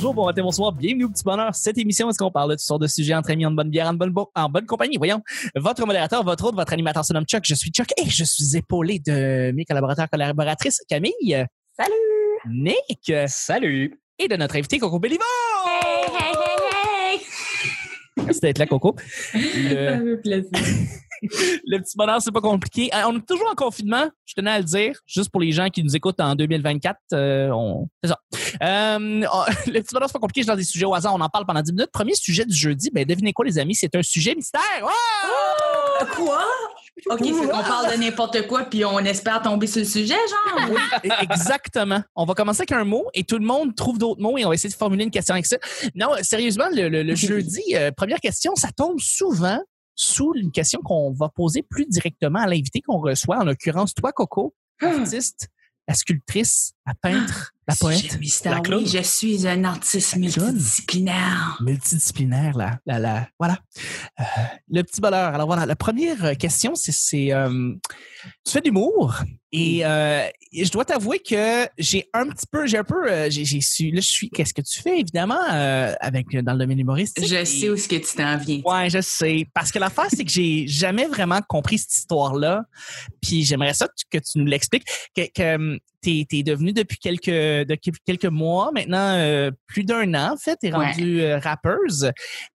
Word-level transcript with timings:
bonjour, 0.00 0.14
bon 0.14 0.24
matin, 0.24 0.42
bonsoir, 0.42 0.72
bienvenue 0.72 1.04
au 1.04 1.10
Petit 1.10 1.24
Bonheur. 1.24 1.54
Cette 1.54 1.76
émission, 1.76 2.08
est-ce 2.08 2.16
qu'on 2.16 2.30
parle 2.30 2.48
de 2.48 2.54
toutes 2.54 2.60
sortes 2.60 2.80
de 2.80 2.86
sujets 2.86 3.14
entre 3.14 3.32
amis, 3.32 3.44
en 3.44 3.50
bonne 3.50 3.68
bière, 3.68 3.86
en 3.86 3.92
bonne, 3.92 4.14
en 4.34 4.48
bonne 4.48 4.64
compagnie? 4.64 4.96
Voyons, 4.96 5.20
votre 5.56 5.84
modérateur, 5.84 6.24
votre 6.24 6.42
autre, 6.46 6.56
votre 6.56 6.72
animateur 6.72 7.04
se 7.04 7.12
nomme 7.12 7.26
Chuck, 7.26 7.42
je 7.44 7.54
suis 7.54 7.70
Chuck 7.70 7.88
et 7.98 8.08
je 8.08 8.24
suis 8.24 8.56
épaulé 8.56 8.98
de 8.98 9.52
mes 9.54 9.66
collaborateurs, 9.66 10.08
collaboratrices, 10.08 10.80
Camille. 10.88 11.44
Salut! 11.78 11.92
Nick. 12.48 13.12
Salut! 13.26 14.00
Et 14.18 14.26
de 14.26 14.36
notre 14.36 14.56
invité, 14.56 14.78
Coco 14.78 14.98
Béliveau. 14.98 15.20
Hey, 15.66 16.06
hey, 16.06 16.32
hey, 16.32 17.18
hey! 17.18 17.20
Merci 18.24 18.40
d'être 18.40 18.58
là, 18.58 18.66
Coco. 18.66 18.96
Ça 19.32 19.38
Le, 19.38 19.96
me 20.02 20.20
plaisir. 20.22 20.50
Le 21.22 21.78
petit 21.78 21.96
bonheur, 21.96 22.20
c'est 22.22 22.32
pas 22.32 22.40
compliqué. 22.40 22.90
Euh, 22.94 23.02
On 23.08 23.16
est 23.18 23.26
toujours 23.26 23.48
en 23.50 23.54
confinement, 23.54 24.08
je 24.26 24.34
tenais 24.34 24.50
à 24.50 24.58
le 24.58 24.64
dire, 24.64 24.98
juste 25.06 25.30
pour 25.30 25.40
les 25.40 25.52
gens 25.52 25.68
qui 25.68 25.82
nous 25.82 25.94
écoutent 25.96 26.20
en 26.20 26.34
2024. 26.34 26.96
euh, 27.12 27.50
on... 27.50 27.88
C'est 28.02 28.10
ça. 28.10 28.18
Euh, 28.62 29.26
oh, 29.32 29.44
le 29.66 29.80
petit 29.80 29.92
bonheur, 29.94 30.08
c'est 30.08 30.12
pas 30.14 30.18
compliqué, 30.18 30.42
je 30.42 30.48
lance 30.48 30.56
des 30.58 30.64
sujets 30.64 30.86
au 30.86 30.94
hasard, 30.94 31.14
on 31.14 31.20
en 31.20 31.28
parle 31.28 31.46
pendant 31.46 31.62
10 31.62 31.72
minutes. 31.72 31.90
Premier 31.92 32.14
sujet 32.14 32.44
du 32.44 32.54
jeudi, 32.56 32.90
ben 32.92 33.04
devinez 33.04 33.32
quoi, 33.32 33.44
les 33.44 33.58
amis, 33.58 33.74
c'est 33.74 33.94
un 33.94 34.02
sujet 34.02 34.34
mystère. 34.34 34.60
Ah! 34.82 36.04
Quoi? 36.16 36.42
OK, 37.10 37.18
qu'on 37.20 37.48
parle 37.48 37.92
de 37.96 38.00
n'importe 38.02 38.46
quoi 38.46 38.64
puis 38.64 38.84
on 38.84 38.98
espère 39.00 39.40
tomber 39.42 39.66
sur 39.66 39.80
le 39.80 39.86
sujet, 39.86 40.14
genre. 40.14 40.70
Exactement. 41.22 42.02
On 42.14 42.24
va 42.24 42.34
commencer 42.34 42.60
avec 42.60 42.72
un 42.72 42.84
mot 42.84 43.06
et 43.14 43.24
tout 43.24 43.38
le 43.38 43.44
monde 43.46 43.74
trouve 43.74 43.96
d'autres 43.98 44.20
mots 44.20 44.36
et 44.36 44.44
on 44.44 44.48
va 44.48 44.54
essayer 44.54 44.70
de 44.70 44.74
formuler 44.74 45.04
une 45.04 45.10
question 45.10 45.34
avec 45.34 45.46
ça. 45.46 45.56
Non, 45.94 46.10
sérieusement, 46.22 46.66
le, 46.72 46.88
le- 46.88 47.02
le 47.02 47.14
jeudi, 47.14 47.62
euh, 47.74 47.90
première 47.90 48.20
question, 48.20 48.54
ça 48.54 48.68
tombe 48.76 48.98
souvent 49.00 49.60
sous 50.00 50.32
une 50.34 50.50
question 50.50 50.80
qu'on 50.82 51.12
va 51.12 51.28
poser 51.28 51.62
plus 51.62 51.84
directement 51.86 52.38
à 52.38 52.46
l'invité 52.46 52.80
qu'on 52.80 53.00
reçoit, 53.00 53.38
en 53.38 53.44
l'occurrence 53.44 53.92
toi, 53.92 54.12
Coco, 54.12 54.54
artiste, 54.80 55.48
la 55.86 55.94
sculptrice, 55.94 56.72
la 56.86 56.94
peintre, 56.94 57.52
la 57.70 57.76
poète, 57.76 58.18
mystère, 58.20 58.62
la 58.62 58.76
oui, 58.76 58.86
je 58.86 59.02
suis 59.02 59.46
un 59.46 59.64
artiste 59.64 60.16
multidisciplinaire. 60.16 61.58
multidisciplinaire, 61.60 62.56
là, 62.56 62.78
là, 62.86 62.98
là. 62.98 63.28
Voilà. 63.38 63.58
Euh, 64.20 64.24
le 64.68 64.82
petit 64.82 65.00
bonheur. 65.00 65.34
Alors 65.34 65.46
voilà, 65.46 65.66
la 65.66 65.76
première 65.76 66.24
euh, 66.24 66.34
question, 66.34 66.74
c'est, 66.74 67.32
euh, 67.32 67.72
tu 68.44 68.52
fais 68.52 68.60
de 68.60 68.66
l'humour 68.66 69.16
et, 69.52 69.84
euh, 69.84 70.26
et 70.52 70.64
je 70.64 70.70
dois 70.70 70.84
t'avouer 70.84 71.18
que 71.18 71.66
j'ai 71.78 72.08
un 72.12 72.28
petit 72.28 72.46
peu, 72.50 72.66
j'ai 72.66 72.78
un 72.78 72.84
peu, 72.84 73.30
j'ai, 73.30 73.60
su, 73.60 73.90
là, 73.90 74.00
je 74.00 74.08
suis, 74.08 74.30
qu'est-ce 74.30 74.54
que 74.54 74.62
tu 74.62 74.80
fais, 74.80 75.00
évidemment, 75.00 75.40
avec, 75.48 76.30
dans 76.44 76.52
le 76.52 76.58
domaine 76.58 76.78
humoristique. 76.78 77.26
Je 77.26 77.34
Et- 77.34 77.44
sais 77.44 77.68
où 77.70 77.74
est-ce 77.74 77.88
que 77.88 77.96
tu 77.96 78.16
t'en 78.16 78.36
viens. 78.36 78.60
Ouais, 78.64 78.88
je 78.90 79.00
sais. 79.00 79.46
Parce 79.54 79.72
que 79.72 79.78
l'affaire, 79.78 80.06
c'est 80.08 80.24
que 80.24 80.30
j'ai 80.30 80.66
jamais 80.68 81.06
vraiment 81.06 81.40
compris 81.48 81.78
cette 81.78 81.94
histoire-là. 81.94 82.62
Puis 83.20 83.44
j'aimerais 83.44 83.74
ça 83.74 83.88
que 84.10 84.18
tu 84.18 84.38
nous 84.38 84.44
l'expliques. 84.46 84.86
Que, 85.16 85.22
que 85.34 85.78
t'es 86.00 86.26
es 86.32 86.42
devenu 86.42 86.72
depuis 86.72 86.98
quelques 86.98 87.26
de, 87.30 87.76
quelques 88.06 88.24
mois 88.26 88.70
maintenant, 88.72 89.16
euh, 89.18 89.50
plus 89.66 89.84
d'un 89.84 90.14
an 90.14 90.32
en 90.32 90.36
fait, 90.36 90.56
t'es 90.56 90.74
Ouais. 90.74 90.86
rendu 90.92 91.20
euh, 91.22 91.38
rappeuse. 91.38 92.10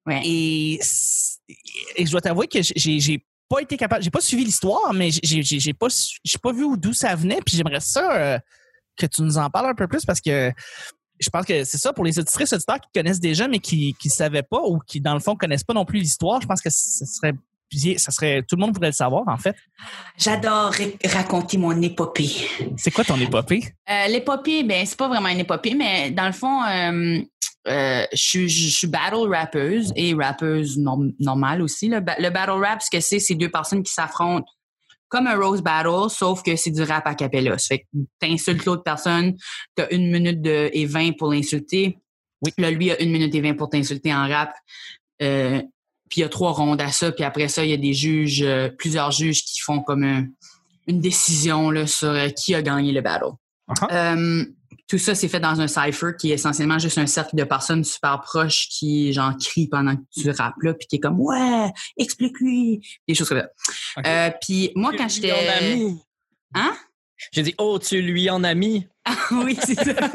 Ouais. 0.05 0.21
Et, 0.25 0.79
et 1.95 2.05
je 2.05 2.11
dois 2.11 2.21
t'avouer 2.21 2.47
que 2.47 2.59
j'ai 2.61 2.99
j'ai 2.99 3.25
pas 3.47 3.61
été 3.61 3.77
capable, 3.77 4.03
j'ai 4.03 4.09
pas 4.09 4.21
suivi 4.21 4.43
l'histoire, 4.43 4.93
mais 4.93 5.09
j'ai 5.11 5.43
j'ai 5.43 5.59
j'ai 5.59 5.73
pas 5.73 5.89
su- 5.89 6.17
j'ai 6.23 6.37
pas 6.39 6.51
vu 6.51 6.65
d'où 6.77 6.93
ça 6.93 7.13
venait. 7.15 7.39
Puis 7.45 7.55
j'aimerais 7.57 7.79
ça 7.79 8.15
euh, 8.17 8.39
que 8.97 9.05
tu 9.05 9.21
nous 9.21 9.37
en 9.37 9.49
parles 9.49 9.67
un 9.69 9.75
peu 9.75 9.87
plus 9.87 10.03
parce 10.05 10.21
que 10.21 10.51
je 11.19 11.29
pense 11.29 11.45
que 11.45 11.63
c'est 11.63 11.77
ça 11.77 11.93
pour 11.93 12.03
les 12.03 12.17
auditrices 12.19 12.51
auditeurs 12.53 12.79
qui 12.81 12.89
connaissent 12.93 13.19
déjà 13.19 13.47
mais 13.47 13.59
qui 13.59 13.93
qui 13.99 14.09
savaient 14.09 14.43
pas 14.43 14.61
ou 14.63 14.79
qui 14.79 14.99
dans 14.99 15.13
le 15.13 15.19
fond 15.19 15.35
connaissent 15.35 15.63
pas 15.63 15.73
non 15.73 15.85
plus 15.85 15.99
l'histoire. 15.99 16.41
Je 16.41 16.47
pense 16.47 16.61
que 16.61 16.69
ce 16.69 17.05
serait 17.05 17.33
ça 17.97 18.11
serait 18.11 18.41
tout 18.47 18.55
le 18.55 18.61
monde 18.61 18.73
pourrait 18.73 18.87
le 18.87 18.93
savoir 18.93 19.23
en 19.27 19.37
fait. 19.37 19.55
J'adore 20.17 20.71
ra- 20.71 21.09
raconter 21.13 21.57
mon 21.57 21.79
épopée. 21.81 22.47
C'est 22.77 22.91
quoi 22.91 23.03
ton 23.03 23.19
épopée? 23.19 23.63
Euh, 23.89 24.07
l'épopée, 24.07 24.63
ben 24.63 24.85
c'est 24.85 24.97
pas 24.97 25.07
vraiment 25.07 25.29
une 25.29 25.39
épopée, 25.39 25.75
mais 25.75 26.11
dans 26.11 26.27
le 26.27 26.31
fond, 26.31 26.63
euh, 26.63 27.19
euh, 27.67 28.05
je 28.11 28.17
suis- 28.17 28.49
je 28.49 28.69
suis 28.69 28.87
battle 28.87 29.27
rappeuse 29.29 29.91
et 29.95 30.13
rappeuse 30.13 30.77
norm- 30.77 31.13
normale 31.19 31.61
aussi. 31.61 31.87
là. 31.89 31.99
Le 32.19 32.29
battle 32.29 32.51
rap, 32.63 32.81
ce 32.81 32.89
que 32.89 32.99
c'est, 33.01 33.19
c'est 33.19 33.35
deux 33.35 33.49
personnes 33.49 33.83
qui 33.83 33.91
s'affrontent 33.91 34.45
comme 35.07 35.27
un 35.27 35.35
rose 35.37 35.61
battle, 35.61 36.09
sauf 36.09 36.43
que 36.43 36.55
c'est 36.55 36.71
du 36.71 36.81
rap 36.81 37.05
a 37.07 37.15
cappella. 37.15 37.57
Ça 37.57 37.67
fait 37.75 37.79
que 37.79 37.85
t'insultes 38.19 38.65
l'autre 38.65 38.83
personne, 38.83 39.35
t'as 39.75 39.87
une 39.91 40.11
minute 40.11 40.41
de, 40.41 40.69
et 40.73 40.85
vingt 40.85 41.11
pour 41.17 41.31
l'insulter. 41.31 41.97
Oui. 42.41 42.51
Là, 42.57 42.69
lui 42.71 42.91
a 42.91 43.01
une 43.01 43.11
minute 43.11 43.33
et 43.33 43.41
vingt 43.41 43.53
pour 43.55 43.69
t'insulter 43.69 44.13
en 44.13 44.27
rap. 44.27 44.53
Euh, 45.21 45.61
puis 46.09 46.19
il 46.19 46.21
y 46.21 46.23
a 46.23 46.29
trois 46.29 46.51
rondes 46.51 46.81
à 46.81 46.91
ça. 46.91 47.11
Puis 47.11 47.23
après 47.23 47.47
ça, 47.47 47.63
il 47.63 47.71
y 47.71 47.73
a 47.73 47.77
des 47.77 47.93
juges, 47.93 48.41
euh, 48.43 48.69
plusieurs 48.69 49.11
juges 49.11 49.43
qui 49.43 49.59
font 49.59 49.81
comme 49.81 50.03
un- 50.03 50.25
une 50.87 51.01
décision 51.01 51.69
là, 51.71 51.87
sur 51.87 52.09
euh, 52.09 52.29
qui 52.29 52.53
a 52.55 52.61
gagné 52.61 52.91
le 52.91 53.01
battle. 53.01 53.31
Euh, 53.91 54.45
tout 54.87 54.99
ça, 54.99 55.15
c'est 55.15 55.27
fait 55.27 55.39
dans 55.39 55.59
un 55.59 55.67
cipher 55.67 56.11
qui 56.19 56.29
est 56.29 56.35
essentiellement 56.35 56.77
juste 56.77 56.99
un 56.99 57.07
cercle 57.07 57.35
de 57.35 57.43
personnes 57.43 57.83
super 57.83 58.21
proches 58.21 58.67
qui, 58.69 59.11
genre, 59.13 59.33
crient 59.43 59.67
pendant 59.67 59.95
que 59.95 60.01
tu 60.15 60.29
rappes 60.29 60.61
là, 60.61 60.75
puis 60.75 60.85
qui 60.85 60.97
est 60.97 60.99
comme, 60.99 61.19
ouais, 61.19 61.71
explique-lui, 61.97 62.81
des 63.07 63.15
choses 63.15 63.27
comme 63.29 63.41
ça. 64.03 64.31
Puis 64.41 64.71
moi, 64.75 64.91
quand 64.95 65.09
j'étais... 65.09 65.31
Hein? 66.53 66.75
J'ai 67.31 67.41
dit, 67.41 67.55
oh, 67.57 67.79
tu 67.79 67.99
lui 68.01 68.29
en 68.29 68.43
as 68.43 68.53
mis. 68.53 68.85
oui, 69.31 69.57
c'est 69.65 69.73
ça. 69.75 69.93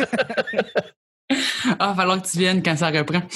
Ah, 1.65 1.77
il 1.81 1.87
va 1.89 1.95
falloir 1.95 2.23
que 2.23 2.29
tu 2.29 2.39
viennes 2.39 2.63
quand 2.63 2.77
ça 2.77 2.91
reprend. 2.91 3.21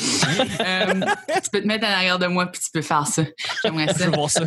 Euh, 0.65 1.01
tu 1.43 1.51
peux 1.51 1.61
te 1.61 1.67
mettre 1.67 1.87
en 1.87 1.91
arrière 1.91 2.19
de 2.19 2.27
moi 2.27 2.47
puis 2.47 2.61
tu 2.61 2.71
peux 2.73 2.81
faire 2.83 3.07
ça. 3.07 3.23
J'aimerais 3.63 3.89
Je 3.89 4.27
ça. 4.29 4.29
ça. 4.29 4.45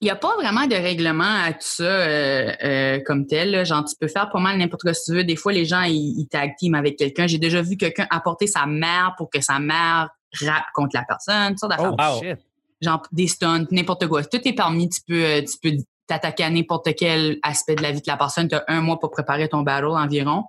Il 0.00 0.04
n'y 0.04 0.10
a 0.10 0.16
pas 0.16 0.34
vraiment 0.36 0.66
de 0.66 0.74
règlement 0.74 1.42
à 1.44 1.52
tout 1.52 1.58
ça 1.60 1.84
euh, 1.84 2.52
euh, 2.62 3.00
comme 3.06 3.26
tel. 3.26 3.50
là. 3.50 3.64
Genre, 3.64 3.84
tu 3.84 3.94
peux 3.98 4.08
faire 4.08 4.28
pas 4.30 4.38
mal 4.40 4.58
n'importe 4.58 4.82
quoi 4.82 4.94
si 4.94 5.04
tu 5.10 5.16
veux. 5.16 5.24
Des 5.24 5.36
fois, 5.36 5.52
les 5.52 5.64
gens, 5.64 5.82
ils, 5.82 6.14
ils 6.18 6.26
tag 6.28 6.54
team 6.58 6.74
avec 6.74 6.96
quelqu'un. 6.96 7.26
J'ai 7.26 7.38
déjà 7.38 7.62
vu 7.62 7.76
quelqu'un 7.76 8.06
apporter 8.10 8.46
sa 8.46 8.66
mère 8.66 9.14
pour 9.16 9.30
que 9.30 9.40
sa 9.40 9.58
mère 9.58 10.10
rappe 10.42 10.66
contre 10.74 10.94
la 10.94 11.04
personne. 11.04 11.54
Oh 11.78 11.94
wow. 11.98 12.22
shit. 12.22 12.38
Genre, 12.80 13.02
des 13.12 13.28
stunts, 13.28 13.66
n'importe 13.70 14.06
quoi. 14.08 14.24
Tout 14.24 14.40
est 14.46 14.54
permis. 14.54 14.88
Tu 14.88 15.00
peux, 15.06 15.42
tu 15.42 15.58
peux 15.62 15.76
t'attaquer 16.06 16.44
à 16.44 16.50
n'importe 16.50 16.94
quel 16.96 17.38
aspect 17.42 17.76
de 17.76 17.82
la 17.82 17.92
vie 17.92 18.00
de 18.00 18.06
la 18.06 18.16
personne. 18.16 18.48
Tu 18.48 18.54
as 18.54 18.64
un 18.68 18.80
mois 18.80 18.98
pour 18.98 19.10
préparer 19.10 19.48
ton 19.48 19.62
battle 19.62 19.86
environ. 19.86 20.44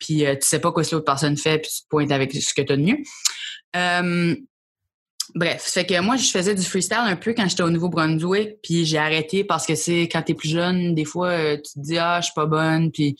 Puis, 0.00 0.26
euh, 0.26 0.34
tu 0.34 0.48
sais 0.48 0.58
pas 0.58 0.72
quoi 0.72 0.82
que 0.82 0.90
l'autre 0.90 1.04
personne 1.04 1.36
fait, 1.36 1.58
puis 1.60 1.70
tu 1.70 1.82
te 1.82 1.88
pointes 1.88 2.10
avec 2.10 2.32
ce 2.32 2.52
que 2.52 2.62
tu 2.62 2.72
as 2.72 2.76
de 2.76 2.82
mieux. 2.82 2.98
Euh, 3.76 4.34
Bref, 5.36 5.62
fait 5.62 5.86
que 5.86 6.00
moi, 6.00 6.16
je 6.16 6.26
faisais 6.28 6.56
du 6.56 6.62
freestyle 6.64 6.98
un 6.98 7.14
peu 7.14 7.32
quand 7.34 7.48
j'étais 7.48 7.62
au 7.62 7.70
Nouveau-Brunswick, 7.70 8.56
puis 8.64 8.84
j'ai 8.84 8.98
arrêté 8.98 9.44
parce 9.44 9.64
que 9.64 9.76
c'est 9.76 10.08
quand 10.10 10.22
t'es 10.22 10.34
plus 10.34 10.48
jeune, 10.48 10.92
des 10.96 11.04
fois, 11.04 11.28
euh, 11.28 11.56
tu 11.56 11.74
te 11.74 11.78
dis 11.78 11.98
ah, 11.98 12.18
je 12.20 12.24
suis 12.26 12.34
pas 12.34 12.46
bonne, 12.46 12.90
puis 12.90 13.14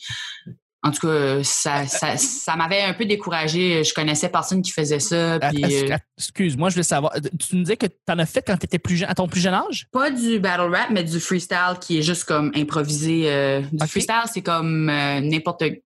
en 0.83 0.91
tout 0.91 1.07
cas, 1.07 1.41
ça, 1.43 1.85
ça, 1.87 2.17
ça 2.17 2.55
m'avait 2.57 2.81
un 2.81 2.93
peu 2.93 3.05
découragé. 3.05 3.81
Je 3.85 3.93
connaissais 3.93 4.27
personne 4.27 4.61
qui 4.61 4.71
faisait 4.71 4.99
ça, 4.99 5.39
puis 5.53 5.63
Att- 5.63 5.91
euh, 5.93 5.97
Excuse-moi, 6.17 6.67
je 6.67 6.73
voulais 6.75 6.83
savoir. 6.83 7.13
Tu 7.39 7.55
nous 7.55 7.61
disais 7.61 7.77
que 7.77 7.85
tu 7.85 7.93
en 8.09 8.19
as 8.19 8.25
fait 8.25 8.43
quand 8.45 8.57
tu 8.57 8.65
étais 8.65 8.79
plus 8.79 8.97
jeune, 8.97 9.09
à 9.09 9.13
ton 9.15 9.29
plus 9.29 9.39
jeune 9.39 9.53
âge? 9.53 9.87
pas 9.93 10.11
du 10.11 10.37
battle 10.39 10.69
rap, 10.75 10.89
mais 10.91 11.05
du 11.05 11.17
freestyle 11.21 11.77
qui 11.79 11.99
est 11.99 12.01
juste 12.01 12.25
comme 12.25 12.51
improvisé. 12.55 13.31
euh, 13.31 13.61
du 13.71 13.77
freestyle, 13.87 14.23
c'est 14.33 14.41
comme 14.41 14.89
euh, 14.89 15.21
n'importe, 15.21 15.59
tu- 15.63 15.81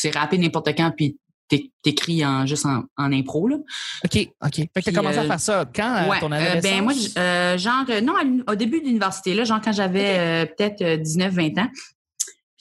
c'est 0.00 0.14
rappé 0.14 0.38
n'importe 0.38 0.68
quand, 0.76 0.92
puis 0.96 1.16
t'é- 1.48 1.72
t'écris 1.82 2.24
en 2.24 2.46
juste 2.46 2.66
en, 2.66 2.84
en 2.96 3.12
impro 3.12 3.48
là. 3.48 3.56
OK, 4.04 4.28
OK. 4.44 4.54
Fait 4.54 4.66
que 4.66 4.66
tu 4.66 4.70
as 4.76 4.82
Puis, 4.82 4.92
commencé 4.92 5.18
à 5.18 5.22
euh, 5.22 5.26
faire 5.26 5.40
ça 5.40 5.70
quand, 5.74 5.94
à 5.94 6.18
ton 6.20 6.30
euh, 6.30 6.36
adolescence? 6.36 6.62
ben 6.62 6.82
moi, 6.84 6.92
euh, 7.18 7.58
genre, 7.58 7.84
euh, 7.88 8.00
non, 8.00 8.14
à 8.16 8.52
au 8.52 8.54
début 8.54 8.80
de 8.80 8.86
l'université, 8.86 9.34
là, 9.34 9.44
genre 9.44 9.60
quand 9.62 9.72
j'avais 9.72 10.18
euh, 10.18 10.46
peut-être 10.46 10.82
19-20 11.02 11.60
ans. 11.60 11.68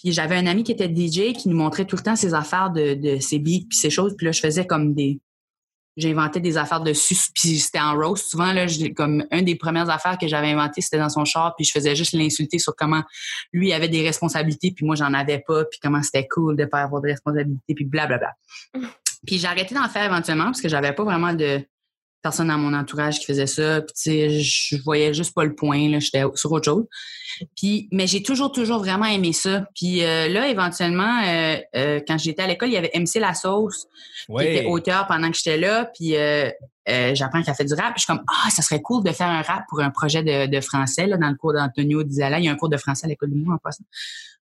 Puis 0.01 0.13
j'avais 0.13 0.35
un 0.35 0.45
ami 0.45 0.63
qui 0.63 0.71
était 0.71 0.87
DJ 0.87 1.33
qui 1.33 1.49
nous 1.49 1.57
montrait 1.57 1.85
tout 1.85 1.95
le 1.95 2.03
temps 2.03 2.15
ses 2.15 2.33
affaires 2.35 2.69
de, 2.69 2.93
de 2.93 3.19
ses 3.19 3.39
beats 3.39 3.65
puis 3.67 3.77
ses 3.77 3.89
choses. 3.89 4.13
Puis 4.15 4.25
là, 4.27 4.31
je 4.31 4.39
faisais 4.39 4.65
comme 4.65 4.93
des... 4.93 5.19
J'inventais 5.97 6.39
des 6.39 6.57
affaires 6.57 6.81
dessus, 6.81 7.15
puis 7.33 7.57
c'était 7.57 7.79
en 7.79 7.95
roast. 7.95 8.29
Souvent, 8.29 8.53
là, 8.53 8.65
comme 8.95 9.25
une 9.31 9.45
des 9.45 9.55
premières 9.55 9.89
affaires 9.89 10.17
que 10.17 10.27
j'avais 10.27 10.51
inventées, 10.51 10.81
c'était 10.81 10.99
dans 10.99 11.09
son 11.09 11.25
char, 11.25 11.55
puis 11.55 11.65
je 11.65 11.71
faisais 11.71 11.95
juste 11.95 12.13
l'insulter 12.13 12.59
sur 12.59 12.75
comment 12.75 13.03
lui 13.51 13.73
avait 13.73 13.89
des 13.89 14.03
responsabilités, 14.03 14.71
puis 14.71 14.85
moi, 14.85 14.95
j'en 14.95 15.13
avais 15.13 15.43
pas, 15.45 15.65
puis 15.65 15.79
comment 15.81 16.01
c'était 16.03 16.27
cool 16.27 16.55
de 16.55 16.65
pas 16.65 16.81
avoir 16.81 17.01
de 17.01 17.07
responsabilités, 17.07 17.73
puis 17.73 17.85
blablabla. 17.85 18.33
Puis 19.25 19.39
j'ai 19.39 19.47
arrêté 19.47 19.73
d'en 19.73 19.89
faire 19.89 20.05
éventuellement 20.05 20.45
parce 20.45 20.61
que 20.61 20.69
j'avais 20.69 20.93
pas 20.93 21.03
vraiment 21.03 21.33
de 21.33 21.59
personne 22.27 22.49
dans 22.49 22.57
mon 22.57 22.73
entourage 22.73 23.19
qui 23.19 23.25
faisait 23.25 23.47
ça. 23.47 23.79
Puis 23.79 23.93
tu 23.93 24.01
sais, 24.01 24.39
je 24.41 24.83
voyais 24.83 25.13
juste 25.13 25.33
pas 25.33 25.45
le 25.45 25.55
point. 25.55 25.89
Là, 25.89 25.99
j'étais 25.99 26.23
sur 26.35 26.51
autre 26.51 26.65
chose. 26.65 26.85
Puis, 27.55 27.87
mais 27.93 28.05
j'ai 28.05 28.21
toujours, 28.21 28.51
toujours 28.51 28.79
vraiment 28.79 29.05
aimé 29.05 29.31
ça. 29.31 29.65
Puis 29.73 30.03
euh, 30.03 30.27
là, 30.27 30.49
éventuellement, 30.49 31.21
euh, 31.25 31.57
euh, 31.77 32.01
quand 32.05 32.17
j'étais 32.17 32.41
à 32.41 32.47
l'école, 32.47 32.67
il 32.67 32.73
y 32.73 32.77
avait 32.77 32.91
MC 32.93 33.19
La 33.21 33.33
Sauce 33.33 33.87
qui 34.27 34.45
était 34.45 34.65
auteur 34.65 35.07
pendant 35.07 35.31
que 35.31 35.37
j'étais 35.37 35.57
là. 35.57 35.85
Puis 35.85 36.15
j'apprends 37.15 37.41
qu'elle 37.43 37.55
fait 37.55 37.63
du 37.63 37.73
rap. 37.75 37.93
Puis 37.93 37.99
je 37.99 38.03
suis 38.03 38.07
comme 38.07 38.25
ah, 38.27 38.49
ça 38.49 38.61
serait 38.61 38.81
cool 38.81 39.05
de 39.05 39.11
faire 39.11 39.29
un 39.29 39.41
rap 39.41 39.63
pour 39.69 39.79
un 39.79 39.89
projet 39.89 40.21
de, 40.21 40.47
de 40.53 40.61
français 40.61 41.07
là, 41.07 41.15
dans 41.15 41.29
le 41.29 41.35
cours 41.35 41.53
d'Antonio 41.53 42.03
Dizala. 42.03 42.39
Il 42.39 42.45
y 42.45 42.49
a 42.49 42.51
un 42.51 42.57
cours 42.57 42.69
de 42.69 42.77
français 42.77 43.05
à 43.05 43.07
l'école 43.07 43.31
du 43.31 43.39
Mont 43.39 43.53
en 43.53 43.57
passant. 43.57 43.85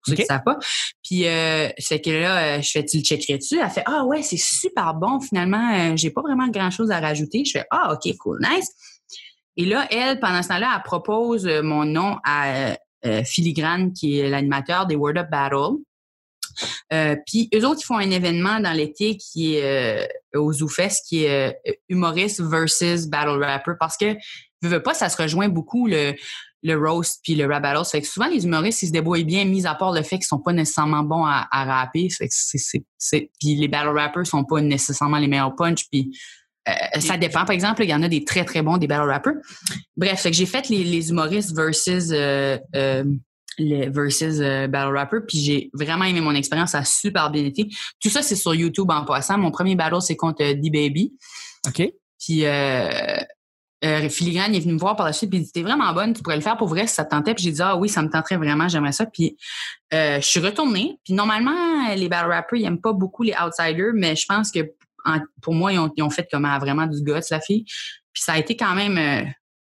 Pour 0.05 0.07
ceux 0.07 0.13
Ok. 0.13 0.21
qui 0.21 0.27
savent 0.27 0.43
pas. 0.45 0.59
Puis 1.05 1.27
euh, 1.27 1.69
c'est 1.79 2.01
que 2.01 2.11
là, 2.11 2.57
euh, 2.59 2.63
je 2.63 2.71
fais 2.71 2.85
tu 2.85 2.99
le 2.99 3.03
checkerais 3.03 3.39
dessus. 3.39 3.59
Elle 3.63 3.71
fait 3.71 3.83
ah 3.87 4.05
ouais, 4.05 4.23
c'est 4.23 4.39
super 4.39 4.95
bon. 4.95 5.21
Finalement, 5.21 5.75
euh, 5.75 5.97
j'ai 5.97 6.11
pas 6.11 6.23
vraiment 6.23 6.49
grand 6.49 6.71
chose 6.71 6.91
à 6.91 7.01
rajouter. 7.01 7.45
Je 7.45 7.59
fais 7.59 7.67
ah 7.71 7.93
ok 7.93 8.17
cool 8.19 8.41
nice. 8.41 8.71
Et 9.57 9.65
là, 9.67 9.87
elle, 9.91 10.21
pendant 10.21 10.43
ce 10.43 10.49
temps-là, 10.49 10.73
elle 10.75 10.83
propose 10.83 11.47
euh, 11.47 11.63
mon 11.63 11.85
nom 11.85 12.17
à 12.25 12.77
Filigrane, 13.25 13.95
qui 13.95 14.19
est 14.19 14.29
l'animateur 14.29 14.87
des 14.87 14.95
Word 14.95 15.17
Up 15.17 15.29
Battle. 15.31 15.79
Euh, 16.93 17.17
puis 17.27 17.49
eux 17.55 17.67
autres, 17.67 17.81
ils 17.83 17.87
font 17.87 17.97
un 17.97 18.11
événement 18.11 18.61
dans 18.61 18.73
l'été 18.73 19.17
qui 19.17 19.57
est 19.57 20.07
euh, 20.35 20.39
au 20.39 20.53
ZooFest, 20.53 21.03
qui 21.09 21.25
est 21.25 21.57
humoriste 21.89 22.43
versus 22.43 23.07
battle 23.07 23.43
rapper, 23.43 23.73
parce 23.79 23.97
que 23.97 24.17
je 24.63 24.69
veux 24.69 24.83
pas, 24.83 24.93
ça 24.93 25.09
se 25.09 25.21
rejoint 25.21 25.49
beaucoup 25.49 25.87
le 25.87 26.15
le 26.63 26.77
roast 26.77 27.21
puis 27.23 27.35
le 27.35 27.47
rap 27.47 27.63
battle. 27.63 27.85
Fait 27.85 28.01
que 28.01 28.07
souvent 28.07 28.29
les 28.29 28.45
humoristes 28.45 28.83
ils 28.83 28.89
se 28.89 28.93
débrouillent 28.93 29.25
bien, 29.25 29.45
mis 29.45 29.67
à 29.67 29.75
part 29.75 29.93
le 29.93 30.03
fait 30.03 30.17
qu'ils 30.17 30.27
sont 30.27 30.41
pas 30.41 30.53
nécessairement 30.53 31.03
bons 31.03 31.25
à, 31.25 31.49
à 31.51 31.65
rapper. 31.65 32.09
Fait 32.11 32.29
que 32.29 32.35
c'est 32.35 32.85
c'est 32.99 33.31
puis 33.41 33.55
les 33.55 33.69
battle 33.69 33.97
rappers 33.97 34.27
sont 34.27 34.45
pas 34.45 34.61
nécessairement 34.61 35.19
les 35.19 35.29
meilleurs 35.29 35.55
punch. 35.55 35.87
Puis 35.91 36.17
euh, 36.69 37.01
ça 37.01 37.17
dépend. 37.17 37.45
Par 37.45 37.53
exemple, 37.53 37.83
il 37.85 37.91
y 37.91 37.95
en 37.95 38.03
a 38.03 38.09
des 38.09 38.25
très, 38.25 38.45
très 38.45 38.63
bons, 38.63 38.77
des 38.77 38.87
battle 38.87 39.09
rappers. 39.09 39.35
Bref, 39.97 40.23
que 40.23 40.33
j'ai 40.33 40.47
fait 40.47 40.69
les, 40.69 40.85
les, 40.85 41.11
humoristes 41.11 41.55
versus, 41.55 42.11
euh, 42.11 42.59
euh, 42.77 43.05
les 43.59 43.89
versus 43.89 44.39
battle 44.39 44.95
rapper, 44.95 45.19
puis 45.27 45.39
j'ai 45.39 45.71
vraiment 45.73 46.05
aimé 46.05 46.21
mon 46.21 46.35
expérience. 46.35 46.73
Ça 46.73 46.79
a 46.79 46.85
super 46.85 47.31
bien 47.31 47.45
été. 47.45 47.69
Tout 48.01 48.11
ça, 48.11 48.23
c'est 48.23 48.37
sur 48.37 48.55
YouTube 48.55 48.91
en 48.91 49.05
passant. 49.05 49.39
Mon 49.39 49.51
premier 49.51 49.75
battle, 49.75 50.03
c'est 50.03 50.17
contre 50.17 50.53
D-Baby. 50.53 51.15
OK. 51.67 51.93
Puis 52.21 52.45
euh, 52.45 53.17
euh, 53.85 54.09
Filigrane 54.09 54.55
est 54.55 54.61
venu 54.61 54.75
me 54.75 54.79
voir 54.79 54.95
par 54.95 55.07
la 55.07 55.13
suite 55.13 55.31
puis 55.31 55.39
il 55.39 55.45
dit 55.45 55.53
t'es 55.53 55.63
vraiment 55.63 55.93
bonne 55.95 56.13
tu 56.13 56.23
pourrais 56.23 56.37
le 56.37 56.43
faire 56.43 56.57
pour 56.57 56.69
vrai 56.69 56.87
si 56.87 56.95
ça 56.95 57.05
te 57.05 57.11
tentait 57.11 57.35
puis 57.35 57.45
j'ai 57.45 57.53
dit 57.53 57.63
ah 57.63 57.77
oui 57.77 57.89
ça 57.89 58.03
me 58.03 58.11
tenterait 58.11 58.37
vraiment 58.37 58.69
j'aimerais 58.69 58.93
ça 58.93 59.07
puis 59.07 59.37
euh, 59.95 60.21
je 60.21 60.27
suis 60.27 60.41
retournée 60.41 60.99
puis 61.05 61.15
normalement 61.15 61.95
les 61.95 62.09
battle 62.09 62.29
rappers 62.29 62.59
ils 62.59 62.67
aiment 62.67 62.81
pas 62.81 62.93
beaucoup 62.93 63.23
les 63.23 63.35
outsiders 63.43 63.93
mais 63.95 64.17
je 64.17 64.27
pense 64.27 64.51
que 64.51 64.71
pour 65.41 65.55
moi, 65.55 65.73
ils 65.73 65.79
ont, 65.79 66.11
fait 66.11 66.29
comme 66.31 66.49
vraiment 66.61 66.87
du 66.87 67.03
guts, 67.03 67.21
la 67.31 67.41
fille. 67.41 67.65
Puis 68.13 68.23
ça 68.23 68.35
a 68.35 68.39
été 68.39 68.57
quand 68.57 68.75
même... 68.75 68.99
Euh, 68.99 69.29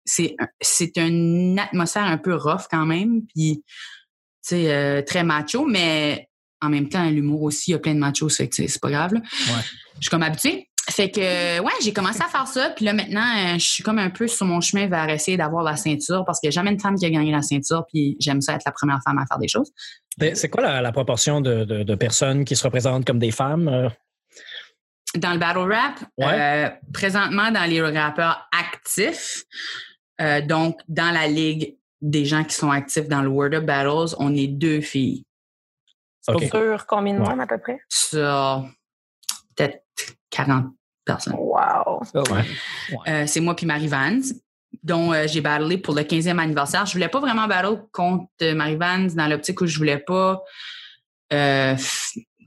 c'est 0.08 0.36
c'est 0.60 0.96
une 0.98 1.58
atmosphère 1.58 2.04
un 2.04 2.16
peu 2.16 2.36
rough 2.36 2.68
quand 2.70 2.86
même, 2.86 3.22
puis 3.26 3.64
c'est 4.40 4.72
euh, 4.72 5.02
très 5.02 5.24
macho, 5.24 5.66
mais 5.66 6.28
en 6.60 6.68
même 6.68 6.88
temps, 6.88 7.10
l'humour 7.10 7.42
aussi, 7.42 7.70
il 7.70 7.72
y 7.72 7.74
a 7.74 7.80
plein 7.80 7.94
de 7.94 7.98
machos, 7.98 8.28
c'est 8.28 8.80
pas 8.80 8.90
grave. 8.90 9.14
Là. 9.14 9.20
Je 9.96 10.02
suis 10.02 10.10
comme 10.10 10.22
habituée. 10.22 10.68
Fait 10.88 11.10
que, 11.10 11.60
ouais, 11.60 11.72
j'ai 11.82 11.92
commencé 11.92 12.20
à 12.22 12.28
faire 12.28 12.46
ça. 12.46 12.70
Puis 12.70 12.84
là, 12.84 12.92
maintenant, 12.92 13.26
euh, 13.36 13.54
je 13.58 13.66
suis 13.66 13.82
comme 13.82 13.98
un 13.98 14.10
peu 14.10 14.28
sur 14.28 14.46
mon 14.46 14.60
chemin 14.60 14.86
vers 14.86 15.08
essayer 15.08 15.36
d'avoir 15.36 15.64
la 15.64 15.76
ceinture 15.76 16.24
parce 16.24 16.40
que 16.40 16.50
jamais 16.50 16.70
une 16.70 16.80
femme 16.80 16.94
qui 16.94 17.04
a 17.04 17.10
gagné 17.10 17.32
la 17.32 17.42
ceinture. 17.42 17.84
Puis 17.92 18.16
j'aime 18.20 18.40
ça 18.40 18.54
être 18.54 18.64
la 18.64 18.72
première 18.72 19.00
femme 19.04 19.18
à 19.18 19.26
faire 19.26 19.38
des 19.38 19.48
choses. 19.48 19.72
C'est 20.34 20.48
quoi 20.48 20.80
la, 20.80 20.92
proportion 20.92 21.40
de, 21.40 21.64
de, 21.64 21.94
personnes 21.94 22.44
qui 22.44 22.56
se 22.56 22.64
représentent 22.64 23.04
comme 23.04 23.18
des 23.18 23.32
femmes? 23.32 23.90
dans 25.14 25.32
le 25.32 25.38
battle 25.38 25.72
rap, 25.72 26.00
euh, 26.20 26.68
présentement 26.92 27.50
dans 27.50 27.68
les 27.68 27.80
rappeurs 27.80 28.48
actifs, 28.52 29.44
euh, 30.20 30.40
donc 30.40 30.78
dans 30.88 31.12
la 31.12 31.26
ligue 31.26 31.76
des 32.00 32.24
gens 32.24 32.44
qui 32.44 32.54
sont 32.54 32.70
actifs 32.70 33.08
dans 33.08 33.22
le 33.22 33.28
World 33.28 33.54
of 33.54 33.64
Battles, 33.64 34.14
on 34.18 34.34
est 34.34 34.48
deux 34.48 34.80
filles. 34.80 35.24
Sur 36.22 36.86
combien 36.86 37.14
de 37.14 37.20
mois 37.20 37.40
à 37.40 37.46
peu 37.46 37.58
près? 37.58 37.78
Sur 37.88 38.68
peut-être 39.56 39.82
40 40.30 40.66
personnes. 41.04 41.34
Wow! 41.34 42.02
Euh, 43.08 43.24
c'est 43.26 43.40
moi 43.40 43.54
puis 43.56 43.66
Marie 43.66 43.88
Vance, 43.88 44.34
dont 44.82 45.12
j'ai 45.26 45.40
battlé 45.40 45.78
pour 45.78 45.94
le 45.94 46.02
15e 46.02 46.38
anniversaire. 46.38 46.86
Je 46.86 46.92
voulais 46.92 47.08
pas 47.08 47.20
vraiment 47.20 47.46
battle 47.46 47.82
contre 47.92 48.52
Marie 48.52 48.76
Vance 48.76 49.14
dans 49.14 49.26
l'optique 49.26 49.60
où 49.60 49.66
je 49.66 49.78
voulais 49.78 49.98
pas 49.98 50.42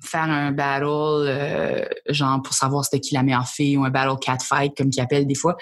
faire 0.01 0.23
un 0.23 0.51
battle, 0.51 0.85
euh, 0.85 1.85
genre 2.07 2.41
pour 2.41 2.53
savoir 2.53 2.85
c'était 2.85 2.99
qui 2.99 3.13
la 3.13 3.23
meilleure 3.23 3.47
fille 3.47 3.77
ou 3.77 3.83
un 3.83 3.89
battle 3.89 4.17
catfight 4.19 4.75
comme 4.75 4.89
qu'ils 4.89 5.03
appellent 5.03 5.27
des 5.27 5.35
fois. 5.35 5.57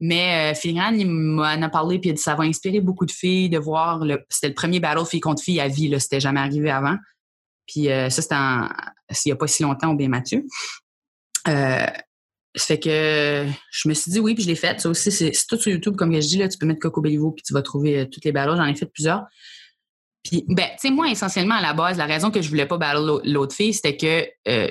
Mais 0.00 0.52
euh, 0.52 0.54
Filigrane, 0.54 1.00
il 1.00 1.08
m'en 1.08 1.42
a 1.42 1.68
parlé 1.68 1.98
puis 1.98 2.10
il 2.10 2.12
a 2.12 2.14
dit 2.14 2.22
ça 2.22 2.34
va 2.34 2.44
inspirer 2.44 2.80
beaucoup 2.80 3.06
de 3.06 3.10
filles 3.10 3.48
de 3.48 3.58
voir 3.58 3.98
le 3.98 4.24
c'était 4.28 4.48
le 4.48 4.54
premier 4.54 4.80
battle 4.80 5.04
fille 5.04 5.20
contre 5.20 5.42
fille 5.42 5.60
à 5.60 5.68
vie 5.68 5.88
là, 5.88 6.00
c'était 6.00 6.20
jamais 6.20 6.40
arrivé 6.40 6.70
avant. 6.70 6.96
Puis 7.68 7.90
euh, 7.90 8.10
ça 8.10 8.22
c'était 8.22 8.34
il 9.26 9.28
y 9.28 9.32
a 9.32 9.36
pas 9.36 9.46
si 9.46 9.62
longtemps 9.62 9.92
au 9.92 9.94
bien 9.94 10.08
Mathieu. 10.08 10.44
Euh, 11.46 11.86
fait 12.56 12.80
que 12.80 13.46
je 13.70 13.88
me 13.88 13.94
suis 13.94 14.10
dit 14.10 14.18
oui 14.18 14.34
puis 14.34 14.42
je 14.42 14.48
l'ai 14.48 14.56
fait. 14.56 14.80
Ça 14.80 14.88
aussi 14.88 15.12
c'est 15.12 15.32
tout 15.48 15.56
sur 15.56 15.70
YouTube 15.70 15.94
comme 15.94 16.12
je 16.12 16.26
dis 16.26 16.38
là, 16.38 16.48
tu 16.48 16.58
peux 16.58 16.66
mettre 16.66 16.80
Coco 16.80 17.00
Bellivo 17.00 17.30
puis 17.30 17.44
tu 17.44 17.52
vas 17.52 17.62
trouver 17.62 18.00
euh, 18.00 18.04
toutes 18.06 18.24
les 18.24 18.32
battles, 18.32 18.56
j'en 18.56 18.66
ai 18.66 18.74
fait 18.74 18.86
plusieurs. 18.86 19.24
Puis, 20.24 20.44
ben, 20.48 20.66
tu 20.72 20.88
sais, 20.88 20.90
moi, 20.90 21.08
essentiellement, 21.08 21.54
à 21.54 21.62
la 21.62 21.72
base, 21.72 21.96
la 21.96 22.04
raison 22.04 22.30
que 22.30 22.42
je 22.42 22.48
voulais 22.48 22.66
pas 22.66 22.76
battle 22.76 23.20
l'autre 23.24 23.54
fille, 23.54 23.72
c'était 23.72 23.96
que 23.96 24.28
euh, 24.48 24.68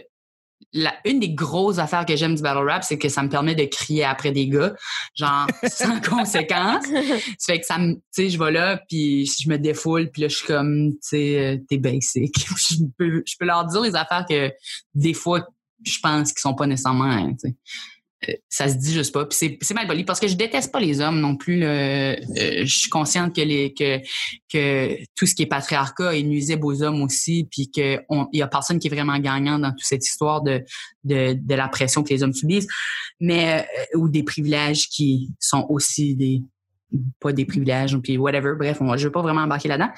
la, 0.73 0.93
une 1.05 1.19
des 1.19 1.33
grosses 1.33 1.79
affaires 1.79 2.05
que 2.05 2.15
j'aime 2.15 2.35
du 2.35 2.41
battle 2.41 2.67
rap, 2.67 2.83
c'est 2.83 2.97
que 2.97 3.09
ça 3.09 3.23
me 3.23 3.29
permet 3.29 3.55
de 3.55 3.63
crier 3.65 4.03
après 4.03 4.31
des 4.31 4.47
gars, 4.47 4.75
genre 5.15 5.47
sans 5.67 5.99
conséquence. 6.01 6.85
Ça 7.37 7.53
fait 7.53 7.59
que 7.59 7.65
ça 7.65 7.77
me, 7.77 7.93
tu 7.93 8.01
sais, 8.11 8.29
je 8.29 8.37
vais 8.37 8.51
là, 8.51 8.79
puis 8.89 9.25
je 9.25 9.49
me 9.49 9.57
défoule, 9.57 10.09
puis 10.11 10.23
là, 10.23 10.27
je 10.27 10.35
suis 10.35 10.47
comme, 10.47 10.91
tu 10.91 10.97
sais, 11.01 11.39
euh, 11.39 11.57
t'es 11.69 11.77
basic. 11.77 12.35
je, 12.69 12.75
peux, 12.97 13.23
je 13.25 13.35
peux 13.39 13.45
leur 13.45 13.65
dire 13.65 13.81
les 13.81 13.95
affaires 13.95 14.25
que 14.29 14.51
des 14.93 15.13
fois, 15.13 15.47
je 15.83 15.99
pense 16.01 16.31
qu'ils 16.33 16.41
sont 16.41 16.55
pas 16.55 16.67
nécessairement, 16.67 17.05
hein. 17.05 17.33
Euh, 18.27 18.33
ça 18.49 18.67
se 18.67 18.75
dit 18.75 18.93
juste 18.93 19.13
pas. 19.13 19.25
Puis 19.25 19.57
c'est 19.61 19.73
mal 19.73 19.85
poli 19.85 20.03
parce 20.03 20.19
que 20.19 20.27
je 20.27 20.35
déteste 20.35 20.71
pas 20.71 20.79
les 20.79 21.01
hommes 21.01 21.19
non 21.19 21.35
plus. 21.35 21.63
Euh, 21.63 22.15
je 22.35 22.65
suis 22.65 22.89
consciente 22.89 23.35
que 23.35 23.41
les 23.41 23.73
que 23.73 23.99
que 24.51 24.97
tout 25.15 25.27
ce 25.27 25.35
qui 25.35 25.43
est 25.43 25.47
patriarcat 25.47 26.15
est 26.17 26.23
nuisible 26.23 26.65
aux 26.65 26.81
hommes 26.81 27.03
aussi, 27.03 27.47
puis 27.51 27.69
que 27.69 27.99
il 28.33 28.39
y 28.39 28.41
a 28.41 28.47
personne 28.47 28.79
qui 28.79 28.87
est 28.87 28.91
vraiment 28.91 29.19
gagnant 29.19 29.59
dans 29.59 29.71
toute 29.71 29.85
cette 29.85 30.05
histoire 30.05 30.41
de 30.41 30.63
de, 31.03 31.37
de 31.39 31.55
la 31.55 31.67
pression 31.67 32.03
que 32.03 32.09
les 32.09 32.23
hommes 32.23 32.33
subissent, 32.33 32.67
mais 33.19 33.67
euh, 33.93 33.99
ou 33.99 34.09
des 34.09 34.23
privilèges 34.23 34.89
qui 34.89 35.29
sont 35.39 35.67
aussi 35.69 36.15
des 36.15 36.41
pas 37.19 37.33
des 37.33 37.45
privilèges 37.45 37.95
puis 37.97 38.17
whatever. 38.17 38.53
Bref, 38.57 38.77
on, 38.81 38.97
je 38.97 39.05
veux 39.05 39.11
pas 39.11 39.21
vraiment 39.21 39.41
embarquer 39.41 39.67
là-dedans. 39.67 39.91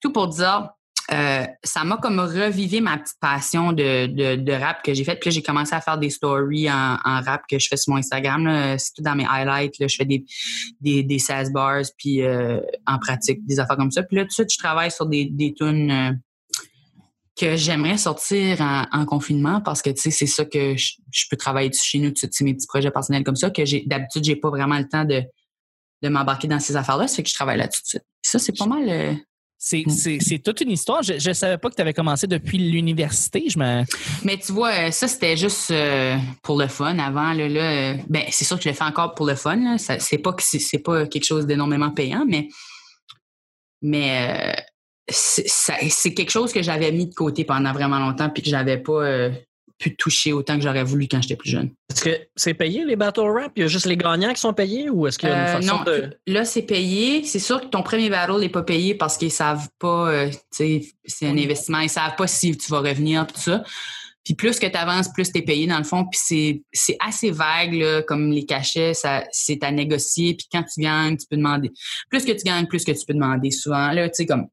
Tout 0.00 0.12
pour 0.12 0.28
dire 0.28 0.70
euh, 1.12 1.44
ça 1.64 1.82
m'a 1.82 1.96
comme 1.96 2.20
revivé 2.20 2.80
ma 2.80 2.96
petite 2.96 3.18
passion 3.20 3.72
de, 3.72 4.06
de, 4.06 4.36
de 4.36 4.52
rap 4.52 4.82
que 4.82 4.94
j'ai 4.94 5.02
faite. 5.02 5.18
Puis 5.20 5.32
j'ai 5.32 5.42
commencé 5.42 5.74
à 5.74 5.80
faire 5.80 5.98
des 5.98 6.10
stories 6.10 6.70
en, 6.70 6.98
en, 7.04 7.20
rap 7.20 7.42
que 7.48 7.58
je 7.58 7.66
fais 7.68 7.76
sur 7.76 7.92
mon 7.92 7.98
Instagram. 7.98 8.76
C'est 8.78 8.94
tout 8.94 9.02
dans 9.02 9.16
mes 9.16 9.26
highlights. 9.26 9.78
Là. 9.80 9.88
Je 9.88 9.96
fais 9.96 10.04
des, 10.04 10.24
des, 10.80 11.02
des 11.02 11.18
16 11.18 11.52
bars, 11.52 11.82
puis 11.98 12.22
euh, 12.22 12.60
en 12.86 12.98
pratique, 12.98 13.44
des 13.46 13.58
affaires 13.58 13.76
comme 13.76 13.90
ça. 13.90 14.02
Puis 14.02 14.16
là, 14.16 14.22
tout 14.22 14.28
de 14.28 14.32
suite, 14.32 14.52
je 14.52 14.58
travaille 14.58 14.90
sur 14.90 15.06
des, 15.06 15.24
des 15.26 15.52
tunes 15.52 15.90
euh, 15.90 16.12
que 17.36 17.56
j'aimerais 17.56 17.96
sortir 17.96 18.60
en, 18.60 18.84
en, 18.92 19.04
confinement 19.04 19.60
parce 19.60 19.82
que, 19.82 19.90
tu 19.90 20.00
sais, 20.00 20.10
c'est 20.10 20.26
ça 20.26 20.44
que 20.44 20.76
je, 20.76 21.24
peux 21.30 21.36
travailler 21.36 21.70
dessus 21.70 21.84
chez 21.84 21.98
nous. 21.98 22.12
C'est 22.14 22.40
mes 22.42 22.54
petits 22.54 22.66
projets 22.66 22.90
personnels 22.90 23.24
comme 23.24 23.36
ça 23.36 23.50
que 23.50 23.64
j'ai 23.64 23.82
d'habitude, 23.86 24.24
j'ai 24.24 24.36
pas 24.36 24.50
vraiment 24.50 24.78
le 24.78 24.88
temps 24.88 25.04
de, 25.04 25.22
de 26.02 26.08
m'embarquer 26.08 26.48
dans 26.48 26.60
ces 26.60 26.76
affaires-là. 26.76 27.08
Ça 27.08 27.16
fait 27.16 27.22
que 27.22 27.30
je 27.30 27.34
travaille 27.34 27.58
là 27.58 27.68
tout 27.68 27.80
de 27.80 27.86
suite. 27.86 28.04
ça, 28.22 28.38
c'est 28.38 28.56
pas 28.56 28.66
mal... 28.66 29.16
Mm. 29.72 30.18
C'est 30.20 30.38
toute 30.42 30.60
une 30.62 30.70
histoire. 30.70 31.02
Je 31.02 31.28
ne 31.28 31.34
savais 31.34 31.58
pas 31.58 31.68
que 31.68 31.74
tu 31.74 31.82
avais 31.82 31.92
commencé 31.92 32.26
depuis 32.26 32.58
l'université. 32.58 33.44
Je 33.48 33.58
me... 33.58 33.82
Mais 34.24 34.38
tu 34.38 34.52
vois, 34.52 34.70
euh, 34.70 34.90
ça, 34.90 35.06
c'était 35.06 35.36
juste 35.36 35.70
euh, 35.70 36.16
pour 36.42 36.58
le 36.58 36.66
fun 36.66 36.98
avant. 36.98 37.32
Là, 37.34 37.48
là 37.48 37.60
euh, 37.60 37.94
ben, 38.08 38.22
c'est 38.30 38.44
sûr 38.44 38.56
que 38.56 38.62
je 38.62 38.68
l'ai 38.68 38.74
fait 38.74 38.84
encore 38.84 39.14
pour 39.14 39.26
le 39.26 39.34
fun. 39.34 39.76
C'est 39.78 40.18
pas 40.18 40.32
que 40.32 40.42
c'est 40.42 40.78
pas 40.78 41.06
quelque 41.06 41.24
chose 41.26 41.46
d'énormément 41.46 41.90
payant, 41.90 42.24
mais, 42.26 42.48
mais 43.82 44.56
c'est 45.08 46.14
quelque 46.14 46.30
chose 46.30 46.52
que 46.52 46.62
j'avais 46.62 46.90
mis 46.92 47.08
de 47.08 47.14
côté 47.14 47.44
pendant 47.44 47.72
vraiment 47.72 47.98
longtemps 47.98 48.30
puis 48.30 48.42
que 48.42 48.48
j'avais 48.48 48.78
pas 48.78 49.30
pu 49.80 49.96
toucher 49.96 50.32
autant 50.34 50.56
que 50.56 50.62
j'aurais 50.62 50.84
voulu 50.84 51.08
quand 51.08 51.20
j'étais 51.22 51.36
plus 51.36 51.50
jeune. 51.50 51.70
Est-ce 51.90 52.04
que 52.04 52.20
c'est 52.36 52.52
payé 52.52 52.84
les 52.84 52.96
battle 52.96 53.22
rap? 53.22 53.52
Il 53.56 53.62
y 53.62 53.64
a 53.64 53.66
juste 53.66 53.86
les 53.86 53.96
gagnants 53.96 54.32
qui 54.32 54.40
sont 54.40 54.52
payés 54.52 54.90
ou 54.90 55.06
est-ce 55.06 55.18
qu'il 55.18 55.30
y 55.30 55.32
a 55.32 55.34
une 55.34 55.48
euh, 55.48 55.60
façon 55.60 55.78
non, 55.78 55.84
de. 55.84 56.16
Là, 56.26 56.44
c'est 56.44 56.62
payé. 56.62 57.24
C'est 57.24 57.38
sûr 57.38 57.62
que 57.62 57.66
ton 57.66 57.82
premier 57.82 58.10
battle 58.10 58.38
n'est 58.38 58.50
pas 58.50 58.62
payé 58.62 58.94
parce 58.94 59.16
qu'ils 59.16 59.32
savent 59.32 59.68
pas, 59.78 60.10
euh, 60.10 60.28
tu 60.28 60.38
sais, 60.50 60.82
c'est 61.06 61.26
un 61.26 61.36
investissement. 61.36 61.80
Ils 61.80 61.88
savent 61.88 62.14
pas 62.14 62.26
si 62.26 62.56
tu 62.56 62.70
vas 62.70 62.80
revenir, 62.80 63.26
tout 63.26 63.40
ça. 63.40 63.64
Puis 64.22 64.34
plus 64.34 64.58
que 64.58 64.66
tu 64.66 64.76
avances, 64.76 65.10
plus 65.10 65.32
tu 65.32 65.38
es 65.38 65.42
payé 65.42 65.66
dans 65.66 65.78
le 65.78 65.84
fond. 65.84 66.04
Puis 66.04 66.62
c'est 66.72 66.96
assez 67.00 67.30
vague, 67.30 67.72
là, 67.72 68.02
comme 68.02 68.30
les 68.30 68.44
cachets, 68.44 68.92
ça 68.92 69.24
c'est 69.32 69.64
à 69.64 69.72
négocier. 69.72 70.34
Puis 70.34 70.46
quand 70.52 70.62
tu 70.62 70.82
gagnes, 70.82 71.16
tu 71.16 71.26
peux 71.26 71.38
demander. 71.38 71.72
Plus 72.10 72.26
que 72.26 72.32
tu 72.32 72.44
gagnes, 72.44 72.66
plus 72.66 72.84
que 72.84 72.92
tu 72.92 73.06
peux 73.08 73.14
demander. 73.14 73.50
Souvent, 73.50 73.92
là, 73.92 74.10
tu 74.10 74.16
sais, 74.16 74.26
comme 74.26 74.46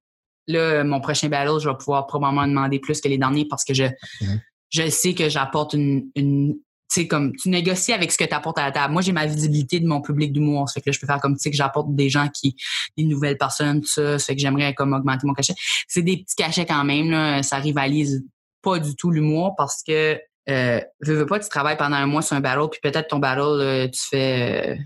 là, 0.48 0.86
mon 0.86 1.02
prochain 1.02 1.28
battle, 1.28 1.60
je 1.62 1.68
vais 1.68 1.76
pouvoir 1.76 2.08
probablement 2.08 2.48
demander 2.48 2.80
plus 2.80 3.02
que 3.02 3.10
les 3.10 3.18
derniers 3.18 3.46
parce 3.46 3.66
que 3.66 3.74
je, 3.74 3.84
mhm 4.22 4.40
je 4.70 4.90
sais 4.90 5.14
que 5.14 5.30
j'apporte 5.30 5.74
une, 5.74 6.10
une 6.16 6.56
tu 6.90 7.02
sais, 7.02 7.08
comme 7.08 7.36
tu 7.36 7.50
négocies 7.50 7.92
avec 7.92 8.12
ce 8.14 8.18
que 8.18 8.24
tu 8.24 8.34
apportes 8.34 8.58
à 8.60 8.66
la 8.66 8.72
table. 8.72 8.94
Moi, 8.94 9.02
j'ai 9.02 9.12
ma 9.12 9.26
visibilité 9.26 9.82
de 9.82 9.88
mon 9.88 10.02
public 10.02 10.32
d'humour. 10.32 10.70
Ça 10.70 10.76
fait 10.76 10.82
que 10.82 10.90
là, 10.90 10.94
je 10.94 11.00
peux 11.00 11.08
faire 11.08 11.20
comme 11.20 11.36
tu 11.36 11.42
sais 11.42 11.52
que 11.52 11.58
j'apporte 11.58 11.94
des 11.94 12.10
gens 12.10 12.30
qui, 12.30 12.56
des 12.98 13.04
nouvelles 13.04 13.38
personnes, 13.38 13.82
tout 13.82 13.88
ça. 13.88 14.18
Ça 14.18 14.26
fait 14.28 14.36
que 14.36 14.42
j'aimerais 14.42 14.74
comme 14.74 14.94
augmenter 14.94 15.28
mon 15.28 15.34
cachet. 15.34 15.54
C'est 15.88 16.02
des 16.02 16.18
petits 16.18 16.36
cachets 16.36 16.66
quand 16.66 16.86
même, 16.86 17.12
là. 17.12 17.44
Ça 17.44 17.58
rivalise 17.58 18.24
pas 18.62 18.80
du 18.80 18.96
tout 18.96 19.12
l'humour 19.12 19.56
parce 19.58 19.84
que 19.84 20.18
euh, 20.50 20.80
veux, 21.02 21.16
veux 21.16 21.26
pas, 21.26 21.40
tu 21.40 21.50
travailles 21.50 21.78
pendant 21.78 21.98
un 21.98 22.06
mois 22.06 22.22
sur 22.22 22.38
un 22.38 22.40
battle, 22.40 22.70
puis 22.72 22.80
peut-être 22.82 23.10
ton 23.10 23.20
battle, 23.20 23.42
euh, 23.42 23.88
tu 23.90 24.00
fais 24.10 24.80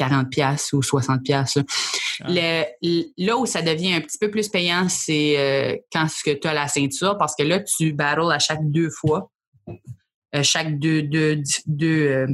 40 0.00 0.26
euh, 0.26 0.28
pièces 0.28 0.72
ou 0.72 0.82
60 0.82 1.22
pièces. 1.22 1.58
Là. 2.26 2.66
là 3.18 3.36
où 3.36 3.46
ça 3.46 3.62
devient 3.62 3.94
un 3.94 4.00
petit 4.00 4.18
peu 4.18 4.30
plus 4.30 4.48
payant, 4.48 4.88
c'est 4.88 5.38
euh, 5.38 5.76
quand 5.92 6.06
tu 6.24 6.38
as 6.44 6.54
la 6.54 6.68
ceinture, 6.68 7.18
parce 7.18 7.34
que 7.36 7.42
là, 7.42 7.60
tu 7.60 7.92
battles 7.92 8.32
à 8.32 8.38
chaque 8.38 8.70
deux 8.70 8.90
fois. 8.90 9.30
Euh, 10.34 10.42
chaque 10.42 10.78
deux, 10.78 11.02
deux, 11.02 11.42
deux 11.66 12.08
euh, 12.08 12.26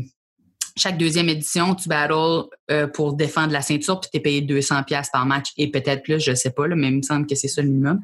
chaque 0.77 0.99
deuxième 0.99 1.29
édition, 1.29 1.75
tu 1.75 1.89
battles 1.89 2.49
pour 2.93 3.15
défendre 3.15 3.53
la 3.53 3.63
ceinture, 3.63 3.99
puis 3.99 4.11
tu 4.13 4.19
es 4.19 4.21
payé 4.21 4.41
200 4.43 4.83
pièces 4.83 5.09
par 5.11 5.25
match 5.25 5.49
et 5.57 5.71
peut-être 5.71 6.03
plus, 6.03 6.21
je 6.21 6.35
sais 6.35 6.51
pas, 6.51 6.67
là, 6.67 6.77
mais 6.77 6.89
il 6.89 6.97
me 6.97 7.03
semble 7.03 7.27
que 7.27 7.35
c'est 7.35 7.49
ça 7.49 7.63
le 7.63 7.69
minimum. 7.69 8.01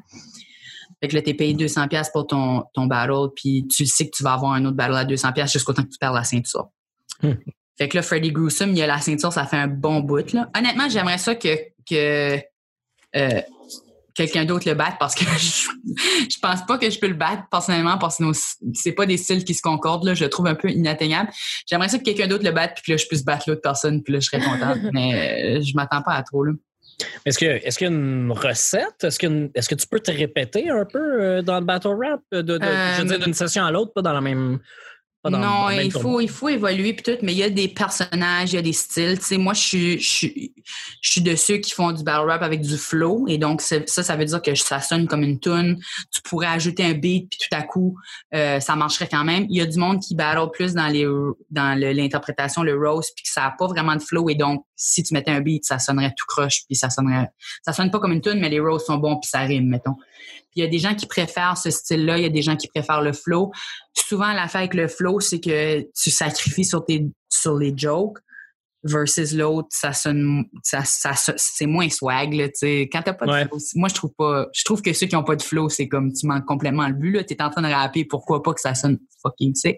Fait 0.99 1.07
que 1.07 1.15
là, 1.15 1.21
t'es 1.21 1.35
payé 1.35 1.53
200 1.53 1.87
pièces 1.89 2.09
pour 2.09 2.25
ton, 2.25 2.63
ton 2.73 2.87
battle, 2.87 3.29
puis 3.35 3.67
tu 3.67 3.85
sais 3.85 4.09
que 4.09 4.15
tu 4.15 4.23
vas 4.23 4.33
avoir 4.33 4.53
un 4.53 4.65
autre 4.65 4.75
battle 4.75 4.95
à 4.95 5.05
200 5.05 5.33
pièces 5.33 5.53
jusqu'au 5.53 5.73
temps 5.73 5.83
que 5.83 5.89
tu 5.89 5.99
perds 5.99 6.13
la 6.13 6.23
ceinture. 6.23 6.69
Hmm. 7.21 7.33
Fait 7.77 7.89
que 7.89 7.97
là, 7.97 8.03
Freddy 8.03 8.31
Gruesome, 8.31 8.71
il 8.71 8.81
a 8.81 8.87
la 8.87 8.99
ceinture, 8.99 9.33
ça 9.33 9.45
fait 9.45 9.57
un 9.57 9.67
bon 9.67 9.99
bout, 9.99 10.31
là. 10.33 10.49
Honnêtement, 10.55 10.87
j'aimerais 10.89 11.17
ça 11.17 11.35
que, 11.35 11.55
que 11.89 12.39
euh, 13.15 13.41
quelqu'un 14.13 14.45
d'autre 14.45 14.67
le 14.67 14.75
batte 14.75 14.95
parce 14.99 15.15
que 15.15 15.25
je, 15.37 15.69
je 16.29 16.39
pense 16.39 16.65
pas 16.65 16.77
que 16.77 16.89
je 16.89 16.99
peux 16.99 17.07
le 17.07 17.13
battre 17.13 17.43
personnellement 17.49 17.97
parce 17.97 18.17
que 18.17 18.23
c'est 18.73 18.91
pas 18.91 19.05
des 19.05 19.17
styles 19.17 19.43
qui 19.43 19.53
se 19.53 19.61
concordent 19.61 20.05
là 20.05 20.13
je 20.13 20.23
le 20.23 20.29
trouve 20.29 20.47
un 20.47 20.55
peu 20.55 20.69
inatteignable 20.69 21.29
j'aimerais 21.67 21.89
ça 21.89 21.97
que 21.97 22.03
quelqu'un 22.03 22.27
d'autre 22.27 22.45
le 22.45 22.51
batte 22.51 22.73
puis 22.75 22.83
que 22.83 22.91
là 22.91 22.97
je 22.97 23.07
puisse 23.07 23.25
battre 23.25 23.49
l'autre 23.49 23.61
personne 23.61 24.03
puis 24.03 24.13
là 24.13 24.19
je 24.19 24.27
serais 24.27 24.41
contente 24.41 24.77
mais 24.93 25.57
euh, 25.57 25.61
je 25.61 25.73
m'attends 25.75 26.01
pas 26.01 26.13
à 26.13 26.23
trop 26.23 26.43
là 26.43 26.53
est-ce 27.25 27.39
que 27.39 27.45
est-ce 27.45 27.77
qu'il 27.77 27.87
y 27.87 27.89
a 27.89 27.93
une 27.93 28.31
recette? 28.31 29.03
Est-ce 29.03 29.17
que 29.17 29.49
est-ce 29.55 29.67
que 29.67 29.75
tu 29.75 29.87
peux 29.87 29.99
te 29.99 30.11
répéter 30.11 30.69
un 30.69 30.85
peu 30.85 30.99
euh, 30.99 31.41
dans 31.41 31.59
le 31.59 31.65
battle 31.65 31.87
rap? 31.99 32.21
De, 32.31 32.41
de, 32.41 32.59
je 32.61 33.01
veux 33.01 33.07
dire, 33.07 33.19
d'une 33.19 33.33
session 33.33 33.65
à 33.65 33.71
l'autre, 33.71 33.93
pas 33.93 34.03
dans 34.03 34.13
la 34.13 34.21
même 34.21 34.59
non, 35.29 35.69
il 35.69 35.91
faut, 35.91 36.19
il 36.19 36.29
faut 36.29 36.49
évoluer 36.49 36.93
puis 36.93 37.03
tout, 37.03 37.17
mais 37.21 37.31
il 37.31 37.37
y 37.37 37.43
a 37.43 37.49
des 37.49 37.69
personnages, 37.69 38.51
il 38.51 38.55
y 38.55 38.59
a 38.59 38.61
des 38.61 38.73
styles. 38.73 39.17
Tu 39.19 39.25
sais, 39.25 39.37
moi, 39.37 39.53
je 39.53 39.61
suis, 39.61 39.99
je 39.99 40.09
suis, 40.09 40.53
je 41.01 41.11
suis 41.11 41.21
de 41.21 41.35
ceux 41.35 41.57
qui 41.57 41.71
font 41.71 41.91
du 41.91 42.03
battle 42.03 42.27
rap 42.27 42.41
avec 42.43 42.61
du 42.61 42.77
flow, 42.77 43.25
et 43.27 43.37
donc 43.37 43.61
ça, 43.61 43.77
ça 43.87 44.15
veut 44.15 44.25
dire 44.25 44.41
que 44.41 44.53
ça 44.55 44.81
sonne 44.81 45.07
comme 45.07 45.23
une 45.23 45.39
tune. 45.39 45.79
Tu 46.11 46.21
pourrais 46.21 46.47
ajouter 46.47 46.83
un 46.83 46.93
beat 46.93 47.29
puis 47.29 47.39
tout 47.39 47.55
à 47.55 47.61
coup, 47.61 47.97
euh, 48.33 48.59
ça 48.59 48.75
marcherait 48.75 49.07
quand 49.07 49.23
même. 49.23 49.45
Il 49.49 49.57
y 49.57 49.61
a 49.61 49.65
du 49.65 49.77
monde 49.77 50.01
qui 50.01 50.15
battle 50.15 50.49
plus 50.51 50.73
dans 50.73 50.87
les, 50.87 51.05
dans 51.51 51.79
l'interprétation, 51.79 52.63
le, 52.63 52.77
rose, 52.77 53.11
puis 53.15 53.23
que 53.23 53.31
ça 53.31 53.45
a 53.45 53.51
pas 53.51 53.67
vraiment 53.67 53.95
de 53.95 54.01
flow, 54.01 54.29
et 54.29 54.35
donc 54.35 54.65
si 54.83 55.01
tu 55.01 55.13
mettais 55.13 55.31
un 55.31 55.39
beat, 55.39 55.63
ça 55.63 55.79
sonnerait 55.79 56.13
tout 56.15 56.25
croche, 56.27 56.63
puis 56.65 56.75
ça 56.75 56.89
sonnerait, 56.89 57.29
ça 57.63 57.71
sonne 57.71 57.89
pas 57.89 57.99
comme 57.99 58.11
une 58.11 58.21
tune, 58.21 58.39
mais 58.39 58.49
les 58.49 58.59
roses 58.59 58.85
sont 58.85 58.97
bons 58.97 59.17
puis 59.17 59.29
ça 59.29 59.39
rime, 59.39 59.69
mettons. 59.69 59.95
Puis 59.95 60.57
il 60.57 60.63
y 60.63 60.65
a 60.65 60.67
des 60.67 60.79
gens 60.79 60.93
qui 60.93 61.07
préfèrent 61.07 61.57
ce 61.57 61.71
style-là, 61.71 62.17
il 62.17 62.23
y 62.23 62.25
a 62.25 62.29
des 62.29 62.41
gens 62.41 62.57
qui 62.57 62.67
préfèrent 62.67 63.01
le 63.01 63.13
flow. 63.13 63.51
Souvent, 63.95 64.33
l'affaire 64.33 64.61
avec 64.61 64.73
le 64.73 64.87
flow, 64.87 65.19
c'est 65.21 65.39
que 65.39 65.81
tu 65.95 66.11
sacrifies 66.11 66.65
sur 66.65 66.85
tes 66.85 67.07
sur 67.29 67.57
les 67.57 67.73
jokes 67.75 68.19
versus 68.83 69.33
l'autre, 69.33 69.69
ça 69.71 69.93
sonne 69.93 70.43
ça, 70.61 70.83
ça 70.83 71.13
c'est 71.37 71.65
moins 71.65 71.89
swag 71.89 72.33
là, 72.33 72.49
tu 72.49 72.65
quand 72.81 73.01
t'as 73.01 73.13
pas 73.13 73.25
de 73.25 73.47
flow. 73.47 73.57
Moi 73.75 73.87
je 73.87 73.93
trouve 73.95 74.11
pas 74.17 74.47
je 74.53 74.63
trouve 74.65 74.81
que 74.81 74.91
ceux 74.91 75.07
qui 75.07 75.15
ont 75.15 75.23
pas 75.23 75.37
de 75.37 75.41
flow, 75.41 75.69
c'est 75.69 75.87
comme 75.87 76.11
tu 76.11 76.27
manques 76.27 76.45
complètement 76.45 76.87
le 76.87 76.93
but 76.93 77.13
là, 77.13 77.23
tu 77.23 77.33
es 77.33 77.41
en 77.41 77.49
train 77.49 77.61
de 77.61 77.73
rapper, 77.73 78.03
pourquoi 78.03 78.43
pas 78.43 78.53
que 78.53 78.59
ça 78.59 78.75
sonne 78.75 78.99
fucking 79.21 79.55
sick? 79.55 79.77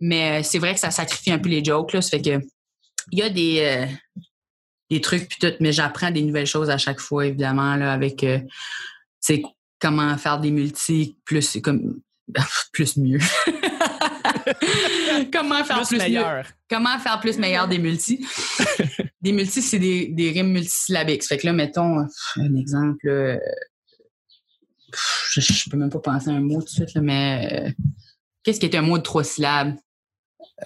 Mais 0.00 0.40
euh, 0.40 0.42
c'est 0.42 0.58
vrai 0.58 0.72
que 0.72 0.80
ça 0.80 0.90
sacrifie 0.90 1.32
un 1.32 1.38
peu 1.38 1.50
les 1.50 1.62
jokes 1.62 1.92
là, 1.92 2.00
ça 2.00 2.16
fait 2.16 2.22
que 2.22 2.40
il 3.10 3.18
y 3.18 3.22
a 3.22 3.30
des 3.30 3.60
euh, 3.60 3.86
des 4.90 5.00
trucs 5.00 5.28
puis 5.28 5.38
tout, 5.40 5.54
mais 5.60 5.72
j'apprends 5.72 6.10
des 6.10 6.22
nouvelles 6.22 6.46
choses 6.46 6.70
à 6.70 6.78
chaque 6.78 7.00
fois 7.00 7.26
évidemment 7.26 7.76
là 7.76 7.92
avec 7.92 8.22
euh, 8.24 8.40
c'est 9.20 9.42
comment 9.78 10.16
faire 10.18 10.38
des 10.38 10.50
multis 10.50 11.16
plus 11.24 11.60
comme 11.60 12.00
plus 12.72 12.96
mieux. 12.96 13.18
comment 15.32 15.64
faire 15.64 15.82
plus, 15.82 15.98
meilleur. 15.98 16.46
Comment 16.68 16.98
faire 16.98 17.20
plus 17.20 17.38
meilleur 17.38 17.68
des 17.68 17.78
multis. 17.78 18.26
des 19.20 19.32
multis, 19.32 19.62
c'est 19.62 19.78
des, 19.78 20.08
des 20.08 20.30
rimes 20.30 20.52
multisyllabiques. 20.52 21.24
Fait 21.24 21.38
que 21.38 21.46
là, 21.46 21.52
mettons 21.52 22.06
un 22.36 22.56
exemple. 22.56 23.08
Euh, 23.08 23.38
je, 25.30 25.40
je, 25.40 25.70
peux 25.70 25.76
même 25.76 25.90
pas 25.90 26.00
penser 26.00 26.30
à 26.30 26.34
un 26.34 26.40
mot 26.40 26.60
tout 26.60 26.66
de 26.66 26.70
suite, 26.70 26.96
mais 26.96 27.48
euh, 27.52 27.70
qu'est-ce 28.42 28.60
qui 28.60 28.66
est 28.66 28.76
un 28.76 28.82
mot 28.82 28.98
de 28.98 29.02
trois 29.02 29.24
syllabes? 29.24 29.74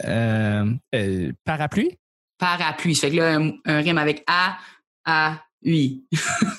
Euh, 0.05 0.73
parapluie? 1.45 1.99
Parapluie. 2.39 2.95
Fait 2.95 3.11
que 3.11 3.17
là, 3.17 3.39
un 3.65 3.81
rime 3.81 3.99
avec 3.99 4.23
A, 4.27 4.59
A, 5.05 5.41
oui. 5.65 6.05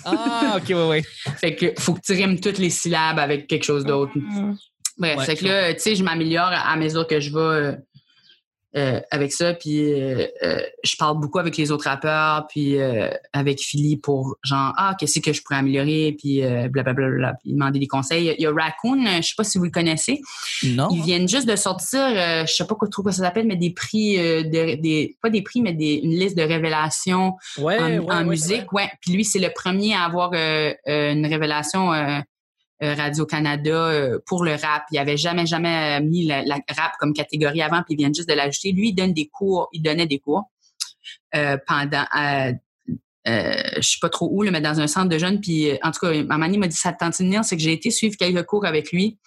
ah, 0.06 0.58
ok, 0.58 0.64
oui, 0.70 0.76
oui. 0.76 1.32
Fait 1.38 1.56
que 1.56 1.80
faut 1.80 1.94
que 1.94 2.02
tu 2.02 2.14
rimes 2.14 2.40
toutes 2.40 2.58
les 2.58 2.70
syllabes 2.70 3.20
avec 3.20 3.48
quelque 3.48 3.64
chose 3.64 3.86
d'autre. 3.86 4.12
Mm-hmm. 4.16 4.58
Bref, 4.98 5.26
fait 5.26 5.36
que 5.36 5.46
là, 5.46 5.74
tu 5.76 5.80
sais, 5.80 5.96
je 5.96 6.04
m'améliore 6.04 6.52
à 6.52 6.76
mesure 6.76 7.06
que 7.06 7.20
je 7.20 7.32
vais 7.32 7.78
euh, 8.78 8.88
euh, 8.88 9.02
avec 9.12 9.34
ça. 9.34 9.54
Puis 9.54 9.94
euh, 9.94 10.28
je 10.84 10.96
parle 10.98 11.20
beaucoup 11.20 11.40
avec 11.40 11.58
les 11.58 11.72
autres 11.72 11.86
rappeurs, 11.86 12.48
puis 12.48 12.78
avec 13.34 13.60
Philly 13.60 13.98
pour 13.98 14.38
genre 14.44 14.74
ah 14.78 14.96
qu'est-ce 15.00 15.20
que 15.20 15.34
je 15.34 15.42
pourrais 15.42 15.60
améliorer, 15.60 16.16
puis 16.18 16.42
blablabla, 16.70 17.10
bla, 17.10 17.34
puis 17.42 17.54
demander 17.54 17.80
des 17.80 17.88
conseils. 17.88 18.34
Il 18.38 18.44
y 18.44 18.46
a 18.46 18.52
Raccoon, 18.52 19.06
je 19.18 19.28
sais 19.28 19.34
pas 19.36 19.44
si 19.44 19.58
vous 19.58 19.66
le 19.66 19.72
connaissez. 19.72 20.22
Non. 20.64 20.90
Ils 20.92 21.02
viennent 21.02 21.28
juste 21.28 21.48
de 21.48 21.56
sortir, 21.56 22.00
je 22.46 22.52
sais 22.52 22.66
pas 22.66 22.76
quoi, 22.76 22.88
trop 22.88 23.02
quoi 23.02 23.12
ça 23.12 23.24
s'appelle, 23.24 23.48
mais 23.48 23.56
des 23.56 23.72
prix, 23.72 24.18
des 24.46 25.18
pas 25.22 25.30
des 25.30 25.42
prix, 25.42 25.62
mais 25.62 25.74
des, 25.74 26.02
une 26.04 26.12
liste 26.12 26.38
de 26.38 26.44
révélations 26.44 27.34
en, 27.58 28.26
musique. 28.26 28.72
Ouais. 28.74 28.90
Puis 29.02 29.12
lui, 29.12 29.26
c'est 29.26 29.40
le 29.40 29.50
premier 29.54 29.96
à 29.96 30.04
avoir 30.04 30.34
une 30.34 31.26
révélation 31.26 31.94
euh, 31.94 32.20
Radio-Canada 32.82 33.88
euh, 33.88 34.20
pour 34.26 34.44
le 34.44 34.52
rap. 34.52 34.84
Il 34.92 34.98
avait 35.00 35.18
jamais, 35.18 35.46
jamais 35.46 36.00
mis 36.02 36.26
la, 36.26 36.44
rap 36.70 36.94
comme 37.00 37.14
catégorie 37.14 37.62
avant, 37.62 37.84
puis 37.84 37.96
ils 37.96 37.98
viennent 37.98 38.14
juste 38.14 38.30
de 38.30 38.34
l'ajouter. 38.34 38.72
Lui, 38.72 38.90
il 38.90 38.94
donne 38.94 39.14
des 39.14 39.28
cours, 39.28 39.68
il 39.74 39.82
donnait 39.82 40.08
des 40.08 40.20
cours 40.20 40.44
euh, 41.36 41.58
pendant... 41.66 42.06
Euh, 42.16 42.52
je 43.26 43.82
sais 43.82 43.98
pas 44.00 44.08
trop 44.08 44.30
où, 44.32 44.50
mais 44.50 44.62
dans 44.62 44.80
un 44.80 44.88
centre 44.88 45.10
de 45.10 45.18
jeunes. 45.18 45.42
Puis, 45.42 45.72
en 45.84 45.92
tout 45.92 46.00
cas, 46.00 46.24
Mamani 46.24 46.58
m'a 46.58 46.68
dit 46.68 46.78
ça 46.78 46.94
tente 46.94 47.22
de 47.22 47.44
c'est 47.44 47.58
que 47.58 47.62
j'ai 47.62 47.74
été 47.74 47.92
suivre 47.92 48.16
quelques 48.16 48.46
cours 48.46 48.66
avec 48.66 48.94
lui, 48.94 49.18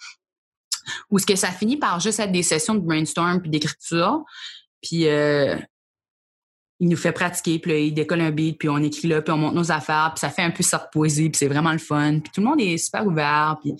où 1.11 1.19
ce 1.19 1.25
que 1.27 1.35
ça 1.35 1.51
finit 1.51 1.77
par 1.77 1.99
juste 1.99 2.19
être 2.19 2.31
des 2.31 2.41
sessions 2.41 2.73
de 2.73 2.79
brainstorm 2.79 3.41
puis 3.41 3.51
d'écriture. 3.51 4.23
Puis, 4.81 5.05
il 6.81 6.89
nous 6.89 6.97
fait 6.97 7.11
pratiquer, 7.11 7.59
puis 7.59 7.87
il 7.87 7.93
décolle 7.93 8.21
un 8.21 8.31
beat, 8.31 8.57
puis 8.57 8.67
on 8.67 8.79
écrit 8.79 9.07
là, 9.07 9.21
puis 9.21 9.31
on 9.31 9.37
monte 9.37 9.53
nos 9.53 9.71
affaires, 9.71 10.13
puis 10.15 10.19
ça 10.19 10.29
fait 10.29 10.41
un 10.41 10.49
peu 10.49 10.63
sorte 10.63 10.91
poésie, 10.91 11.29
puis 11.29 11.37
c'est 11.37 11.47
vraiment 11.47 11.71
le 11.71 11.77
fun. 11.77 12.19
Puis 12.19 12.31
tout 12.33 12.41
le 12.41 12.47
monde 12.47 12.59
est 12.59 12.77
super 12.77 13.05
ouvert, 13.05 13.55
puis 13.61 13.75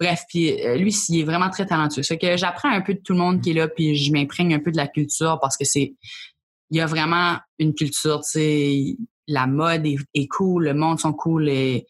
bref, 0.00 0.22
puis 0.30 0.64
euh, 0.64 0.76
lui, 0.76 0.96
il 1.10 1.20
est 1.20 1.24
vraiment 1.24 1.50
très 1.50 1.66
talentueux. 1.66 2.02
C'est 2.02 2.16
que 2.16 2.38
j'apprends 2.38 2.70
un 2.70 2.80
peu 2.80 2.94
de 2.94 3.00
tout 3.00 3.12
le 3.12 3.18
monde 3.18 3.42
qui 3.42 3.50
est 3.50 3.52
là, 3.52 3.68
puis 3.68 3.96
je 3.96 4.10
m'imprègne 4.12 4.54
un 4.54 4.60
peu 4.60 4.72
de 4.72 4.78
la 4.78 4.88
culture 4.88 5.38
parce 5.42 5.58
que 5.58 5.66
c'est 5.66 5.94
il 6.70 6.78
y 6.78 6.80
a 6.80 6.86
vraiment 6.86 7.36
une 7.58 7.74
culture, 7.74 8.20
tu 8.20 8.30
sais, 8.40 8.96
la 9.26 9.46
mode 9.46 9.86
est, 9.86 10.26
cool, 10.28 10.64
le 10.64 10.74
monde 10.74 11.00
sont 11.00 11.12
cool 11.12 11.48
et 11.48 11.86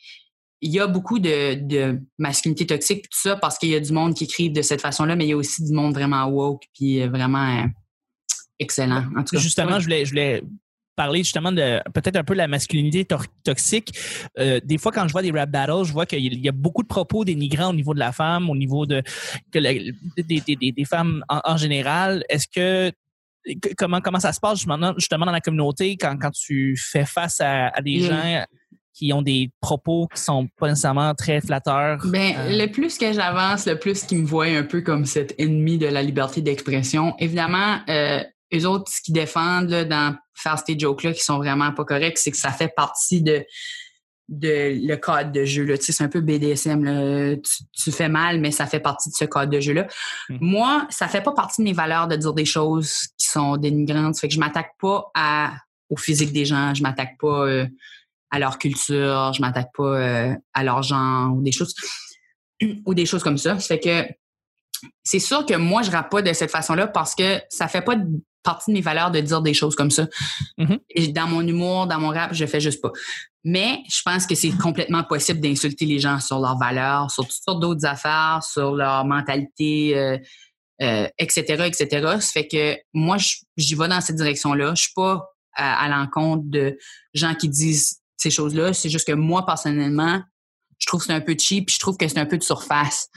il 0.61 0.73
y 0.73 0.81
a 0.81 0.89
beaucoup 0.89 1.21
de, 1.21 2.01
masculinité 2.19 2.67
toxique 2.67 3.03
tout 3.09 3.19
ça 3.21 3.37
parce 3.37 3.59
qu'il 3.59 3.71
y 3.71 3.75
a 3.77 3.81
du 3.81 3.93
monde 3.93 4.15
qui 4.15 4.25
écrive 4.25 4.53
de 4.53 4.63
cette 4.63 4.81
façon-là, 4.81 5.15
mais 5.15 5.27
il 5.27 5.31
y 5.31 5.33
a 5.33 5.37
aussi 5.37 5.65
du 5.65 5.73
monde 5.73 5.95
vraiment 5.95 6.27
woke 6.27 6.65
puis 6.75 7.01
euh, 7.01 7.09
vraiment 7.09 7.65
excellent. 8.59 9.05
En 9.17 9.25
tout 9.25 9.37
cas, 9.37 9.41
justement, 9.41 9.79
je 9.79 9.85
voulais, 9.85 10.05
je 10.05 10.11
voulais 10.11 10.43
parler 10.99 11.21
justement 11.21 11.53
de 11.53 11.81
peut-être 11.95 12.17
un 12.17 12.25
peu 12.25 12.35
la 12.35 12.49
masculinité 12.49 13.07
toxique. 13.45 13.97
Euh, 14.39 14.59
des 14.65 14.79
fois, 14.79 14.91
quand 14.91 15.07
je 15.07 15.13
vois 15.13 15.23
des 15.23 15.31
rap 15.31 15.49
battles, 15.49 15.85
je 15.85 15.93
vois 15.93 16.07
qu'il 16.07 16.45
y 16.45 16.49
a 16.49 16.53
beaucoup 16.53 16.83
de 16.83 16.89
propos 16.89 17.25
dénigrants 17.25 17.71
au 17.71 17.75
niveau 17.75 17.95
de 17.95 18.01
la 18.01 18.11
femme, 18.11 18.51
au 18.51 18.57
niveau 18.57 18.85
de 18.85 19.03
que 19.53 19.59
des, 19.61 20.41
des, 20.41 20.73
des, 20.73 20.85
femmes 20.85 21.25
en, 21.29 21.57
général. 21.57 22.25
Est-ce 22.29 22.49
que 22.49 22.93
comment 23.77 24.01
comment 24.01 24.19
ça 24.19 24.33
se 24.33 24.41
passe 24.41 24.59
justement, 24.59 24.93
justement 24.99 25.25
dans 25.25 25.33
la 25.33 25.41
communauté 25.41 25.97
quand, 25.97 26.19
quand 26.19 26.33
tu 26.33 26.77
fais 26.77 27.07
face 27.07 27.41
à, 27.41 27.71
des 27.81 28.01
gens 28.01 28.45
qui 28.93 29.13
ont 29.13 29.23
des 29.23 29.53
propos 29.61 30.09
qui 30.13 30.21
sont 30.21 30.49
pas 30.59 30.67
nécessairement 30.67 31.15
très 31.15 31.41
flatteurs. 31.41 31.99
Ben, 32.07 32.35
euh, 32.37 32.59
le 32.59 32.67
plus 32.67 32.99
que 32.99 33.13
j'avance, 33.13 33.67
le 33.67 33.79
plus 33.79 34.03
qu'ils 34.03 34.19
me 34.19 34.27
voient 34.27 34.47
un 34.47 34.65
peu 34.65 34.81
comme 34.81 35.05
cet 35.05 35.39
ennemi 35.39 35.79
de 35.79 35.87
la 35.87 36.03
liberté 36.03 36.41
d'expression. 36.41 37.15
Évidemment, 37.21 37.79
euh, 37.89 38.25
eux 38.55 38.67
autres, 38.67 38.91
ce 38.91 39.01
qu'ils 39.03 39.15
défendent 39.15 39.71
là, 39.71 39.85
dans 39.85 40.17
faire 40.35 40.59
ces 40.65 40.79
jokes-là 40.79 41.13
qui 41.13 41.21
sont 41.21 41.39
vraiment 41.39 41.73
pas 41.73 41.85
corrects, 41.85 42.19
c'est 42.19 42.31
que 42.31 42.37
ça 42.37 42.53
fait 42.53 42.73
partie 42.75 43.23
de 43.23 43.45
de 44.29 44.87
le 44.87 44.97
cadre 44.97 45.33
de 45.33 45.45
jeu. 45.45 45.65
Là. 45.65 45.79
Tu 45.79 45.87
sais, 45.87 45.93
c'est 45.93 46.05
un 46.05 46.09
peu 46.09 46.21
BDSM. 46.21 46.85
Là. 46.85 47.37
Tu, 47.73 47.91
fais 47.91 48.09
mal, 48.09 48.41
mais 48.41 48.51
ça 48.51 48.67
fait 48.67 48.81
partie 48.81 49.09
de 49.09 49.15
ce 49.15 49.25
cadre 49.25 49.51
de 49.51 49.61
jeu-là. 49.61 49.87
Hmm. 50.29 50.39
Moi, 50.41 50.87
ça 50.91 51.09
fait 51.09 51.23
pas 51.23 51.33
partie 51.33 51.63
de 51.63 51.65
mes 51.65 51.73
valeurs 51.73 52.09
de 52.09 52.17
dire 52.17 52.35
des 52.35 52.45
choses 52.45 53.09
qui 53.17 53.27
sont 53.27 53.57
dénigrantes. 53.57 54.15
Ça 54.15 54.23
fait 54.23 54.29
que 54.29 54.35
je 54.35 54.41
m'attaque 54.41 54.73
pas 54.79 55.11
à, 55.15 55.53
au 55.89 55.97
physique 55.97 56.33
des 56.33 56.45
gens. 56.45 56.75
Je 56.75 56.83
m'attaque 56.83 57.17
pas 57.19 57.47
euh, 57.47 57.67
à 58.31 58.39
leur 58.39 58.59
culture. 58.59 59.33
Je 59.33 59.41
m'attaque 59.41 59.71
pas 59.75 59.99
euh, 59.99 60.35
à 60.53 60.63
leur 60.63 60.83
genre 60.83 61.35
ou 61.35 61.43
des 61.43 61.53
choses 61.53 61.75
ou 62.85 62.95
des 62.95 63.07
choses 63.07 63.23
comme 63.23 63.39
ça. 63.39 63.59
Ça 63.59 63.67
fait 63.67 63.81
que 63.81 64.15
c'est 65.03 65.19
sûr 65.19 65.47
que 65.47 65.55
moi, 65.55 65.83
je 65.83 65.91
rappe 65.91 66.11
pas 66.11 66.23
de 66.23 66.33
cette 66.35 66.51
façon-là 66.51 66.87
parce 66.87 67.15
que 67.15 67.41
ça 67.49 67.67
fait 67.67 67.83
pas 67.83 67.97
partie 68.49 68.71
de 68.71 68.77
mes 68.77 68.81
valeurs 68.81 69.11
de 69.11 69.21
dire 69.21 69.43
des 69.43 69.53
choses 69.53 69.77
comme 69.77 69.91
ça. 69.91 70.07
Mm-hmm. 70.59 70.79
Et 70.91 71.09
dans 71.09 71.27
mon 71.27 71.47
humour, 71.47 71.87
dans 71.87 72.01
mon 72.01 72.09
rap, 72.09 72.33
je 72.33 72.47
fais 72.47 72.61
juste 72.61 72.81
pas. 72.81 72.93
Mais 73.45 73.83
je 73.91 74.01
pense 74.03 74.27
que 74.27 74.35
c'est 74.35 74.51
complètement 74.51 75.05
possible 75.05 75.41
d'insulter 75.41 75.85
les 75.85 75.99
gens 75.99 76.19
sur 76.19 76.39
leurs 76.41 76.59
valeurs, 76.59 77.11
sur 77.11 77.25
toutes 77.25 77.43
sortes 77.45 77.61
d'autres 77.61 77.85
affaires, 77.85 78.41
sur 78.43 78.73
leur 78.73 79.05
mentalité, 79.05 79.97
euh, 79.97 80.19
euh, 80.81 81.09
etc., 81.19 81.65
etc. 81.67 81.87
Ça 82.21 82.33
fait 82.33 82.49
que 82.49 82.77
moi, 82.95 83.17
j'y 83.57 83.75
vais 83.75 83.89
dans 83.89 84.01
cette 84.01 84.17
direction-là. 84.17 84.75
Je 84.75 84.83
suis 84.83 84.93
pas 84.95 85.29
à, 85.55 85.89
l'encontre 85.89 86.45
de 86.47 86.79
gens 87.15 87.35
qui 87.35 87.49
disent 87.49 88.01
ces 88.17 88.31
choses-là. 88.31 88.73
C'est 88.73 88.91
juste 88.91 89.07
que 89.07 89.13
moi, 89.13 89.45
personnellement, 89.45 90.23
je 90.79 90.87
trouve 90.87 91.01
que 91.01 91.07
c'est 91.07 91.13
un 91.13 91.21
peu 91.21 91.37
cheap, 91.39 91.71
je 91.71 91.79
trouve 91.79 91.97
que 91.97 92.09
c'est 92.09 92.19
un 92.19 92.27
peu 92.27 92.39
de 92.39 92.45
surface. 92.45 93.09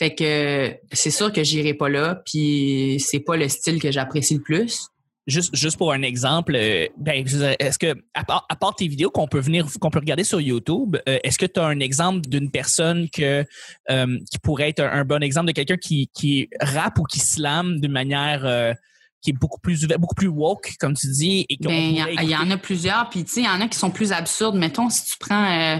Fait 0.00 0.14
que 0.14 0.74
c'est 0.92 1.10
sûr 1.10 1.30
que 1.30 1.44
j'irai 1.44 1.74
pas 1.74 1.90
là, 1.90 2.22
puis 2.24 2.96
c'est 3.00 3.20
pas 3.20 3.36
le 3.36 3.50
style 3.50 3.82
que 3.82 3.92
j'apprécie 3.92 4.32
le 4.32 4.40
plus. 4.40 4.88
juste, 5.26 5.54
juste 5.54 5.76
pour 5.76 5.92
un 5.92 6.00
exemple, 6.00 6.54
euh, 6.56 6.86
ben, 6.96 7.22
est-ce 7.22 7.78
que, 7.78 7.94
à 8.14 8.24
part, 8.24 8.46
à 8.48 8.56
part, 8.56 8.74
tes 8.74 8.88
vidéos 8.88 9.10
qu'on 9.10 9.28
peut 9.28 9.40
venir, 9.40 9.66
qu'on 9.78 9.90
peut 9.90 9.98
regarder 9.98 10.24
sur 10.24 10.40
YouTube, 10.40 10.96
euh, 11.06 11.18
est-ce 11.22 11.36
que 11.36 11.44
tu 11.44 11.60
as 11.60 11.66
un 11.66 11.80
exemple 11.80 12.22
d'une 12.30 12.50
personne 12.50 13.10
que, 13.10 13.44
euh, 13.90 14.18
qui 14.30 14.38
pourrait 14.38 14.70
être 14.70 14.80
un, 14.80 15.04
bon 15.04 15.22
exemple 15.22 15.48
de 15.48 15.52
quelqu'un 15.52 15.76
qui, 15.76 16.08
qui 16.14 16.48
rappe 16.62 16.98
ou 16.98 17.02
qui 17.02 17.20
slam 17.20 17.78
d'une 17.78 17.92
manière 17.92 18.74
qui 19.20 19.32
est 19.32 19.38
beaucoup 19.38 19.60
plus 19.60 19.86
beaucoup 19.86 20.14
plus 20.14 20.28
woke, 20.28 20.76
comme 20.80 20.94
tu 20.94 21.08
dis. 21.08 21.44
Et 21.50 21.58
ben, 21.60 22.08
il 22.22 22.30
y, 22.30 22.34
en 22.34 22.50
a 22.50 22.56
plusieurs, 22.56 23.10
puis 23.10 23.22
tu 23.24 23.32
sais, 23.32 23.40
il 23.42 23.46
y 23.46 23.48
en 23.50 23.60
a 23.60 23.68
qui 23.68 23.76
sont 23.76 23.90
plus 23.90 24.12
absurdes. 24.12 24.56
Mettons, 24.56 24.88
si 24.88 25.04
tu 25.04 25.18
prends 25.20 25.78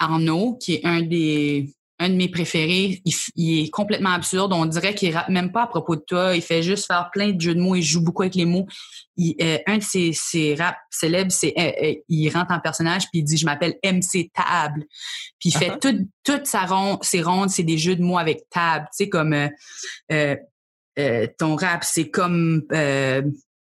Arnaud, 0.00 0.58
qui 0.60 0.74
est 0.74 0.84
un 0.84 1.02
des 1.02 1.72
un 2.02 2.08
de 2.08 2.14
mes 2.14 2.28
préférés. 2.28 3.00
Il, 3.36 3.60
est 3.60 3.70
complètement 3.70 4.10
absurde. 4.10 4.52
On 4.52 4.66
dirait 4.66 4.94
qu'il 4.94 5.14
rappe 5.14 5.28
même 5.28 5.52
pas 5.52 5.62
à 5.62 5.66
propos 5.66 5.96
de 5.96 6.02
toi. 6.06 6.34
Il 6.34 6.42
fait 6.42 6.62
juste 6.62 6.86
faire 6.86 7.10
plein 7.12 7.30
de 7.30 7.40
jeux 7.40 7.54
de 7.54 7.60
mots. 7.60 7.76
Il 7.76 7.82
joue 7.82 8.02
beaucoup 8.02 8.22
avec 8.22 8.34
les 8.34 8.44
mots. 8.44 8.66
Euh, 9.40 9.58
un 9.66 9.78
de 9.78 9.82
ses, 9.82 10.12
ses 10.12 10.54
raps 10.54 10.78
célèbres, 10.90 11.30
c'est 11.30 11.54
euh, 11.58 11.72
euh, 11.82 11.94
il 12.08 12.28
rentre 12.30 12.52
en 12.52 12.60
personnage 12.60 13.02
puis 13.10 13.20
il 13.20 13.24
dit 13.24 13.36
je 13.36 13.44
m'appelle 13.44 13.76
MC 13.84 14.30
Table. 14.34 14.84
Puis 15.38 15.50
il 15.50 15.56
fait 15.56 15.70
uh-huh. 15.70 16.06
toute 16.24 16.46
sa 16.46 16.64
ronde, 16.64 16.98
ses 17.02 17.22
rondes, 17.22 17.50
c'est 17.50 17.62
des 17.62 17.78
jeux 17.78 17.96
de 17.96 18.02
mots 18.02 18.18
avec 18.18 18.48
table. 18.50 18.86
Tu 18.96 19.04
sais 19.04 19.08
comme 19.08 19.34
ton 20.08 21.56
rap, 21.56 21.84
c'est 21.84 22.10
comme 22.10 22.62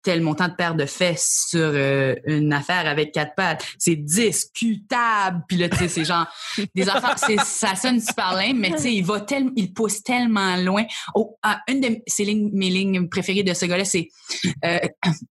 tel 0.07 0.21
montant 0.21 0.47
de 0.47 0.55
paire 0.55 0.77
de 0.77 0.87
fesses 0.87 1.47
sur 1.49 1.73
euh, 1.75 2.15
une 2.27 2.53
affaire 2.53 2.87
avec 2.87 3.11
quatre 3.11 3.35
pattes. 3.35 3.67
C'est 3.77 3.97
discutable. 3.97 5.43
Puis 5.49 5.57
là, 5.57 5.69
tu 5.69 5.79
sais, 5.79 5.89
c'est 5.89 6.05
genre 6.05 6.29
des 6.77 6.89
affaires, 6.89 7.19
ça 7.45 7.75
sonne 7.75 8.01
super 8.01 8.35
lame, 8.35 8.57
mais 8.57 8.71
tu 8.71 8.79
sais, 8.79 8.95
il 8.95 9.05
va 9.05 9.21
tellement, 9.21 9.51
il 9.57 9.73
pousse 9.73 10.05
tellement 10.05 10.55
loin. 10.59 10.85
Oh, 11.17 11.37
ah, 11.43 11.61
une 11.67 11.81
de 11.81 11.99
ses 12.07 12.25
lignes, 12.25 12.51
mes 12.53 12.71
lignes 12.71 13.09
préférées 13.09 13.43
de 13.43 13.53
ce 13.53 13.67
gars-là, 13.67 13.85
c'est, 13.85 14.09
euh, 14.65 14.79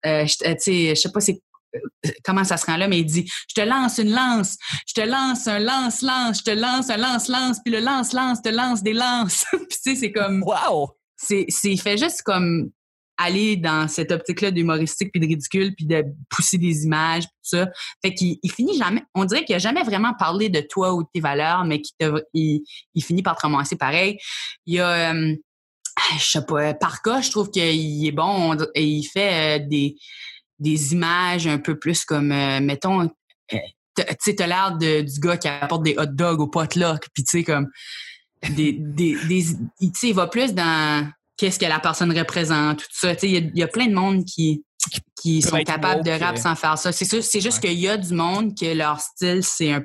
euh, 0.05 0.23
tu 0.23 0.55
sais, 0.57 0.89
je 0.89 0.95
sais 0.95 1.11
pas 1.11 1.19
c'est 1.19 1.41
comment 2.23 2.45
ça 2.45 2.55
se 2.55 2.65
rend 2.65 2.77
là, 2.77 2.87
mais 2.87 2.99
il 2.99 3.05
dit 3.05 3.29
Je 3.49 3.55
te 3.55 3.67
lance 3.67 3.97
une 3.97 4.11
lance, 4.11 4.55
je 4.87 4.93
te 4.93 5.05
lance 5.05 5.49
un 5.49 5.59
lance-lance, 5.59 6.37
je 6.37 6.43
te 6.43 6.51
lance 6.51 6.89
un 6.89 6.97
lance-lance, 6.97 7.59
puis 7.61 7.73
le 7.73 7.81
lance-lance 7.81 8.41
te 8.41 8.49
lance 8.49 8.83
des 8.83 8.93
lances. 8.93 9.43
puis 9.51 9.59
tu 9.69 9.77
sais, 9.81 9.95
c'est 9.95 10.11
comme. 10.13 10.43
Wow! 10.43 10.91
C'est, 11.17 11.45
c'est, 11.49 11.71
il 11.71 11.81
fait 11.81 11.97
juste 11.97 12.21
comme 12.23 12.71
aller 13.21 13.57
dans 13.57 13.87
cette 13.87 14.11
optique-là 14.11 14.51
d'humoristique 14.51 15.11
puis 15.11 15.19
de 15.19 15.27
ridicule 15.27 15.73
puis 15.75 15.85
de 15.85 16.03
pousser 16.29 16.57
des 16.57 16.83
images 16.83 17.23
tout 17.23 17.29
ça. 17.43 17.67
Fait 18.01 18.13
qu'il 18.13 18.37
il 18.43 18.51
finit 18.51 18.77
jamais, 18.77 19.03
on 19.15 19.25
dirait 19.25 19.45
qu'il 19.45 19.55
a 19.55 19.59
jamais 19.59 19.83
vraiment 19.83 20.13
parlé 20.13 20.49
de 20.49 20.61
toi 20.61 20.93
ou 20.93 21.03
de 21.03 21.07
tes 21.13 21.19
valeurs, 21.19 21.65
mais 21.65 21.81
qu'il 21.81 22.23
il, 22.33 23.03
finit 23.03 23.23
par 23.23 23.35
te 23.35 23.41
ramasser 23.41 23.75
pareil. 23.75 24.17
Il 24.65 24.75
y 24.75 24.79
a, 24.79 25.13
euh, 25.13 25.35
je 26.17 26.23
sais 26.23 26.45
pas, 26.45 26.73
Parka, 26.73 27.21
je 27.21 27.31
trouve 27.31 27.49
qu'il 27.49 28.05
est 28.05 28.11
bon 28.11 28.57
et 28.75 28.85
il 28.85 29.03
fait 29.03 29.59
euh, 29.59 29.65
des, 29.67 29.95
des 30.59 30.93
images 30.93 31.47
un 31.47 31.57
peu 31.57 31.77
plus 31.77 32.05
comme, 32.05 32.31
euh, 32.31 32.59
mettons, 32.59 33.09
tu 33.49 33.57
sais, 34.19 34.35
t'as 34.35 34.47
l'air 34.47 34.77
du 34.77 35.19
gars 35.19 35.37
qui 35.37 35.47
apporte 35.47 35.83
des 35.83 35.95
hot 35.97 36.05
dogs 36.05 36.39
au 36.39 36.47
potluck, 36.47 37.07
puis 37.13 37.23
tu 37.23 37.39
sais, 37.39 37.43
comme, 37.43 37.67
des, 38.49 38.73
des, 38.73 39.17
des 39.27 39.45
il 40.03 40.13
va 40.13 40.27
plus 40.27 40.53
dans 40.53 41.11
qu'est-ce 41.41 41.57
que 41.57 41.65
la 41.65 41.79
personne 41.79 42.15
représente, 42.15 42.81
tout 42.81 42.85
ça. 42.91 43.13
Il 43.23 43.51
y, 43.55 43.63
a 43.63 43.67
plein 43.67 43.87
de 43.87 43.95
monde 43.95 44.25
qui, 44.25 44.63
qui 45.19 45.41
sont 45.41 45.57
capables 45.63 46.05
de 46.05 46.11
rap 46.11 46.37
sans 46.37 46.53
faire 46.55 46.77
ça. 46.77 46.91
C'est 46.91 47.41
juste 47.41 47.59
qu'il 47.59 47.79
y 47.79 47.89
a 47.89 47.97
du 47.97 48.13
monde 48.13 48.55
que 48.55 48.71
leur 48.75 48.99
style, 48.99 49.43
c'est 49.43 49.71
un 49.71 49.83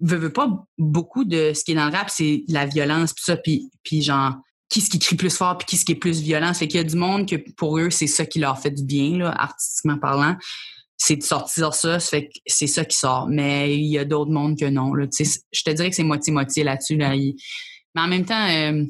veut, 0.00 0.18
veut 0.18 0.32
pas 0.32 0.50
beaucoup 0.76 1.24
de 1.24 1.54
ce 1.54 1.64
qui 1.64 1.72
est 1.72 1.76
dans 1.76 1.86
le 1.86 1.96
rap, 1.96 2.10
c'est 2.10 2.44
la 2.48 2.66
violence 2.66 3.14
puis 3.14 3.24
ça, 3.24 3.38
puis, 3.38 3.70
puis 3.84 4.02
genre 4.02 4.34
qui 4.68 4.82
ce 4.82 4.90
qui 4.90 4.98
crie 4.98 5.16
plus 5.16 5.34
fort 5.34 5.56
puis 5.56 5.64
qui 5.64 5.76
ce 5.78 5.86
qui 5.86 5.92
est 5.92 5.96
plus 5.96 6.20
violent. 6.20 6.52
Fait 6.52 6.68
qu'il 6.68 6.76
y 6.76 6.80
a 6.80 6.84
du 6.84 6.96
monde 6.96 7.26
que 7.26 7.36
pour 7.56 7.78
eux, 7.78 7.88
c'est 7.88 8.06
ça 8.06 8.26
qui 8.26 8.38
leur 8.38 8.58
fait 8.60 8.72
du 8.72 8.84
bien, 8.84 9.16
là, 9.16 9.30
artistiquement 9.30 9.96
parlant. 9.96 10.36
C'est 10.98 11.16
de 11.16 11.22
sortir 11.22 11.72
ça, 11.72 12.00
ça 12.00 12.10
fait 12.10 12.26
que 12.26 12.38
c'est 12.46 12.66
ça 12.66 12.84
qui 12.84 12.98
sort. 12.98 13.28
Mais 13.30 13.78
il 13.78 13.86
y 13.86 13.96
a 13.96 14.04
d'autres 14.04 14.30
mondes 14.30 14.58
que 14.58 14.66
non. 14.66 14.92
Là. 14.92 15.06
Je 15.10 15.62
te 15.62 15.70
dirais 15.70 15.88
que 15.88 15.96
c'est 15.96 16.02
moitié-moitié 16.02 16.64
là-dessus. 16.64 16.96
Là. 16.98 17.14
Mais 17.14 18.02
en 18.02 18.08
même 18.08 18.26
temps, 18.26 18.46
euh, 18.46 18.84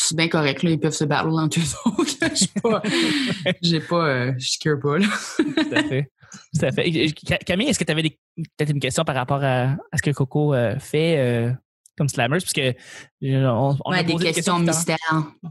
c'est 0.00 0.16
bien 0.16 0.28
correct, 0.28 0.62
là, 0.62 0.70
ils 0.70 0.78
peuvent 0.78 0.92
se 0.92 1.04
battre 1.04 1.26
entre 1.26 1.58
eux 1.58 1.90
autres. 1.90 2.12
Je 2.20 2.60
pas, 2.60 2.82
j'ai 3.62 3.80
pas, 3.80 4.06
euh, 4.06 4.32
je 4.38 4.74
pas, 4.74 4.98
là. 4.98 5.06
Tout 5.36 5.74
à 5.74 5.82
fait. 5.82 6.10
Tout 6.54 6.66
à 6.66 6.70
fait. 6.70 7.12
Camille, 7.44 7.68
est-ce 7.68 7.78
que 7.78 7.84
tu 7.84 7.92
avais 7.92 8.02
peut-être 8.02 8.70
une 8.70 8.80
question 8.80 9.04
par 9.04 9.16
rapport 9.16 9.42
à, 9.42 9.76
ce 9.94 10.02
que 10.02 10.10
Coco 10.10 10.54
euh, 10.54 10.78
fait 10.78 11.18
euh, 11.18 11.52
comme 11.96 12.08
slammers? 12.08 12.38
Parce 12.38 12.52
que 12.52 12.74
on, 13.22 13.76
on 13.84 13.90
a 13.90 14.02
des, 14.04 14.14
questions 14.14 14.58
mystères. 14.60 14.96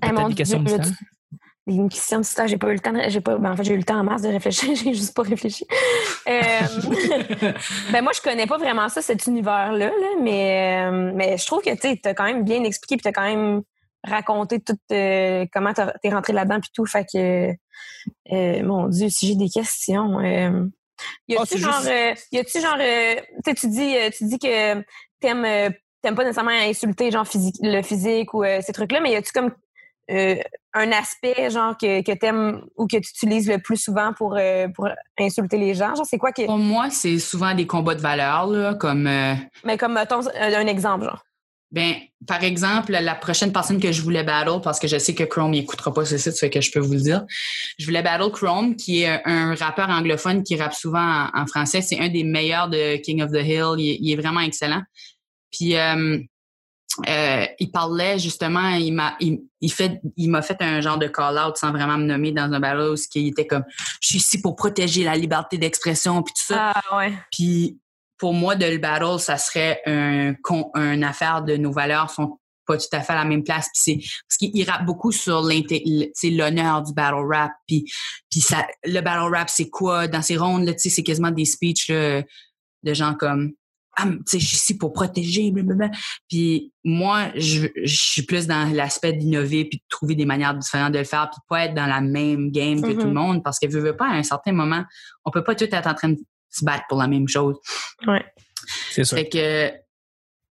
des 0.01 0.35
questions 0.35 0.59
mystères. 0.61 0.85
Une 1.67 1.89
question 1.89 2.19
mystère, 2.19 2.47
j'ai 2.47 2.57
pas 2.57 2.69
eu 2.69 2.75
le 2.75 2.79
temps, 2.79 2.93
j'ai 3.09 3.19
pas, 3.19 3.37
ben, 3.37 3.51
en 3.51 3.57
fait, 3.57 3.65
j'ai 3.65 3.73
eu 3.73 3.77
le 3.77 3.83
temps 3.83 3.99
en 3.99 4.03
mars 4.05 4.21
de 4.21 4.29
réfléchir, 4.29 4.73
j'ai 4.81 4.93
juste 4.93 5.13
pas 5.13 5.23
réfléchi. 5.23 5.65
ben, 6.25 8.01
moi, 8.01 8.13
je 8.15 8.21
connais 8.21 8.47
pas 8.47 8.57
vraiment 8.57 8.87
ça, 8.87 9.01
cet 9.01 9.27
univers-là, 9.27 9.87
là, 9.87 10.07
mais, 10.21 10.89
mais 11.13 11.37
je 11.37 11.45
trouve 11.45 11.61
que, 11.61 11.75
tu 11.75 11.99
as 12.07 12.13
quand 12.13 12.23
même 12.23 12.45
bien 12.45 12.63
expliqué, 12.63 12.95
puis 12.95 13.09
as 13.09 13.11
quand 13.11 13.23
même 13.27 13.63
raconter 14.03 14.59
tout 14.59 14.77
euh, 14.91 15.45
comment 15.51 15.73
t'es 15.73 16.09
rentré 16.09 16.33
là-dedans 16.33 16.59
puis 16.59 16.69
tout. 16.73 16.85
Fait 16.85 17.05
que 17.05 17.51
euh, 18.31 18.63
mon 18.63 18.87
Dieu, 18.87 19.09
si 19.09 19.27
j'ai 19.27 19.35
des 19.35 19.49
questions. 19.49 20.19
Euh, 20.19 20.65
y 21.27 21.37
a-tu 21.37 21.55
ah, 21.55 21.57
genre, 21.57 22.15
y 22.31 22.37
a-tu 22.39 22.59
genre, 22.59 22.77
tu 23.45 23.67
dis, 23.67 23.95
tu 24.17 24.25
dis 24.25 24.39
que 24.39 24.81
t'aimes, 25.19 25.73
t'aimes 26.01 26.15
pas 26.15 26.23
nécessairement 26.23 26.51
insulter 26.51 27.11
genre 27.11 27.27
physique, 27.27 27.55
le 27.61 27.83
physique 27.83 28.33
ou 28.33 28.43
ces 28.61 28.73
trucs-là, 28.73 28.99
mais 28.99 29.11
y 29.11 29.15
a-tu 29.15 29.31
comme 29.31 29.51
un 30.09 30.91
aspect 30.91 31.51
genre 31.51 31.77
que, 31.77 32.01
que 32.01 32.13
t'aimes 32.13 32.63
ou 32.77 32.87
que 32.87 32.97
tu 32.97 33.09
utilises 33.09 33.47
le 33.47 33.59
plus 33.59 33.77
souvent 33.77 34.11
pour, 34.13 34.39
pour 34.73 34.89
insulter 35.19 35.57
les 35.57 35.75
gens? 35.75 35.93
Genre, 35.93 36.05
c'est 36.07 36.17
quoi 36.17 36.31
que... 36.31 36.47
Pour 36.47 36.57
moi, 36.57 36.89
c'est 36.89 37.19
souvent 37.19 37.53
des 37.53 37.67
combats 37.67 37.93
de 37.93 38.01
valeurs, 38.01 38.47
là, 38.47 38.73
comme... 38.73 39.03
Mais 39.03 39.77
comme, 39.77 39.93
mettons, 39.93 40.21
un 40.35 40.67
exemple, 40.67 41.05
genre. 41.05 41.26
Ben, 41.71 41.95
par 42.25 42.43
exemple, 42.43 42.93
la 42.93 43.15
prochaine 43.15 43.51
personne 43.51 43.79
que 43.79 43.91
je 43.91 44.01
voulais 44.01 44.23
battle, 44.23 44.61
parce 44.63 44.79
que 44.79 44.87
je 44.87 44.97
sais 44.97 45.13
que 45.13 45.25
Chrome 45.25 45.51
n'écoutera 45.51 45.93
pas 45.93 46.05
ce 46.05 46.17
site, 46.17 46.37
fait 46.39 46.49
que 46.49 46.61
je 46.61 46.71
peux 46.71 46.79
vous 46.79 46.93
le 46.93 47.01
dire. 47.01 47.25
Je 47.77 47.85
voulais 47.85 48.01
battle 48.01 48.31
Chrome, 48.31 48.75
qui 48.77 49.03
est 49.03 49.21
un 49.25 49.53
rappeur 49.53 49.89
anglophone 49.89 50.43
qui 50.43 50.55
rappe 50.55 50.73
souvent 50.73 51.29
en, 51.33 51.45
français. 51.45 51.81
C'est 51.81 51.99
un 51.99 52.07
des 52.07 52.23
meilleurs 52.23 52.69
de 52.69 52.95
King 52.97 53.21
of 53.21 53.31
the 53.31 53.43
Hill. 53.43 53.75
Il, 53.79 54.11
est 54.11 54.15
vraiment 54.15 54.39
excellent. 54.39 54.81
Puis 55.51 55.75
euh, 55.75 56.19
euh, 57.07 57.45
il 57.59 57.71
parlait 57.71 58.17
justement, 58.17 58.69
il 58.69 58.93
m'a 58.93 59.17
il, 59.19 59.71
fait 59.71 60.01
il 60.15 60.29
m'a 60.29 60.41
fait 60.41 60.61
un 60.61 60.81
genre 60.81 60.97
de 60.97 61.07
call 61.07 61.37
out 61.37 61.57
sans 61.57 61.71
vraiment 61.71 61.97
me 61.97 62.05
nommer 62.05 62.31
dans 62.31 62.51
un 62.51 62.59
battle 62.59 62.95
qui 63.11 63.27
était 63.27 63.45
comme 63.45 63.63
je 64.01 64.07
suis 64.07 64.17
ici 64.17 64.41
pour 64.41 64.55
protéger 64.55 65.03
la 65.03 65.15
liberté 65.15 65.57
d'expression 65.57 66.23
puis 66.23 66.33
tout 66.33 66.53
ça. 66.53 66.73
Ah 66.73 66.97
ouais. 66.97 67.13
Puis 67.31 67.77
pour 68.17 68.33
moi, 68.33 68.55
de 68.55 68.65
le 68.65 68.77
battle, 68.77 69.19
ça 69.19 69.37
serait 69.37 69.81
un, 69.85 70.33
un 70.73 71.01
affaire 71.03 71.43
de 71.43 71.57
nos 71.57 71.71
valeurs 71.71 72.09
sont 72.09 72.39
pas 72.67 72.77
tout 72.77 72.85
à 72.91 72.99
fait 72.99 73.13
à 73.13 73.15
la 73.15 73.25
même 73.25 73.43
place. 73.43 73.69
Puis 73.73 73.81
c'est 73.81 74.09
parce 74.27 74.37
qu'il 74.37 74.69
rappe 74.69 74.85
beaucoup 74.85 75.11
sur 75.11 75.41
l'honneur 75.41 76.83
du 76.83 76.93
battle 76.93 77.25
rap. 77.27 77.51
Puis, 77.65 77.85
puis 78.29 78.41
ça, 78.41 78.67
le 78.83 78.99
battle 79.01 79.33
rap, 79.33 79.49
c'est 79.49 79.69
quoi? 79.69 80.07
Dans 80.07 80.21
ces 80.21 80.37
rondes 80.37 80.65
là, 80.65 80.73
c'est 80.77 81.03
quasiment 81.03 81.31
des 81.31 81.45
speeches 81.45 81.89
là, 81.89 82.21
de 82.83 82.93
gens 82.93 83.15
comme 83.15 83.53
ah, 83.99 84.05
tu 84.05 84.17
sais, 84.27 84.39
je 84.39 84.45
suis 84.45 84.57
ici 84.57 84.77
pour 84.77 84.93
protéger, 84.93 85.49
blablabla. 85.49 85.89
Puis 86.29 86.71
moi, 86.83 87.31
je, 87.35 87.67
je 87.83 87.95
suis 87.95 88.21
plus 88.21 88.45
dans 88.45 88.71
l'aspect 88.71 89.13
d'innover 89.13 89.65
puis 89.65 89.79
de 89.79 89.83
trouver 89.89 90.13
des 90.13 90.25
manières 90.25 90.53
différentes 90.53 90.93
de 90.93 90.99
le 90.99 91.03
faire 91.03 91.31
puis 91.31 91.41
pas 91.49 91.65
être 91.65 91.73
dans 91.73 91.87
la 91.87 91.99
même 91.99 92.51
game 92.51 92.79
que 92.79 92.91
tout 92.91 92.97
le 92.97 93.05
mm-hmm. 93.05 93.13
monde 93.13 93.43
parce 93.43 93.57
que 93.57 93.65
veut, 93.65 93.79
veut 93.79 93.97
pas 93.97 94.05
à 94.05 94.13
un 94.13 94.21
certain 94.21 94.51
moment, 94.51 94.83
on 95.25 95.31
peut 95.31 95.43
pas 95.43 95.55
tout 95.55 95.65
être 95.65 95.87
en 95.87 95.95
train 95.95 96.09
de 96.09 96.17
se 96.49 96.65
battre 96.65 96.83
pour 96.89 96.97
la 96.97 97.07
même 97.07 97.27
chose. 97.27 97.55
Ouais. 98.05 98.25
C'est 98.91 99.03
ça. 99.03 99.15
Fait 99.15 99.29
que 99.29 99.71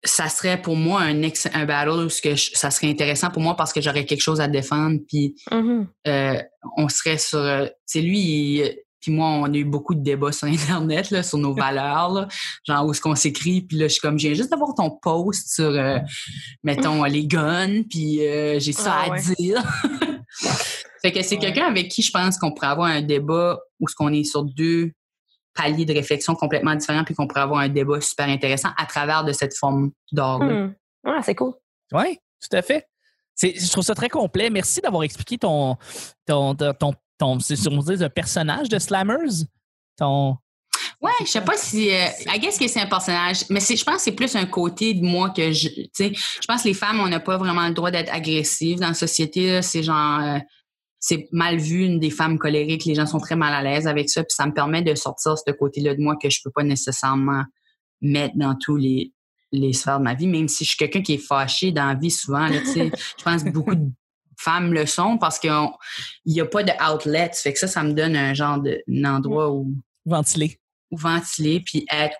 ça 0.05 0.29
serait 0.29 0.61
pour 0.61 0.75
moi 0.75 1.01
un, 1.01 1.21
ex, 1.23 1.47
un 1.53 1.65
battle 1.65 2.05
où 2.05 2.07
que 2.07 2.35
ça 2.35 2.71
serait 2.71 2.89
intéressant 2.89 3.31
pour 3.31 3.41
moi 3.41 3.55
parce 3.55 3.73
que 3.73 3.81
j'aurais 3.81 4.05
quelque 4.05 4.21
chose 4.21 4.39
à 4.39 4.47
défendre. 4.47 4.99
Puis 5.07 5.35
mm-hmm. 5.51 5.87
euh, 6.07 6.41
on 6.77 6.87
serait 6.87 7.17
sur. 7.17 7.39
C'est 7.85 7.99
euh, 7.99 8.01
lui, 8.01 8.61
puis 9.01 9.11
moi, 9.11 9.27
on 9.27 9.45
a 9.45 9.57
eu 9.57 9.65
beaucoup 9.65 9.95
de 9.95 10.01
débats 10.01 10.31
sur 10.31 10.47
Internet 10.47 11.09
là, 11.11 11.23
sur 11.23 11.37
nos 11.37 11.53
valeurs, 11.55 12.13
là, 12.13 12.27
genre 12.67 12.85
où 12.85 12.91
est-ce 12.91 13.01
qu'on 13.01 13.15
s'écrit. 13.15 13.61
Puis 13.61 13.77
là, 13.77 13.87
je 13.87 13.93
suis 13.93 14.01
comme, 14.01 14.19
j'ai 14.19 14.35
juste 14.35 14.51
d'avoir 14.51 14.73
ton 14.75 14.91
post 14.91 15.53
sur, 15.53 15.69
euh, 15.69 15.97
mettons, 16.63 17.03
les 17.03 17.25
guns, 17.25 17.83
puis 17.89 18.17
j'ai 18.17 18.71
ça 18.71 19.05
ah, 19.07 19.13
à 19.13 19.19
dire. 19.19 19.63
fait 21.01 21.11
que 21.11 21.23
c'est 21.23 21.37
quelqu'un 21.37 21.65
avec 21.65 21.89
qui 21.89 22.01
je 22.03 22.11
pense 22.11 22.37
qu'on 22.37 22.51
pourrait 22.51 22.67
avoir 22.67 22.87
un 22.87 23.01
débat 23.01 23.59
où 23.79 23.87
ce 23.87 23.95
qu'on 23.95 24.13
est 24.13 24.23
sur 24.23 24.43
deux 24.43 24.91
paliers 25.55 25.85
de 25.85 25.93
réflexion 25.93 26.35
complètement 26.35 26.75
différents 26.75 27.03
puis 27.03 27.15
qu'on 27.15 27.27
pourrait 27.27 27.41
avoir 27.41 27.61
un 27.61 27.69
débat 27.69 28.01
super 28.01 28.27
intéressant 28.27 28.69
à 28.77 28.85
travers 28.85 29.23
de 29.23 29.31
cette 29.31 29.57
forme 29.57 29.91
d'orgue. 30.11 30.51
Hmm. 30.51 30.73
Ah, 31.05 31.19
c'est 31.23 31.35
cool. 31.35 31.53
Oui, 31.93 32.19
tout 32.41 32.55
à 32.55 32.61
fait. 32.61 32.87
Je 33.41 33.71
trouve 33.71 33.83
ça 33.83 33.95
très 33.95 34.09
complet. 34.09 34.49
Merci 34.49 34.81
d'avoir 34.81 35.03
expliqué 35.03 35.37
ton, 35.37 35.77
ton, 36.25 36.55
ton, 36.55 36.93
ton, 37.17 37.37
un 37.37 38.09
personnage 38.09 38.69
de 38.69 38.79
Slammers. 38.79 39.45
Ton, 39.97 40.37
Ouais, 41.01 41.11
je 41.21 41.25
sais 41.27 41.41
pas 41.41 41.57
si. 41.57 41.91
Euh, 41.91 42.07
I 42.27 42.39
guess 42.39 42.57
que 42.57 42.67
c'est 42.67 42.81
un 42.81 42.87
personnage, 42.87 43.45
mais 43.49 43.59
je 43.59 43.83
pense 43.83 43.97
que 43.97 44.01
c'est 44.01 44.11
plus 44.11 44.35
un 44.35 44.45
côté 44.45 44.93
de 44.93 45.05
moi 45.05 45.29
que 45.29 45.51
je. 45.51 45.67
Tu 45.67 45.89
sais, 45.93 46.13
je 46.13 46.47
pense 46.47 46.63
que 46.63 46.67
les 46.69 46.73
femmes, 46.73 46.99
on 46.99 47.07
n'a 47.07 47.19
pas 47.19 47.37
vraiment 47.37 47.67
le 47.67 47.73
droit 47.73 47.91
d'être 47.91 48.13
agressives 48.13 48.79
dans 48.79 48.89
la 48.89 48.93
société. 48.93 49.61
C'est 49.61 49.83
genre. 49.83 50.19
Euh, 50.21 50.39
c'est 51.07 51.27
mal 51.31 51.57
vu 51.57 51.83
une 51.83 51.99
des 51.99 52.09
femmes 52.09 52.39
colériques. 52.39 52.83
Les 52.85 52.95
gens 52.95 53.05
sont 53.05 53.19
très 53.19 53.35
mal 53.35 53.53
à 53.53 53.61
l'aise 53.61 53.85
avec 53.85 54.09
ça. 54.09 54.23
Puis 54.23 54.33
ça 54.35 54.47
me 54.47 54.53
permet 54.53 54.81
de 54.81 54.95
sortir 54.95 55.37
ce 55.37 55.51
côté-là 55.51 55.93
de 55.93 56.01
moi 56.01 56.15
que 56.19 56.31
je 56.31 56.39
peux 56.43 56.49
pas 56.49 56.63
nécessairement 56.63 57.43
mettre 58.01 58.35
dans 58.35 58.55
tous 58.55 58.75
les, 58.75 59.13
les 59.51 59.71
sphères 59.73 59.99
de 59.99 60.03
ma 60.03 60.15
vie, 60.15 60.25
même 60.25 60.47
si 60.47 60.63
je 60.63 60.69
suis 60.69 60.77
quelqu'un 60.79 61.03
qui 61.03 61.13
est 61.13 61.17
fâché 61.19 61.71
dans 61.71 61.85
la 61.85 61.93
vie 61.93 62.09
souvent. 62.09 62.47
Là, 62.47 62.57
je 62.65 63.23
pense 63.23 63.43
que 63.43 63.51
beaucoup 63.51 63.75
de 63.75 63.87
femmes 64.39 64.73
le 64.73 64.87
sont 64.87 65.19
parce 65.19 65.37
qu'il 65.37 65.51
n'y 66.25 66.41
a 66.41 66.45
pas 66.47 66.63
de 66.63 66.71
outlet. 66.91 67.29
Fait 67.35 67.53
que 67.53 67.59
ça, 67.59 67.67
ça 67.67 67.83
me 67.83 67.93
donne 67.93 68.15
un 68.15 68.33
genre 68.33 68.59
de 68.59 68.83
endroit 69.05 69.51
où 69.51 69.75
ventiler. 70.07 70.59
Où 70.89 70.97
ventiler, 70.97 71.59
puis 71.63 71.85
être 71.91 72.17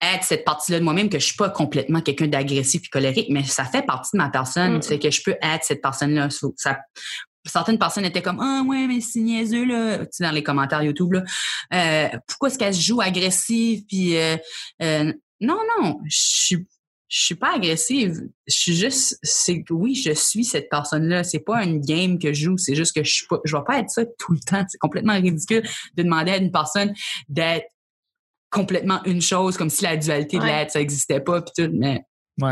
être 0.00 0.24
cette 0.24 0.44
partie-là 0.44 0.78
de 0.78 0.84
moi-même 0.84 1.08
que 1.08 1.18
je 1.18 1.26
suis 1.26 1.36
pas 1.36 1.50
complètement 1.50 2.00
quelqu'un 2.00 2.28
d'agressif 2.28 2.82
et 2.84 2.88
colérique, 2.88 3.28
mais 3.30 3.42
ça 3.44 3.64
fait 3.64 3.82
partie 3.82 4.10
de 4.12 4.18
ma 4.18 4.30
personne. 4.30 4.80
C'est 4.80 4.98
que 4.98 5.10
je 5.10 5.22
peux 5.24 5.36
être 5.42 5.64
cette 5.64 5.82
personne-là. 5.82 6.28
Ça, 6.56 6.78
certaines 7.48 7.78
personnes 7.78 8.04
étaient 8.04 8.22
comme 8.22 8.40
ah 8.40 8.62
ouais 8.66 8.86
mais 8.86 9.00
c'est 9.00 9.20
niaiseux 9.20 9.64
là. 9.64 10.06
Tu 10.06 10.22
dans 10.22 10.30
les 10.30 10.42
commentaires 10.42 10.82
YouTube 10.82 11.12
là. 11.12 11.24
Euh, 11.72 12.08
pourquoi 12.26 12.48
est-ce 12.48 12.58
qu'elle 12.58 12.74
se 12.74 12.82
joue 12.82 13.00
agressive 13.00 13.84
puis 13.86 14.16
euh, 14.16 14.36
euh, 14.82 15.12
non 15.40 15.58
non 15.78 15.98
je 16.04 16.16
suis 16.18 16.66
je 17.10 17.22
suis 17.22 17.34
pas 17.36 17.54
agressive. 17.54 18.20
Je 18.46 18.54
suis 18.54 18.74
juste 18.74 19.18
c'est 19.22 19.64
oui 19.70 19.94
je 19.94 20.12
suis 20.12 20.44
cette 20.44 20.68
personne 20.68 21.08
là 21.08 21.24
c'est 21.24 21.40
pas 21.40 21.64
une 21.64 21.80
game 21.80 22.18
que 22.18 22.32
je 22.32 22.44
joue. 22.44 22.58
C'est 22.58 22.74
juste 22.74 22.94
que 22.94 23.02
je 23.02 23.10
suis 23.10 23.26
pas 23.26 23.40
je 23.44 23.56
vais 23.56 23.62
pas 23.66 23.78
être 23.78 23.90
ça 23.90 24.04
tout 24.18 24.32
le 24.32 24.40
temps. 24.40 24.64
C'est 24.68 24.78
complètement 24.78 25.14
ridicule 25.14 25.62
de 25.94 26.02
demander 26.02 26.32
à 26.32 26.36
une 26.36 26.52
personne 26.52 26.92
d'être 27.28 27.66
complètement 28.50 29.02
une 29.04 29.22
chose 29.22 29.56
comme 29.56 29.70
si 29.70 29.84
la 29.84 29.96
dualité 29.96 30.38
de 30.38 30.44
l'être 30.44 30.70
ça 30.70 30.80
existait 30.80 31.20
pas 31.20 31.40
puis 31.40 31.52
tout. 31.56 31.72
Mais 31.72 32.04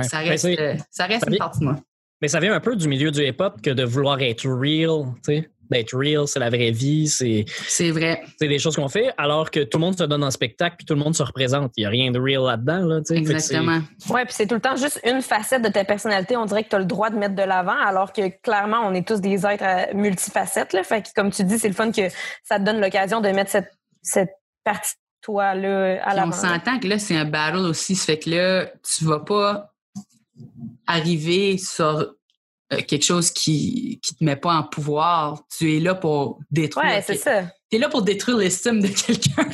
ça 0.04 0.22
ben, 0.22 0.30
reste 0.30 0.48
ça 0.90 1.06
reste 1.06 1.26
une 1.28 1.36
partie 1.36 1.60
de 1.60 1.64
moi 1.64 1.76
mais 2.20 2.28
ça 2.28 2.40
vient 2.40 2.54
un 2.54 2.60
peu 2.60 2.76
du 2.76 2.88
milieu 2.88 3.10
du 3.10 3.26
hip-hop 3.26 3.60
que 3.62 3.70
de 3.70 3.84
vouloir 3.84 4.20
être 4.20 4.48
real, 4.48 5.12
tu 5.24 5.34
sais. 5.34 5.50
D'être 5.68 5.96
real, 5.96 6.28
c'est 6.28 6.38
la 6.38 6.48
vraie 6.48 6.70
vie, 6.70 7.08
c'est. 7.08 7.44
C'est 7.48 7.90
vrai. 7.90 8.22
C'est 8.38 8.46
des 8.46 8.60
choses 8.60 8.76
qu'on 8.76 8.88
fait, 8.88 9.12
alors 9.18 9.50
que 9.50 9.64
tout 9.64 9.78
le 9.78 9.84
monde 9.84 9.98
se 9.98 10.04
donne 10.04 10.22
en 10.22 10.30
spectacle 10.30 10.76
puis 10.76 10.86
tout 10.86 10.94
le 10.94 11.00
monde 11.00 11.16
se 11.16 11.24
représente. 11.24 11.72
Il 11.76 11.80
n'y 11.80 11.86
a 11.86 11.88
rien 11.88 12.12
de 12.12 12.20
real 12.20 12.44
là-dedans, 12.44 12.86
là, 12.86 13.00
tu 13.00 13.06
sais. 13.06 13.16
Exactement. 13.16 13.80
Ouais, 14.08 14.24
puis 14.24 14.32
c'est 14.34 14.46
tout 14.46 14.54
le 14.54 14.60
temps 14.60 14.76
juste 14.76 15.00
une 15.04 15.22
facette 15.22 15.62
de 15.62 15.68
ta 15.68 15.82
personnalité. 15.82 16.36
On 16.36 16.44
dirait 16.44 16.62
que 16.62 16.68
tu 16.68 16.76
as 16.76 16.78
le 16.78 16.84
droit 16.84 17.10
de 17.10 17.16
mettre 17.16 17.34
de 17.34 17.42
l'avant, 17.42 17.76
alors 17.84 18.12
que 18.12 18.28
clairement, 18.42 18.82
on 18.84 18.94
est 18.94 19.04
tous 19.04 19.20
des 19.20 19.44
êtres 19.44 19.64
euh, 19.64 19.92
multifacettes, 19.92 20.72
là. 20.72 20.84
Fait 20.84 21.02
que, 21.02 21.08
comme 21.16 21.32
tu 21.32 21.42
dis, 21.42 21.58
c'est 21.58 21.66
le 21.66 21.74
fun 21.74 21.90
que 21.90 22.08
ça 22.44 22.60
te 22.60 22.64
donne 22.64 22.80
l'occasion 22.80 23.20
de 23.20 23.28
mettre 23.30 23.50
cette, 23.50 23.72
cette 24.02 24.34
partie 24.62 24.94
de 24.94 25.22
toi-là 25.22 26.00
à 26.04 26.14
l'avant. 26.14 26.28
On 26.28 26.32
s'entend 26.32 26.78
que 26.78 26.86
là, 26.86 27.00
c'est 27.00 27.16
un 27.16 27.24
battle 27.24 27.66
aussi. 27.66 27.96
Ça 27.96 28.06
fait 28.06 28.20
que 28.20 28.30
là, 28.30 28.66
tu 28.84 29.04
vas 29.04 29.18
pas 29.18 29.72
arriver 30.86 31.58
sur 31.58 32.14
euh, 32.72 32.80
quelque 32.82 33.04
chose 33.04 33.30
qui 33.30 34.00
qui 34.02 34.16
te 34.16 34.24
met 34.24 34.34
pas 34.34 34.54
en 34.54 34.64
pouvoir. 34.64 35.42
Tu 35.56 35.76
es 35.76 35.80
là 35.80 35.94
pour 35.94 36.40
détruire. 36.50 36.86
Ouais, 36.86 37.02
c'est 37.06 37.14
ça. 37.14 37.44
Tu 37.70 37.76
es 37.76 37.78
là 37.78 37.88
pour 37.88 38.02
détruire 38.02 38.38
l'estime 38.38 38.80
de 38.80 38.88
quelqu'un. 38.88 39.48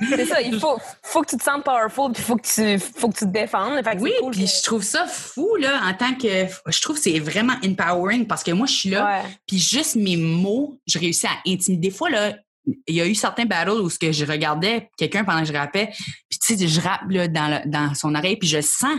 c'est 0.10 0.26
ça. 0.26 0.42
Il 0.42 0.60
faut, 0.60 0.78
faut 1.02 1.22
que 1.22 1.30
tu 1.30 1.38
te 1.38 1.42
sentes 1.42 1.64
powerful, 1.64 2.12
puis 2.12 2.22
faut 2.22 2.36
que 2.36 2.46
tu 2.46 2.78
faut 2.78 3.08
que 3.08 3.16
tu 3.16 3.24
te 3.24 3.30
défendes. 3.30 3.82
oui, 4.00 4.12
puis 4.32 4.46
je 4.46 4.62
trouve 4.62 4.82
ça 4.82 5.06
fou 5.06 5.56
là 5.56 5.80
en 5.82 5.94
tant 5.94 6.14
que 6.14 6.46
je 6.66 6.80
trouve 6.82 6.96
que 6.96 7.02
c'est 7.02 7.18
vraiment 7.18 7.54
empowering 7.64 8.26
parce 8.26 8.42
que 8.42 8.50
moi 8.50 8.66
je 8.66 8.74
suis 8.74 8.90
là, 8.90 9.22
puis 9.46 9.58
juste 9.58 9.96
mes 9.96 10.18
mots, 10.18 10.78
je 10.86 10.98
réussis 10.98 11.26
à 11.26 11.38
intimider. 11.46 11.88
Des 11.88 11.94
fois 11.94 12.10
là, 12.10 12.34
il 12.86 12.94
y 12.94 13.00
a 13.00 13.06
eu 13.06 13.14
certains 13.14 13.46
battles 13.46 13.80
où 13.80 13.88
ce 13.88 13.98
que 13.98 14.12
je 14.12 14.26
regardais 14.26 14.90
quelqu'un 14.98 15.24
pendant 15.24 15.40
que 15.40 15.46
je 15.46 15.54
rappais, 15.54 15.90
puis 16.28 16.38
tu 16.38 16.56
sais 16.56 16.68
je 16.68 16.80
rappe 16.82 17.08
là, 17.08 17.28
dans, 17.28 17.62
dans 17.64 17.94
son 17.94 18.14
oreille, 18.14 18.36
puis 18.36 18.48
je 18.48 18.60
sens 18.60 18.98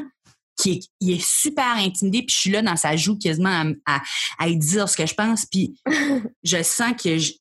qui 0.60 0.72
est, 0.72 0.80
il 1.00 1.12
est 1.12 1.26
super 1.26 1.78
intimidé, 1.78 2.20
puis 2.20 2.36
je 2.36 2.40
suis 2.42 2.52
là 2.52 2.62
dans 2.62 2.76
sa 2.76 2.96
joue 2.96 3.18
quasiment 3.18 3.72
à, 3.86 4.02
à, 4.38 4.48
lui 4.48 4.58
dire 4.58 4.90
ce 4.90 4.98
que 4.98 5.06
je 5.06 5.14
pense, 5.14 5.46
puis 5.46 5.76
je 6.44 6.62
sens 6.62 6.94
que 7.02 7.18
je, 7.18 7.32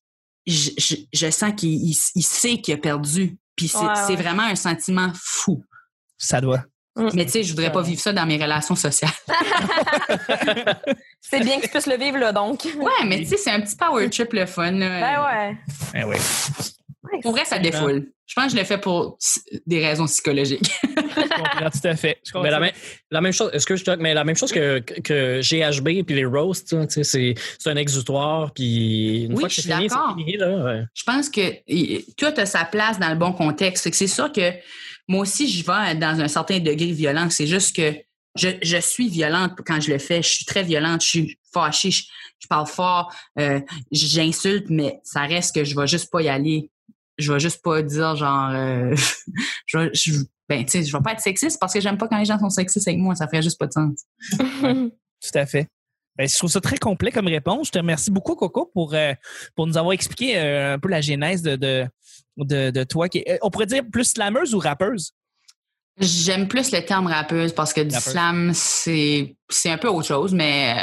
je, 0.47 0.95
je, 1.13 1.31
sens 1.31 1.53
qu'il 1.57 1.75
il, 1.75 2.23
sait 2.23 2.59
qu'il 2.61 2.75
a 2.75 2.77
perdu, 2.77 3.37
puis 3.57 3.69
c'est 3.69 4.17
vraiment 4.17 4.45
un 4.45 4.55
sentiment 4.55 5.13
fou. 5.15 5.65
Ça 6.17 6.41
doit. 6.41 6.65
Mm. 6.97 7.11
Mais 7.15 7.27
tu 7.27 7.33
sais, 7.33 7.43
je 7.45 7.51
voudrais 7.51 7.71
pas 7.71 7.83
vivre 7.83 8.01
ça 8.01 8.13
dans 8.13 8.27
mes 8.27 8.43
relations 8.43 8.75
sociales. 8.75 9.11
c'est 11.21 11.41
bien 11.41 11.59
que 11.59 11.63
tu 11.63 11.69
puisses 11.69 11.87
le 11.87 11.97
vivre 11.97 12.19
là, 12.19 12.33
donc. 12.33 12.65
Ouais, 12.77 13.05
mais 13.07 13.19
tu 13.19 13.27
sais, 13.27 13.37
c'est 13.37 13.51
un 13.51 13.61
petit 13.61 13.77
power 13.77 14.09
trip 14.11 14.33
le 14.33 14.47
fun. 14.47 14.73
Là. 14.73 15.01
Ben 15.01 15.23
ouais. 15.25 15.57
Ben 15.93 16.05
ouais. 16.07 16.19
Pour 17.23 17.33
vrai, 17.33 17.45
ça 17.45 17.59
défoule. 17.59 18.11
Je 18.27 18.35
pense 18.35 18.47
que 18.47 18.51
je 18.51 18.57
l'ai 18.57 18.65
fait 18.65 18.79
pour 18.79 19.17
des 19.67 19.85
raisons 19.85 20.07
psychologiques. 20.07 20.71
je 20.83 20.93
comprends 20.93 21.71
tout 21.71 21.89
à 21.89 21.97
fait. 21.97 22.19
Mais 22.35 22.51
la, 23.11 23.21
même, 23.21 23.33
chose, 23.33 23.51
est-ce 23.55 23.67
que 23.67 23.77
je 23.77 23.91
mais 23.99 24.13
la 24.13 24.25
même 24.25 24.37
chose 24.37 24.53
que, 24.53 24.81
que 24.81 25.41
GHB 25.41 26.05
puis 26.05 26.15
les 26.15 26.27
roasts, 26.27 26.77
c'est, 27.03 27.35
un 27.67 27.77
exutoire 27.77 28.53
puis 28.53 29.25
une 29.25 29.33
oui, 29.33 29.41
fois 29.41 29.49
que 29.49 29.55
c'est 29.55 29.63
fini, 29.63 29.89
c'est 29.89 30.15
fini 30.17 30.37
là. 30.37 30.85
Je 30.93 31.03
pense 31.05 31.31
que 31.31 32.13
tout 32.17 32.41
a 32.41 32.47
sa 32.47 32.65
place 32.65 32.99
dans 32.99 33.09
le 33.09 33.17
bon 33.17 33.33
contexte. 33.33 33.89
C'est 33.93 34.07
sûr 34.07 34.31
que 34.31 34.53
moi 35.07 35.23
aussi 35.23 35.49
je 35.49 35.65
vais 35.65 35.95
dans 35.95 36.21
un 36.21 36.29
certain 36.29 36.59
degré 36.59 36.93
violent. 36.93 37.31
C'est 37.31 37.47
juste 37.47 37.75
que 37.75 37.95
je, 38.37 38.51
je, 38.63 38.77
suis 38.77 39.09
violente 39.09 39.53
quand 39.67 39.81
je 39.81 39.91
le 39.91 39.99
fais. 39.99 40.23
Je 40.23 40.29
suis 40.29 40.45
très 40.45 40.65
violente. 40.65 41.03
Je 41.03 41.09
suis 41.09 41.39
fâchée. 41.53 41.91
Je, 41.91 42.47
parle 42.47 42.67
fort. 42.67 43.13
Euh, 43.39 43.61
j'insulte, 43.91 44.67
mais 44.69 45.01
ça 45.03 45.23
reste 45.23 45.55
que 45.55 45.65
je 45.65 45.75
vais 45.75 45.87
juste 45.87 46.11
pas 46.11 46.21
y 46.21 46.29
aller 46.29 46.71
je 47.19 47.33
vais 47.33 47.41
juste 47.41 47.63
pas 47.63 47.83
dire 47.83 48.17
genre 48.17 48.51
euh, 48.51 48.95
je, 49.67 49.91
je, 49.93 50.13
ben 50.49 50.65
tu 50.65 50.71
sais 50.71 50.85
je 50.85 50.97
vais 50.97 51.03
pas 51.03 51.13
être 51.13 51.21
sexiste 51.21 51.59
parce 51.61 51.73
que 51.73 51.81
j'aime 51.81 51.99
pas 51.99 52.09
quand 52.09 52.19
les 52.19 52.25
gens 52.25 52.39
sont 52.39 52.51
sexistes 52.51 52.89
avec 52.89 53.01
moi 53.01 53.15
ça 53.15 53.27
ferait 53.27 53.43
juste 53.43 53.59
pas 53.59 53.67
de 53.67 53.73
sens 53.73 54.05
tout 54.41 55.39
à 55.39 55.47
fait 55.47 55.69
ben, 56.19 56.29
je 56.29 56.37
trouve 56.37 56.51
ça 56.51 56.61
très 56.61 56.79
complet 56.79 57.13
comme 57.13 57.29
réponse. 57.29 57.69
Je 57.69 57.73
te 57.73 57.79
remercie 57.79 58.11
beaucoup, 58.11 58.35
Coco, 58.35 58.69
pour, 58.75 58.93
euh, 58.93 59.13
pour 59.55 59.69
nous 59.69 59.79
avoir 59.79 59.93
expliqué 59.93 60.37
euh, 60.37 60.75
un 60.75 60.79
peu 60.81 60.89
la 60.89 61.01
genèse 61.01 61.43
de, 61.43 61.55
de, 61.55 61.87
de, 62.37 62.71
de 62.71 62.85
toi. 62.85 63.09
Qui, 63.09 63.25
on 63.41 63.51
pourrait 63.51 63.67
dire 63.67 63.85
plus 63.91 64.13
slameuse 64.15 64.53
ou 64.53 64.59
rappeuse? 64.59 65.13
J'aime 66.01 66.49
plus 66.49 66.73
le 66.73 66.85
terme 66.85 67.07
rappeuse 67.07 67.53
parce 67.53 67.73
que 67.73 67.81
du 67.81 67.95
slam, 67.95 68.53
c'est, 68.53 69.37
c'est 69.49 69.71
un 69.71 69.79
peu 69.79 69.89
autre 69.89 70.07
chose, 70.07 70.33
mais 70.33 70.77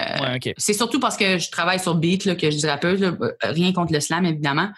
c'est 0.57 0.73
surtout 0.73 0.99
parce 0.99 1.15
que 1.15 1.37
je 1.37 1.49
travaille 1.51 1.79
sur 1.79 1.95
beat 1.95 2.25
là, 2.25 2.35
que 2.35 2.49
je 2.49 2.57
dis 2.57 2.67
rappeuse. 2.67 3.15
Rien 3.41 3.71
contre 3.71 3.93
le 3.93 4.01
slam, 4.01 4.25
évidemment. 4.25 4.69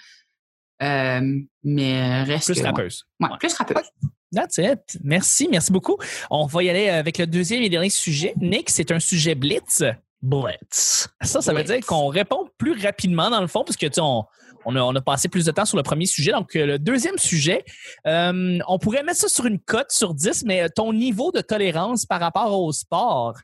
Euh, 0.83 1.39
mais 1.63 2.23
reste. 2.23 2.53
Plus 2.53 2.61
rappeuse. 2.61 3.05
Ouais, 3.19 3.29
plus 3.39 3.53
rappeuse. 3.53 3.89
That's 4.33 4.57
it. 4.57 4.99
Merci, 5.03 5.47
merci 5.49 5.71
beaucoup. 5.71 5.97
On 6.29 6.45
va 6.45 6.63
y 6.63 6.69
aller 6.69 6.89
avec 6.89 7.17
le 7.17 7.27
deuxième 7.27 7.63
et 7.63 7.69
dernier 7.69 7.89
sujet. 7.89 8.33
Nick, 8.41 8.69
c'est 8.69 8.91
un 8.91 8.99
sujet 8.99 9.35
blitz. 9.35 9.83
Blitz. 10.21 11.07
Ça, 11.21 11.41
ça 11.41 11.53
veut 11.53 11.63
dire 11.63 11.79
qu'on 11.85 12.07
répond 12.07 12.49
plus 12.57 12.79
rapidement 12.81 13.29
dans 13.29 13.41
le 13.41 13.47
fond, 13.47 13.63
parce 13.63 13.77
que 13.77 13.85
tu 13.85 13.99
on, 14.01 14.25
on, 14.65 14.75
a, 14.75 14.81
on 14.81 14.95
a 14.95 15.01
passé 15.01 15.29
plus 15.29 15.45
de 15.45 15.51
temps 15.51 15.65
sur 15.65 15.77
le 15.77 15.83
premier 15.83 16.05
sujet. 16.05 16.31
Donc, 16.31 16.55
euh, 16.55 16.65
le 16.65 16.79
deuxième 16.79 17.17
sujet, 17.17 17.63
euh, 18.05 18.59
on 18.67 18.79
pourrait 18.79 19.03
mettre 19.03 19.19
ça 19.19 19.29
sur 19.29 19.45
une 19.45 19.59
cote 19.59 19.91
sur 19.91 20.13
10, 20.13 20.43
mais 20.45 20.69
ton 20.69 20.91
niveau 20.91 21.31
de 21.31 21.39
tolérance 21.39 22.05
par 22.05 22.19
rapport 22.19 22.59
au 22.59 22.71
sport, 22.73 23.35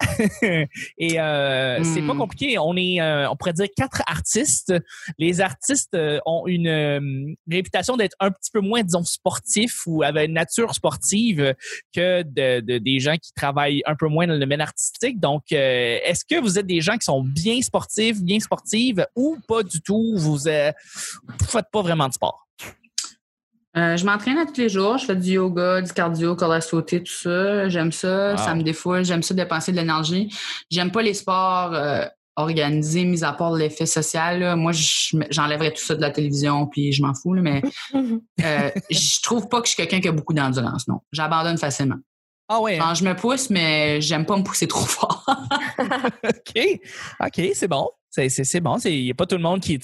et 0.98 1.20
euh, 1.20 1.82
c'est 1.84 2.02
pas 2.02 2.14
hmm. 2.14 2.18
compliqué. 2.18 2.58
On 2.58 2.76
est, 2.76 3.00
euh, 3.00 3.28
on 3.30 3.36
pourrait 3.36 3.52
dire 3.52 3.68
quatre 3.76 4.02
artistes. 4.06 4.72
Les 5.18 5.40
artistes 5.40 5.94
euh, 5.94 6.20
ont 6.26 6.46
une 6.46 7.36
réputation 7.50 7.96
d'être 7.96 8.16
un 8.20 8.30
petit 8.30 8.50
peu 8.52 8.60
moins, 8.60 8.82
disons, 8.82 9.04
sportifs 9.04 9.82
ou 9.86 10.02
avec 10.02 10.28
une 10.28 10.34
nature 10.34 10.74
sportive 10.74 11.54
que 11.94 12.22
de, 12.22 12.78
des 12.78 13.00
gens 13.00 13.16
qui 13.16 13.32
travaillent 13.34 13.82
un 13.86 13.94
peu 13.94 14.08
moins 14.08 14.26
dans 14.26 14.34
le 14.34 14.40
domaine 14.40 14.60
artistique. 14.60 15.20
Donc, 15.20 15.52
est-ce 15.52 16.24
que 16.24 16.40
vous 16.40 16.58
êtes 16.58 16.66
des 16.66 16.80
gens 16.80 16.96
qui 16.96 17.04
sont 17.04 17.22
bien 17.22 17.60
sportifs, 17.62 18.22
bien 18.22 18.40
sportives 18.40 19.06
ou 19.14 19.38
pas 19.46 19.62
du 19.62 19.80
tout? 19.80 20.14
Vous, 20.16 20.36
vous 20.36 21.46
faites 21.46 21.66
pas 21.72 21.82
vraiment 21.82 22.08
de 22.08 22.14
sport? 22.14 22.43
Euh, 23.76 23.96
je 23.96 24.04
m'entraîne 24.06 24.36
tous 24.46 24.60
les 24.60 24.68
jours. 24.68 24.98
Je 24.98 25.06
fais 25.06 25.16
du 25.16 25.32
yoga, 25.32 25.80
du 25.80 25.92
cardio, 25.92 26.36
corde 26.36 26.52
à 26.52 26.60
sauter, 26.60 27.02
tout 27.02 27.12
ça. 27.12 27.68
J'aime 27.68 27.92
ça. 27.92 28.36
Ça 28.36 28.54
me 28.54 28.62
défoule. 28.62 29.04
J'aime 29.04 29.22
ça 29.22 29.34
dépenser 29.34 29.72
de 29.72 29.76
l'énergie. 29.76 30.32
J'aime 30.70 30.92
pas 30.92 31.02
les 31.02 31.14
sports 31.14 31.72
euh, 31.74 32.04
organisés, 32.36 33.04
mis 33.04 33.24
à 33.24 33.32
part 33.32 33.52
l'effet 33.52 33.86
social. 33.86 34.56
Moi, 34.56 34.72
j'enlèverais 35.30 35.72
tout 35.72 35.82
ça 35.82 35.94
de 35.94 36.00
la 36.00 36.10
télévision, 36.10 36.66
puis 36.66 36.92
je 36.92 37.02
m'en 37.02 37.14
fous. 37.14 37.34
mais 37.34 37.62
euh, 37.94 38.70
je 38.90 39.22
trouve 39.22 39.48
pas 39.48 39.60
que 39.60 39.66
je 39.66 39.72
suis 39.72 39.76
quelqu'un 39.76 40.00
qui 40.00 40.08
a 40.08 40.12
beaucoup 40.12 40.34
d'endurance. 40.34 40.86
Non, 40.88 41.00
j'abandonne 41.12 41.58
facilement. 41.58 41.96
Ah 42.48 42.60
ouais. 42.60 42.78
Hein? 42.78 42.94
je 42.94 43.04
me 43.04 43.14
pousse, 43.14 43.50
mais 43.50 44.00
j'aime 44.00 44.26
pas 44.26 44.36
me 44.36 44.42
pousser 44.42 44.66
trop 44.66 44.84
fort. 44.84 45.24
OK. 45.78 46.80
OK, 47.20 47.50
c'est 47.54 47.68
bon. 47.68 47.88
C'est 48.10 48.60
bon. 48.60 48.78
Il 48.84 49.04
n'y 49.04 49.10
a 49.10 49.14
pas 49.14 49.26
tout 49.26 49.36
le 49.36 49.42
monde 49.42 49.60
qui. 49.60 49.78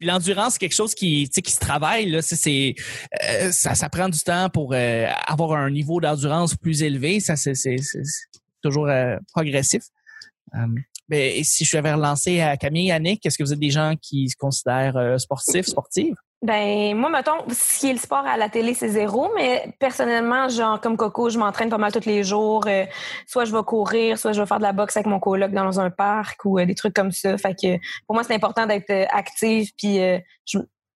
L'endurance, 0.00 0.54
c'est 0.54 0.58
quelque 0.58 0.74
chose 0.74 0.94
qui, 0.94 1.28
qui 1.28 1.52
se 1.52 1.58
travaille. 1.58 2.10
Là. 2.10 2.20
c'est 2.20 2.74
euh, 3.22 3.50
ça, 3.52 3.74
ça 3.74 3.88
prend 3.88 4.08
du 4.08 4.20
temps 4.20 4.50
pour 4.50 4.74
euh, 4.74 5.06
avoir 5.26 5.52
un 5.52 5.70
niveau 5.70 6.00
d'endurance 6.00 6.56
plus 6.56 6.82
élevé. 6.82 7.20
Ça, 7.20 7.36
c'est 7.36 7.76
toujours 8.62 8.88
euh, 8.88 9.16
progressif. 9.32 9.84
mais 11.08 11.42
si 11.42 11.64
je 11.64 11.78
vais 11.78 11.94
relancer 11.94 12.40
à 12.40 12.56
Camille 12.56 12.88
et 12.88 12.92
Annick, 12.92 13.24
est-ce 13.24 13.38
que 13.38 13.44
vous 13.44 13.52
êtes 13.52 13.58
des 13.58 13.70
gens 13.70 13.94
qui 14.00 14.28
se 14.28 14.36
considèrent 14.36 15.18
sportifs, 15.18 15.66
sportives? 15.66 16.16
Ben, 16.44 16.94
moi, 16.94 17.08
mettons, 17.08 17.38
ce 17.48 17.80
qui 17.80 17.88
est 17.88 17.94
le 17.94 17.98
sport 17.98 18.26
à 18.26 18.36
la 18.36 18.50
télé, 18.50 18.74
c'est 18.74 18.90
zéro, 18.90 19.30
mais 19.34 19.74
personnellement, 19.78 20.46
genre, 20.50 20.78
comme 20.78 20.98
Coco, 20.98 21.30
je 21.30 21.38
m'entraîne 21.38 21.70
pas 21.70 21.78
mal 21.78 21.90
tous 21.90 22.04
les 22.04 22.22
jours. 22.22 22.66
Euh, 22.66 22.84
soit 23.26 23.46
je 23.46 23.56
vais 23.56 23.62
courir, 23.62 24.18
soit 24.18 24.32
je 24.32 24.42
vais 24.42 24.46
faire 24.46 24.58
de 24.58 24.62
la 24.62 24.74
boxe 24.74 24.94
avec 24.94 25.06
mon 25.06 25.18
coloc 25.20 25.52
dans 25.52 25.80
un 25.80 25.88
parc 25.88 26.44
ou 26.44 26.58
euh, 26.58 26.66
des 26.66 26.74
trucs 26.74 26.92
comme 26.92 27.12
ça. 27.12 27.38
Fait 27.38 27.54
que 27.54 27.78
pour 28.06 28.14
moi, 28.14 28.24
c'est 28.24 28.34
important 28.34 28.66
d'être 28.66 28.90
euh, 28.90 29.06
active. 29.08 29.70
Puis 29.78 29.98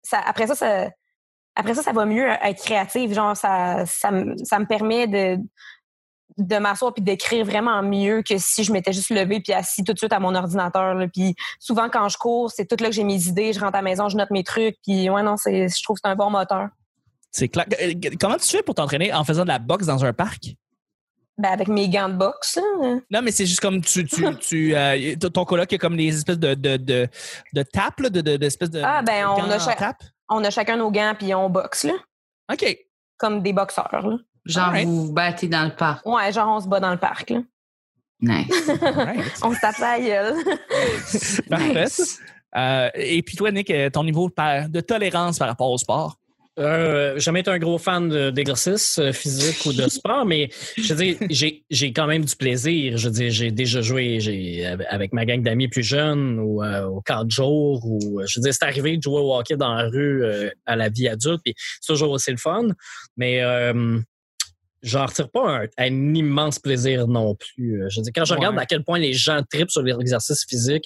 ça, 0.03 0.21
après 0.27 0.49
ça, 0.49 0.55
ça, 0.55 0.91
après 1.55 1.73
ça, 1.73 1.83
ça 1.83 1.93
va 1.93 2.05
mieux 2.05 2.29
être 2.29 2.63
créative. 2.63 3.15
Genre, 3.15 3.35
ça, 3.35 3.87
ça, 3.87 4.11
ça 4.45 4.59
me 4.59 4.67
permet 4.67 5.07
de, 5.07 5.39
de 6.39 6.57
m'asseoir 6.59 6.95
puis 6.95 7.03
d'écrire 7.03 7.45
vraiment 7.45 7.83
mieux 7.83 8.23
que 8.23 8.39
si 8.39 8.65
je 8.65 8.73
m'étais 8.73 8.93
juste 8.93 9.11
levée 9.11 9.41
puis 9.41 9.53
assis 9.53 9.85
tout 9.85 9.93
de 9.93 9.99
suite 9.99 10.13
à 10.13 10.21
mon 10.21 10.35
ordinateur. 10.35 10.97
Puis 11.13 11.35
souvent 11.59 11.89
quand 11.89 12.09
je 12.09 12.17
cours, 12.17 12.51
c'est 12.51 12.67
tout 12.67 12.77
là 12.83 12.89
que 12.89 12.95
j'ai 12.95 13.05
mes 13.05 13.27
idées, 13.27 13.53
je 13.53 13.61
rentre 13.61 13.75
à 13.75 13.79
la 13.79 13.83
maison, 13.83 14.09
je 14.09 14.17
note 14.17 14.31
mes 14.31 14.45
trucs. 14.45 14.77
Puis 14.83 15.11
ouais 15.11 15.23
non, 15.23 15.37
c'est, 15.37 15.69
je 15.69 15.83
trouve 15.83 15.97
que 15.97 16.01
c'est 16.05 16.11
un 16.11 16.17
bon 16.17 16.31
moteur. 16.31 16.69
C'est 17.31 17.49
clair. 17.49 17.67
Euh, 17.83 17.93
comment 18.21 18.37
tu 18.37 18.49
fais 18.49 18.63
pour 18.63 18.75
t'entraîner 18.75 19.13
en 19.13 19.25
faisant 19.25 19.43
de 19.43 19.49
la 19.49 19.59
boxe 19.59 19.87
dans 19.87 20.05
un 20.05 20.13
parc? 20.13 20.55
Ben 21.37 21.51
avec 21.53 21.69
mes 21.69 21.89
gants 21.89 22.09
de 22.09 22.15
boxe. 22.15 22.59
Non, 23.11 23.23
mais 23.23 23.31
c'est 23.31 23.47
juste 23.47 23.61
comme 23.61 23.81
tu, 23.81 24.05
tu, 24.05 24.25
tu 24.41 24.75
euh, 24.75 25.15
ton 25.17 25.45
coloc 25.45 25.73
a 25.73 25.79
comme 25.79 25.97
des 25.97 26.09
espèces 26.09 26.39
de 26.39 26.55
de 26.55 26.77
de, 26.77 27.09
de 27.53 27.63
tapes, 27.63 28.03
de, 28.03 28.21
de, 28.21 28.37
d'espèces 28.37 28.71
de 28.71 28.81
ah 28.83 29.03
ben 29.03 29.27
on 29.29 29.51
a, 29.51 29.95
on 30.31 30.45
a 30.45 30.51
chacun 30.51 30.77
nos 30.77 30.91
gants 30.91 31.15
puis 31.19 31.35
on 31.35 31.49
boxe 31.49 31.85
là. 31.85 31.95
Ok. 32.53 32.77
Comme 33.19 33.43
des 33.43 33.53
boxeurs 33.53 34.09
là. 34.09 34.17
Genre, 34.45 34.75
vous 34.85 35.07
vous 35.07 35.13
battez 35.13 35.49
dans 35.49 35.65
le 35.65 35.75
parc. 35.75 36.07
Ouais, 36.07 36.33
genre, 36.33 36.49
on 36.49 36.61
se 36.61 36.69
bat 36.69 36.81
dans 36.81 36.93
le 36.93 36.99
parc, 36.99 37.31
là. 37.31 37.41
Nice. 38.21 38.49
on 39.43 39.55
se 39.55 39.61
tape 39.61 39.79
la 39.79 40.01
gueule. 40.01 40.35
Parfait. 41.49 41.87
Euh, 42.57 42.91
et 42.95 43.23
puis 43.23 43.37
toi, 43.37 43.51
Nick, 43.51 43.71
euh, 43.71 43.91
ton 43.91 44.05
niveau 44.05 44.29
de 44.29 44.81
tolérance 44.81 45.39
par 45.39 45.49
rapport 45.49 45.71
au 45.71 45.79
sport? 45.79 46.17
Euh, 46.59 47.17
jamais 47.21 47.41
été 47.41 47.53
un 47.53 47.59
gros 47.61 47.79
fan 47.79 48.33
d'exercice 48.33 48.99
euh, 48.99 49.13
physique 49.13 49.65
ou 49.65 49.73
de 49.73 49.89
sport, 49.89 50.27
mais 50.27 50.49
je 50.77 50.93
veux 50.93 51.05
dire, 51.05 51.63
j'ai 51.71 51.93
quand 51.93 52.09
même 52.09 52.25
du 52.25 52.35
plaisir. 52.35 52.99
Je 52.99 53.07
veux 53.07 53.15
dire, 53.15 53.31
j'ai 53.31 53.53
déjà 53.53 53.81
joué 53.81 54.67
avec 54.89 55.13
ma 55.13 55.25
gang 55.25 55.41
d'amis 55.41 55.69
plus 55.69 55.85
jeunes 55.85 56.41
ou 56.41 56.65
au 56.65 57.01
quatre 57.03 57.31
jours. 57.31 57.87
Ou, 57.87 58.23
je 58.27 58.41
veux 58.41 58.43
dire, 58.43 58.53
c'est 58.53 58.65
arrivé 58.65 58.97
de 58.97 59.03
jouer 59.03 59.21
au 59.21 59.37
hockey 59.37 59.57
dans 59.57 59.73
la 59.73 59.85
rue 59.89 60.25
à 60.67 60.75
la 60.75 60.89
vie 60.89 61.07
adulte, 61.07 61.43
puis 61.45 61.55
c'est 61.81 61.93
toujours 61.93 62.11
aussi 62.11 62.33
le 62.33 62.39
fun. 62.39 62.71
Mais 63.17 63.41
j'en 64.83 65.07
retire 65.07 65.31
pas 65.31 65.63
un, 65.77 66.15
immense 66.15 66.59
plaisir 66.59 67.07
non 67.09 67.35
plus. 67.35 67.83
Euh, 67.83 67.89
je 67.91 68.01
dis 68.01 68.13
quand 68.13 68.25
je 68.25 68.35
regarde 68.35 68.59
à 68.59 68.67
quel 68.67 68.85
point 68.85 68.99
les 68.99 69.13
gens 69.13 69.43
tripent 69.51 69.71
sur 69.71 69.83
l'exercice 69.83 70.45
physique, 70.49 70.85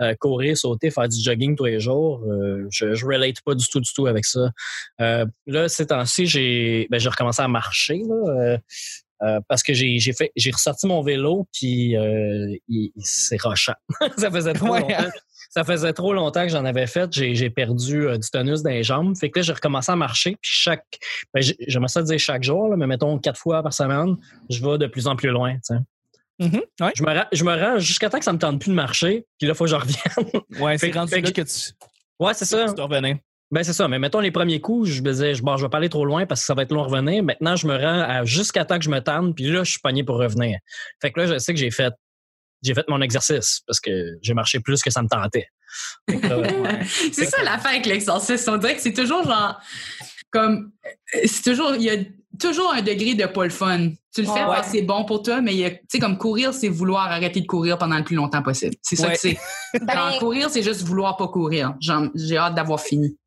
euh, 0.00 0.14
courir, 0.14 0.56
sauter, 0.56 0.90
faire 0.90 1.08
du 1.08 1.20
jogging 1.20 1.56
tous 1.56 1.64
les 1.64 1.80
jours, 1.80 2.22
euh, 2.24 2.66
je, 2.70 2.94
je 2.94 3.06
relate 3.06 3.40
pas 3.44 3.54
du 3.54 3.66
tout, 3.66 3.80
du 3.80 3.92
tout 3.92 4.06
avec 4.06 4.24
ça. 4.24 4.50
là, 4.98 5.68
ces 5.68 5.86
temps-ci, 5.86 6.26
j'ai 6.26 6.86
ben, 6.90 6.98
j'ai 6.98 7.08
recommencé 7.08 7.42
à 7.42 7.48
marcher. 7.48 8.02
parce 9.48 9.62
que 9.62 9.72
j'ai 9.72 10.00
fait 10.12 10.32
j'ai 10.36 10.50
ressorti 10.50 10.86
mon 10.86 11.02
vélo 11.02 11.46
puis 11.52 11.94
c'est 12.98 13.40
rochant. 13.40 13.74
ça 14.18 14.30
faisait 14.30 14.54
trop 14.54 14.68
longtemps 14.68 15.10
ça 15.54 15.62
faisait 15.62 15.92
trop 15.92 16.12
longtemps 16.12 16.42
que 16.42 16.48
j'en 16.48 16.64
avais 16.64 16.88
fait. 16.88 17.08
J'ai 17.12 17.48
perdu 17.48 18.08
euh, 18.08 18.18
du 18.18 18.28
tonus 18.28 18.62
dans 18.62 18.70
les 18.70 18.82
jambes. 18.82 19.16
Fait 19.16 19.30
que 19.30 19.38
là, 19.38 19.44
j'ai 19.44 19.52
recommencé 19.52 19.92
à 19.92 19.96
marcher. 19.96 20.32
Puis 20.42 20.50
chaque, 20.52 20.98
ben, 21.32 21.44
j'aimerais 21.68 21.88
ça 21.88 22.02
dire 22.02 22.18
chaque 22.18 22.42
jour, 22.42 22.76
mais 22.76 22.88
mettons 22.88 23.18
quatre 23.20 23.38
fois 23.38 23.62
par 23.62 23.72
semaine, 23.72 24.16
je 24.50 24.60
vais 24.66 24.78
de 24.78 24.88
plus 24.88 25.06
en 25.06 25.14
plus 25.14 25.28
loin. 25.28 25.56
Je, 26.40 26.44
me 26.44 27.16
rends, 27.16 27.26
je 27.30 27.44
me 27.44 27.52
rends 27.52 27.78
jusqu'à 27.78 28.10
temps 28.10 28.18
que 28.18 28.24
ça 28.24 28.32
me 28.32 28.38
tente 28.38 28.60
plus 28.60 28.70
de 28.70 28.74
marcher. 28.74 29.26
Puis 29.38 29.46
là, 29.46 29.52
il 29.52 29.56
faut 29.56 29.64
que 29.64 29.70
je 29.70 29.76
revienne. 29.76 30.42
Ouais, 30.60 30.76
c'est 30.76 30.90
rendu 30.90 31.14
là 31.14 31.30
que 31.30 31.42
tu. 31.42 31.72
Ouais, 32.18 32.34
c'est 32.34 32.46
ça. 32.46 32.66
Tu 32.68 32.74
dois 32.74 32.86
revenir. 32.86 33.18
Ben 33.52 33.62
c'est 33.62 33.72
ça, 33.72 33.86
mais 33.86 34.00
mettons 34.00 34.18
les 34.18 34.32
premiers 34.32 34.60
coups, 34.60 34.88
je 34.88 35.02
me 35.02 35.12
disais, 35.12 35.34
bon, 35.40 35.56
je 35.56 35.64
vais 35.64 35.68
pas 35.68 35.78
aller 35.78 35.88
trop 35.88 36.04
loin 36.04 36.26
parce 36.26 36.40
que 36.40 36.46
ça 36.46 36.54
va 36.54 36.62
être 36.62 36.72
long 36.72 36.82
à 36.82 36.86
revenir. 36.86 37.22
Maintenant, 37.22 37.54
je 37.54 37.68
me 37.68 37.76
rends 37.76 38.24
jusqu'à 38.24 38.64
temps 38.64 38.78
que 38.78 38.84
je 38.84 38.90
me 38.90 39.00
tente, 39.00 39.36
puis 39.36 39.44
là, 39.44 39.62
je 39.62 39.70
suis 39.70 39.80
pogné 39.80 40.02
pour 40.02 40.16
revenir. 40.16 40.58
Fait 41.00 41.12
que 41.12 41.20
là, 41.20 41.26
je 41.26 41.38
sais 41.38 41.54
que 41.54 41.60
j'ai 41.60 41.70
fait 41.70 41.94
j'ai 42.64 42.74
fait 42.74 42.84
mon 42.88 43.00
exercice 43.00 43.60
parce 43.66 43.80
que 43.80 43.90
j'ai 44.22 44.34
marché 44.34 44.60
plus 44.60 44.82
que 44.82 44.90
ça 44.90 45.02
me 45.02 45.08
tentait. 45.08 45.48
c'est 47.12 47.26
ça 47.26 47.42
l'affaire 47.42 47.72
avec 47.72 47.86
l'exercice. 47.86 48.46
On 48.48 48.56
dirait 48.56 48.76
que 48.76 48.82
c'est 48.82 48.92
toujours 48.92 49.24
genre 49.24 49.60
comme 50.30 50.72
c'est 51.24 51.42
toujours 51.42 51.74
il 51.76 51.82
y 51.82 51.90
a 51.90 51.96
toujours 52.38 52.72
un 52.72 52.82
degré 52.82 53.14
de 53.14 53.26
pas 53.26 53.44
le 53.44 53.50
fun. 53.50 53.90
Tu 54.14 54.22
le 54.22 54.28
fais 54.28 54.44
parce 54.44 54.68
que 54.68 54.78
c'est 54.78 54.82
bon 54.82 55.04
pour 55.04 55.22
toi, 55.22 55.40
mais 55.40 55.52
tu 55.52 55.86
sais 55.88 55.98
comme 55.98 56.18
courir, 56.18 56.54
c'est 56.54 56.68
vouloir 56.68 57.10
arrêter 57.10 57.40
de 57.40 57.46
courir 57.46 57.78
pendant 57.78 57.96
le 57.96 58.04
plus 58.04 58.16
longtemps 58.16 58.42
possible. 58.42 58.76
C'est 58.82 58.96
ça 58.96 59.10
que 59.10 59.18
c'est. 59.18 59.36
Ben, 59.82 60.12
courir, 60.20 60.50
c'est 60.50 60.62
juste 60.62 60.82
vouloir 60.82 61.16
pas 61.16 61.26
courir. 61.26 61.74
J'ai 62.14 62.36
hâte 62.36 62.54
d'avoir 62.54 62.80
fini. 62.80 63.18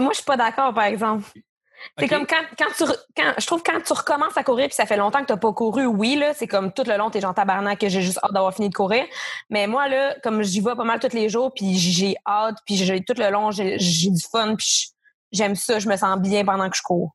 Moi, 0.00 0.10
je 0.10 0.16
suis 0.16 0.24
pas 0.24 0.36
d'accord, 0.36 0.74
par 0.74 0.84
exemple. 0.84 1.24
C'est 1.98 2.08
comme 2.08 2.26
quand, 2.26 2.42
quand 2.58 2.68
tu 2.76 2.84
quand 3.16 3.32
je 3.38 3.46
trouve 3.46 3.62
quand 3.62 3.80
tu 3.80 3.92
recommences 3.92 4.36
à 4.36 4.44
courir 4.44 4.66
puis 4.66 4.74
ça 4.74 4.86
fait 4.86 4.96
longtemps 4.96 5.20
que 5.20 5.26
tu 5.26 5.32
n'as 5.32 5.38
pas 5.38 5.52
couru, 5.52 5.86
oui 5.86 6.16
là, 6.16 6.32
c'est 6.34 6.46
comme 6.46 6.72
tout 6.72 6.84
le 6.86 6.96
long 6.96 7.10
t'es 7.10 7.20
genre 7.20 7.34
tabarnak 7.34 7.78
que 7.78 7.88
j'ai 7.88 8.02
juste 8.02 8.18
hâte 8.22 8.32
d'avoir 8.32 8.54
fini 8.54 8.68
de 8.68 8.74
courir. 8.74 9.04
Mais 9.50 9.66
moi 9.66 9.88
là, 9.88 10.16
comme 10.22 10.42
j'y 10.42 10.60
vais 10.60 10.74
pas 10.74 10.84
mal 10.84 11.00
tous 11.00 11.14
les 11.14 11.28
jours 11.28 11.52
puis 11.54 11.76
j'ai 11.76 12.16
hâte 12.26 12.56
puis 12.66 12.76
j'ai 12.76 13.02
tout 13.04 13.14
le 13.16 13.30
long 13.30 13.50
j'ai 13.50 13.76
du 13.76 14.22
fun 14.30 14.54
puis 14.56 14.92
j'aime 15.32 15.54
ça, 15.54 15.78
je 15.78 15.88
me 15.88 15.96
sens 15.96 16.18
bien 16.20 16.44
pendant 16.44 16.68
que 16.68 16.76
je 16.76 16.82
cours. 16.82 17.14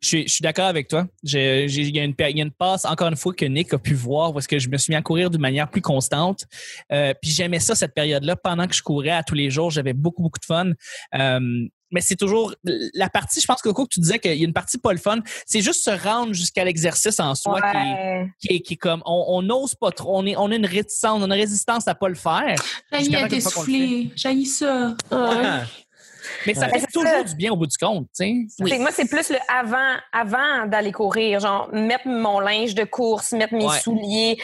Je 0.00 0.26
suis, 0.28 0.42
d'accord 0.42 0.66
avec 0.66 0.86
toi. 0.86 1.06
Il 1.24 1.32
y, 1.32 1.98
a 1.98 2.04
une, 2.04 2.14
y 2.16 2.40
a 2.40 2.44
une 2.44 2.52
passe, 2.52 2.84
encore 2.84 3.08
une 3.08 3.16
fois, 3.16 3.34
que 3.34 3.44
Nick 3.44 3.74
a 3.74 3.78
pu 3.78 3.94
voir 3.94 4.32
parce 4.32 4.46
que 4.46 4.58
je 4.58 4.68
me 4.68 4.76
suis 4.76 4.92
mis 4.92 4.96
à 4.96 5.02
courir 5.02 5.28
d'une 5.28 5.40
manière 5.40 5.68
plus 5.68 5.80
constante. 5.80 6.44
Euh, 6.92 7.14
puis 7.20 7.32
j'aimais 7.32 7.58
ça, 7.58 7.74
cette 7.74 7.94
période-là. 7.94 8.36
Pendant 8.36 8.68
que 8.68 8.74
je 8.74 8.82
courais 8.82 9.10
à 9.10 9.24
tous 9.24 9.34
les 9.34 9.50
jours, 9.50 9.70
j'avais 9.70 9.94
beaucoup, 9.94 10.22
beaucoup 10.22 10.38
de 10.38 10.44
fun. 10.44 10.70
Euh, 11.14 11.66
mais 11.90 12.00
c'est 12.00 12.16
toujours 12.16 12.54
la 12.94 13.08
partie, 13.08 13.40
je 13.40 13.46
pense, 13.46 13.62
Coco, 13.62 13.84
que 13.84 13.94
tu 13.94 14.00
disais 14.00 14.18
qu'il 14.18 14.34
y 14.34 14.42
a 14.42 14.44
une 14.44 14.52
partie 14.52 14.78
pas 14.78 14.92
le 14.92 14.98
fun. 14.98 15.20
C'est 15.46 15.60
juste 15.60 15.84
se 15.84 15.90
rendre 15.90 16.32
jusqu'à 16.32 16.64
l'exercice 16.64 17.18
en 17.20 17.34
soi 17.34 17.60
qui, 18.40 18.48
est, 18.52 18.60
qui, 18.60 18.74
est, 18.74 18.76
comme 18.76 19.02
on 19.06 19.42
n'ose 19.42 19.74
pas 19.74 19.90
trop. 19.90 20.18
On, 20.18 20.26
est, 20.26 20.36
on 20.36 20.50
a 20.50 20.54
une 20.54 20.66
réticence, 20.66 21.20
on 21.20 21.22
a 21.22 21.34
une 21.34 21.40
résistance 21.40 21.88
à 21.88 21.94
pas 21.94 22.08
le 22.08 22.14
faire. 22.14 22.56
J'ai 22.92 23.20
été 23.20 23.40
soufflé. 23.40 24.10
J'ai 24.14 24.44
ça. 24.44 24.96
Mais 26.46 26.54
ça 26.54 26.68
fait 26.68 26.86
toujours 26.92 27.24
du 27.24 27.34
bien 27.34 27.52
au 27.52 27.56
bout 27.56 27.66
du 27.66 27.76
compte, 27.76 28.06
tu 28.16 28.48
sais. 28.58 28.78
Moi, 28.78 28.90
c'est 28.92 29.08
plus 29.08 29.30
le 29.30 29.38
avant, 29.48 29.96
avant 30.12 30.66
d'aller 30.66 30.92
courir, 30.92 31.40
genre 31.40 31.68
mettre 31.72 32.06
mon 32.06 32.40
linge 32.40 32.74
de 32.74 32.84
course, 32.84 33.32
mettre 33.32 33.54
mes 33.54 33.68
souliers, 33.80 34.38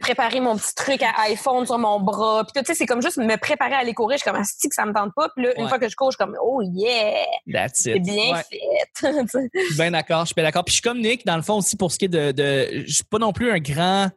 préparer 0.00 0.40
mon 0.40 0.56
petit 0.56 0.74
truc 0.74 1.02
à 1.02 1.22
iPhone 1.22 1.66
sur 1.66 1.78
mon 1.78 2.00
bras, 2.00 2.44
puis 2.44 2.62
tu 2.62 2.66
sais, 2.66 2.74
c'est 2.74 2.86
comme 2.86 3.02
juste 3.02 3.18
me 3.18 3.36
préparer 3.36 3.74
à 3.74 3.78
aller 3.78 3.94
courir. 3.94 4.18
Je 4.18 4.22
suis 4.22 4.30
comme, 4.30 4.40
ah, 4.40 4.44
que 4.44 4.74
ça 4.74 4.86
me 4.86 4.92
tente 4.92 5.12
pas. 5.14 5.28
Puis 5.34 5.44
là, 5.44 5.52
une 5.58 5.68
fois 5.68 5.78
que 5.78 5.88
je 5.88 5.96
cours, 5.96 6.10
je 6.10 6.16
suis 6.16 6.24
comme, 6.24 6.36
oh 6.42 6.62
yeah, 6.62 7.68
c'est 7.72 7.98
bien 8.00 8.36
fait. 8.36 8.60
je 9.02 9.66
suis 9.66 9.76
bien 9.76 9.90
d'accord, 9.90 10.22
je 10.22 10.26
suis 10.26 10.34
bien 10.34 10.44
d'accord. 10.44 10.64
Puis 10.64 10.72
je 10.72 10.80
suis 10.80 10.82
comme 10.82 11.00
Nick, 11.00 11.26
dans 11.26 11.36
le 11.36 11.42
fond 11.42 11.58
aussi 11.58 11.76
pour 11.76 11.92
ce 11.92 11.98
qui 11.98 12.06
est 12.06 12.08
de, 12.08 12.32
de 12.32 12.84
je 12.86 12.92
suis 12.92 13.04
pas 13.04 13.18
non 13.18 13.32
plus 13.32 13.50
un 13.50 13.58
grand, 13.58 14.10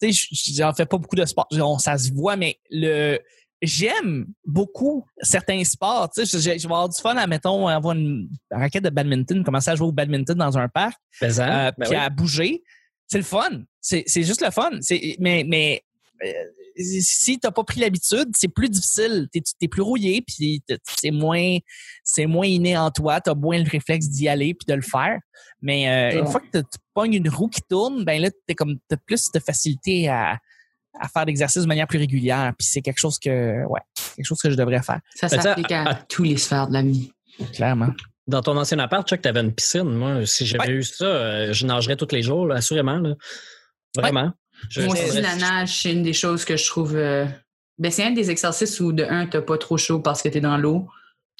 tu 0.00 0.12
sais, 0.12 0.52
j'en 0.54 0.72
fais 0.72 0.86
pas 0.86 0.98
beaucoup 0.98 1.16
de 1.16 1.24
sport, 1.24 1.46
ça 1.80 1.98
se 1.98 2.12
voit, 2.12 2.36
mais 2.36 2.58
le 2.70 3.18
j'aime 3.62 4.26
beaucoup 4.44 5.04
certains 5.20 5.62
sports. 5.64 6.10
Tu 6.10 6.24
sais, 6.24 6.38
je, 6.38 6.50
vais 6.50 6.64
avoir 6.64 6.88
du 6.88 7.00
fun 7.00 7.16
à, 7.16 7.26
mettons, 7.26 7.66
avoir 7.66 7.94
une 7.94 8.28
raquette 8.50 8.84
de 8.84 8.90
badminton, 8.90 9.44
commencer 9.44 9.70
à 9.70 9.76
jouer 9.76 9.88
au 9.88 9.92
badminton 9.92 10.36
dans 10.36 10.58
un 10.58 10.68
parc, 10.68 10.98
euh, 11.22 11.28
ben 11.28 11.72
puis 11.80 11.94
à 11.94 12.08
bouger. 12.08 12.62
C'est 13.06 13.18
le 13.18 13.24
fun. 13.24 13.62
C'est 13.80 14.04
juste 14.22 14.42
le 14.42 14.50
fun. 14.50 14.70
Mais, 15.18 15.44
mais 15.46 15.82
euh, 16.24 16.28
si 16.76 17.38
t'as 17.38 17.50
pas 17.50 17.64
pris 17.64 17.80
l'habitude, 17.80 18.30
c'est 18.36 18.48
plus 18.48 18.68
difficile. 18.68 19.28
T'es 19.32 19.42
es 19.60 19.68
plus 19.68 19.82
rouillé, 19.82 20.22
puis 20.22 20.62
c'est 21.00 21.10
moins 21.10 21.58
c'est 22.04 22.26
moins 22.26 22.46
inné 22.46 22.76
en 22.76 22.90
toi. 22.90 23.20
T'as 23.20 23.34
moins 23.34 23.58
le 23.58 23.68
réflexe 23.68 24.08
d'y 24.08 24.28
aller 24.28 24.54
puis 24.54 24.66
de 24.66 24.74
le 24.74 24.82
faire. 24.82 25.18
Mais 25.60 25.88
euh, 26.14 26.20
une 26.20 26.26
fois 26.26 26.40
que 26.40 26.58
tu 26.58 26.78
pognes 26.94 27.14
une 27.14 27.28
roue 27.28 27.48
qui 27.48 27.62
tourne, 27.62 28.04
ben 28.04 28.22
là 28.22 28.30
t'es 28.46 28.54
comme 28.54 28.78
t'as 28.88 28.96
plus 28.96 29.30
de 29.32 29.40
facilité 29.40 30.08
à 30.08 30.38
à 30.98 31.08
faire 31.08 31.24
l'exercice 31.24 31.62
de 31.62 31.68
manière 31.68 31.86
plus 31.86 31.98
régulière. 31.98 32.52
Puis 32.58 32.66
c'est 32.68 32.82
quelque 32.82 32.98
chose 32.98 33.18
que, 33.18 33.64
ouais, 33.66 33.80
quelque 34.16 34.26
chose 34.26 34.40
que 34.40 34.50
je 34.50 34.56
devrais 34.56 34.82
faire. 34.82 35.00
Ça 35.14 35.28
s'applique 35.28 35.72
à, 35.72 35.94
tous 36.08 36.24
les 36.24 36.36
sphères 36.36 36.68
de 36.68 36.72
la 36.72 36.82
vie. 36.82 37.12
Clairement. 37.54 37.90
Dans 38.26 38.42
ton 38.42 38.56
ancien 38.56 38.78
appart, 38.78 39.08
Chuck, 39.08 39.22
tu 39.22 39.28
avais 39.28 39.40
une 39.40 39.52
piscine. 39.52 39.90
Moi, 39.90 40.26
si 40.26 40.46
j'avais 40.46 40.72
eu 40.72 40.82
ça, 40.82 41.04
euh, 41.04 41.52
je 41.52 41.66
nagerais 41.66 41.96
tous 41.96 42.12
les 42.12 42.22
jours, 42.22 42.52
assurément. 42.52 43.02
Vraiment. 43.96 44.32
Moi 44.76 44.92
aussi, 44.92 45.20
la 45.20 45.36
nage, 45.36 45.82
c'est 45.82 45.92
une 45.92 46.02
des 46.02 46.12
choses 46.12 46.44
que 46.44 46.56
je 46.56 46.66
trouve. 46.66 46.94
Euh, 46.94 47.26
ben, 47.78 47.90
c'est 47.90 48.04
un 48.04 48.10
des 48.10 48.30
exercices 48.30 48.78
où, 48.80 48.92
de 48.92 49.04
un, 49.04 49.26
tu 49.26 49.40
pas 49.40 49.58
trop 49.58 49.78
chaud 49.78 50.00
parce 50.00 50.22
que 50.22 50.28
tu 50.28 50.38
es 50.38 50.40
dans 50.40 50.58
l'eau 50.58 50.86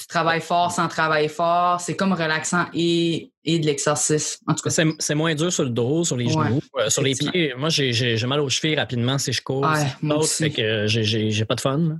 tu 0.00 0.06
travailles 0.06 0.40
fort 0.40 0.72
sans 0.72 0.88
travailler 0.88 1.28
fort. 1.28 1.80
C'est 1.80 1.94
comme 1.94 2.14
relaxant 2.14 2.64
et, 2.72 3.30
et 3.44 3.58
de 3.58 3.66
l'exercice. 3.66 4.40
En 4.46 4.54
tout 4.54 4.62
cas, 4.62 4.84
c'est 4.98 5.14
moins 5.14 5.34
dur 5.34 5.52
sur 5.52 5.64
le 5.64 5.70
dos, 5.70 6.04
sur 6.04 6.16
les 6.16 6.30
genoux, 6.30 6.60
euh, 6.78 6.88
sur 6.88 7.02
les 7.02 7.14
pieds. 7.14 7.54
Moi, 7.58 7.68
j'ai 7.68 8.26
mal 8.26 8.40
aux 8.40 8.48
chevilles 8.48 8.76
rapidement 8.76 9.18
si 9.18 9.32
je 9.32 9.42
cours. 9.42 9.62
Ouais, 9.62 10.26
fait 10.26 10.50
que 10.50 10.86
j'ai 10.86 11.44
pas 11.44 11.54
de 11.54 11.60
fun. 11.60 11.98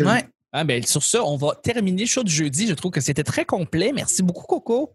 Ouais. 0.00 0.24
Ah, 0.52 0.64
ben, 0.64 0.82
sur 0.82 1.02
ça, 1.02 1.24
on 1.24 1.36
va 1.36 1.54
terminer 1.62 2.02
le 2.02 2.08
show 2.08 2.22
du 2.22 2.32
jeudi. 2.32 2.66
Je 2.66 2.74
trouve 2.74 2.90
que 2.90 3.00
c'était 3.00 3.24
très 3.24 3.46
complet. 3.46 3.90
Merci 3.94 4.22
beaucoup, 4.22 4.44
Coco. 4.44 4.92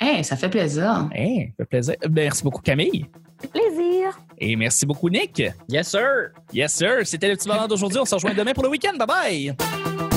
Hey, 0.00 0.24
ça 0.24 0.36
fait 0.36 0.48
plaisir. 0.48 1.08
Hey, 1.14 1.54
ça 1.56 1.64
fait 1.64 1.68
plaisir. 1.68 1.94
Merci 2.10 2.42
beaucoup, 2.42 2.60
Camille. 2.60 3.06
Plaisir. 3.52 4.18
Et 4.36 4.56
merci 4.56 4.84
beaucoup, 4.84 5.08
Nick. 5.08 5.42
Yes, 5.68 5.90
sir. 5.90 6.30
Yes, 6.52 6.74
sir. 6.74 6.98
C'était 7.04 7.28
le 7.28 7.36
petit 7.36 7.46
moment 7.46 7.68
d'aujourd'hui. 7.68 8.00
On 8.00 8.04
se 8.04 8.16
rejoint 8.16 8.34
demain 8.34 8.52
pour 8.52 8.64
le 8.64 8.70
week-end. 8.70 8.96
Bye 8.98 9.06
bye. 9.06 10.15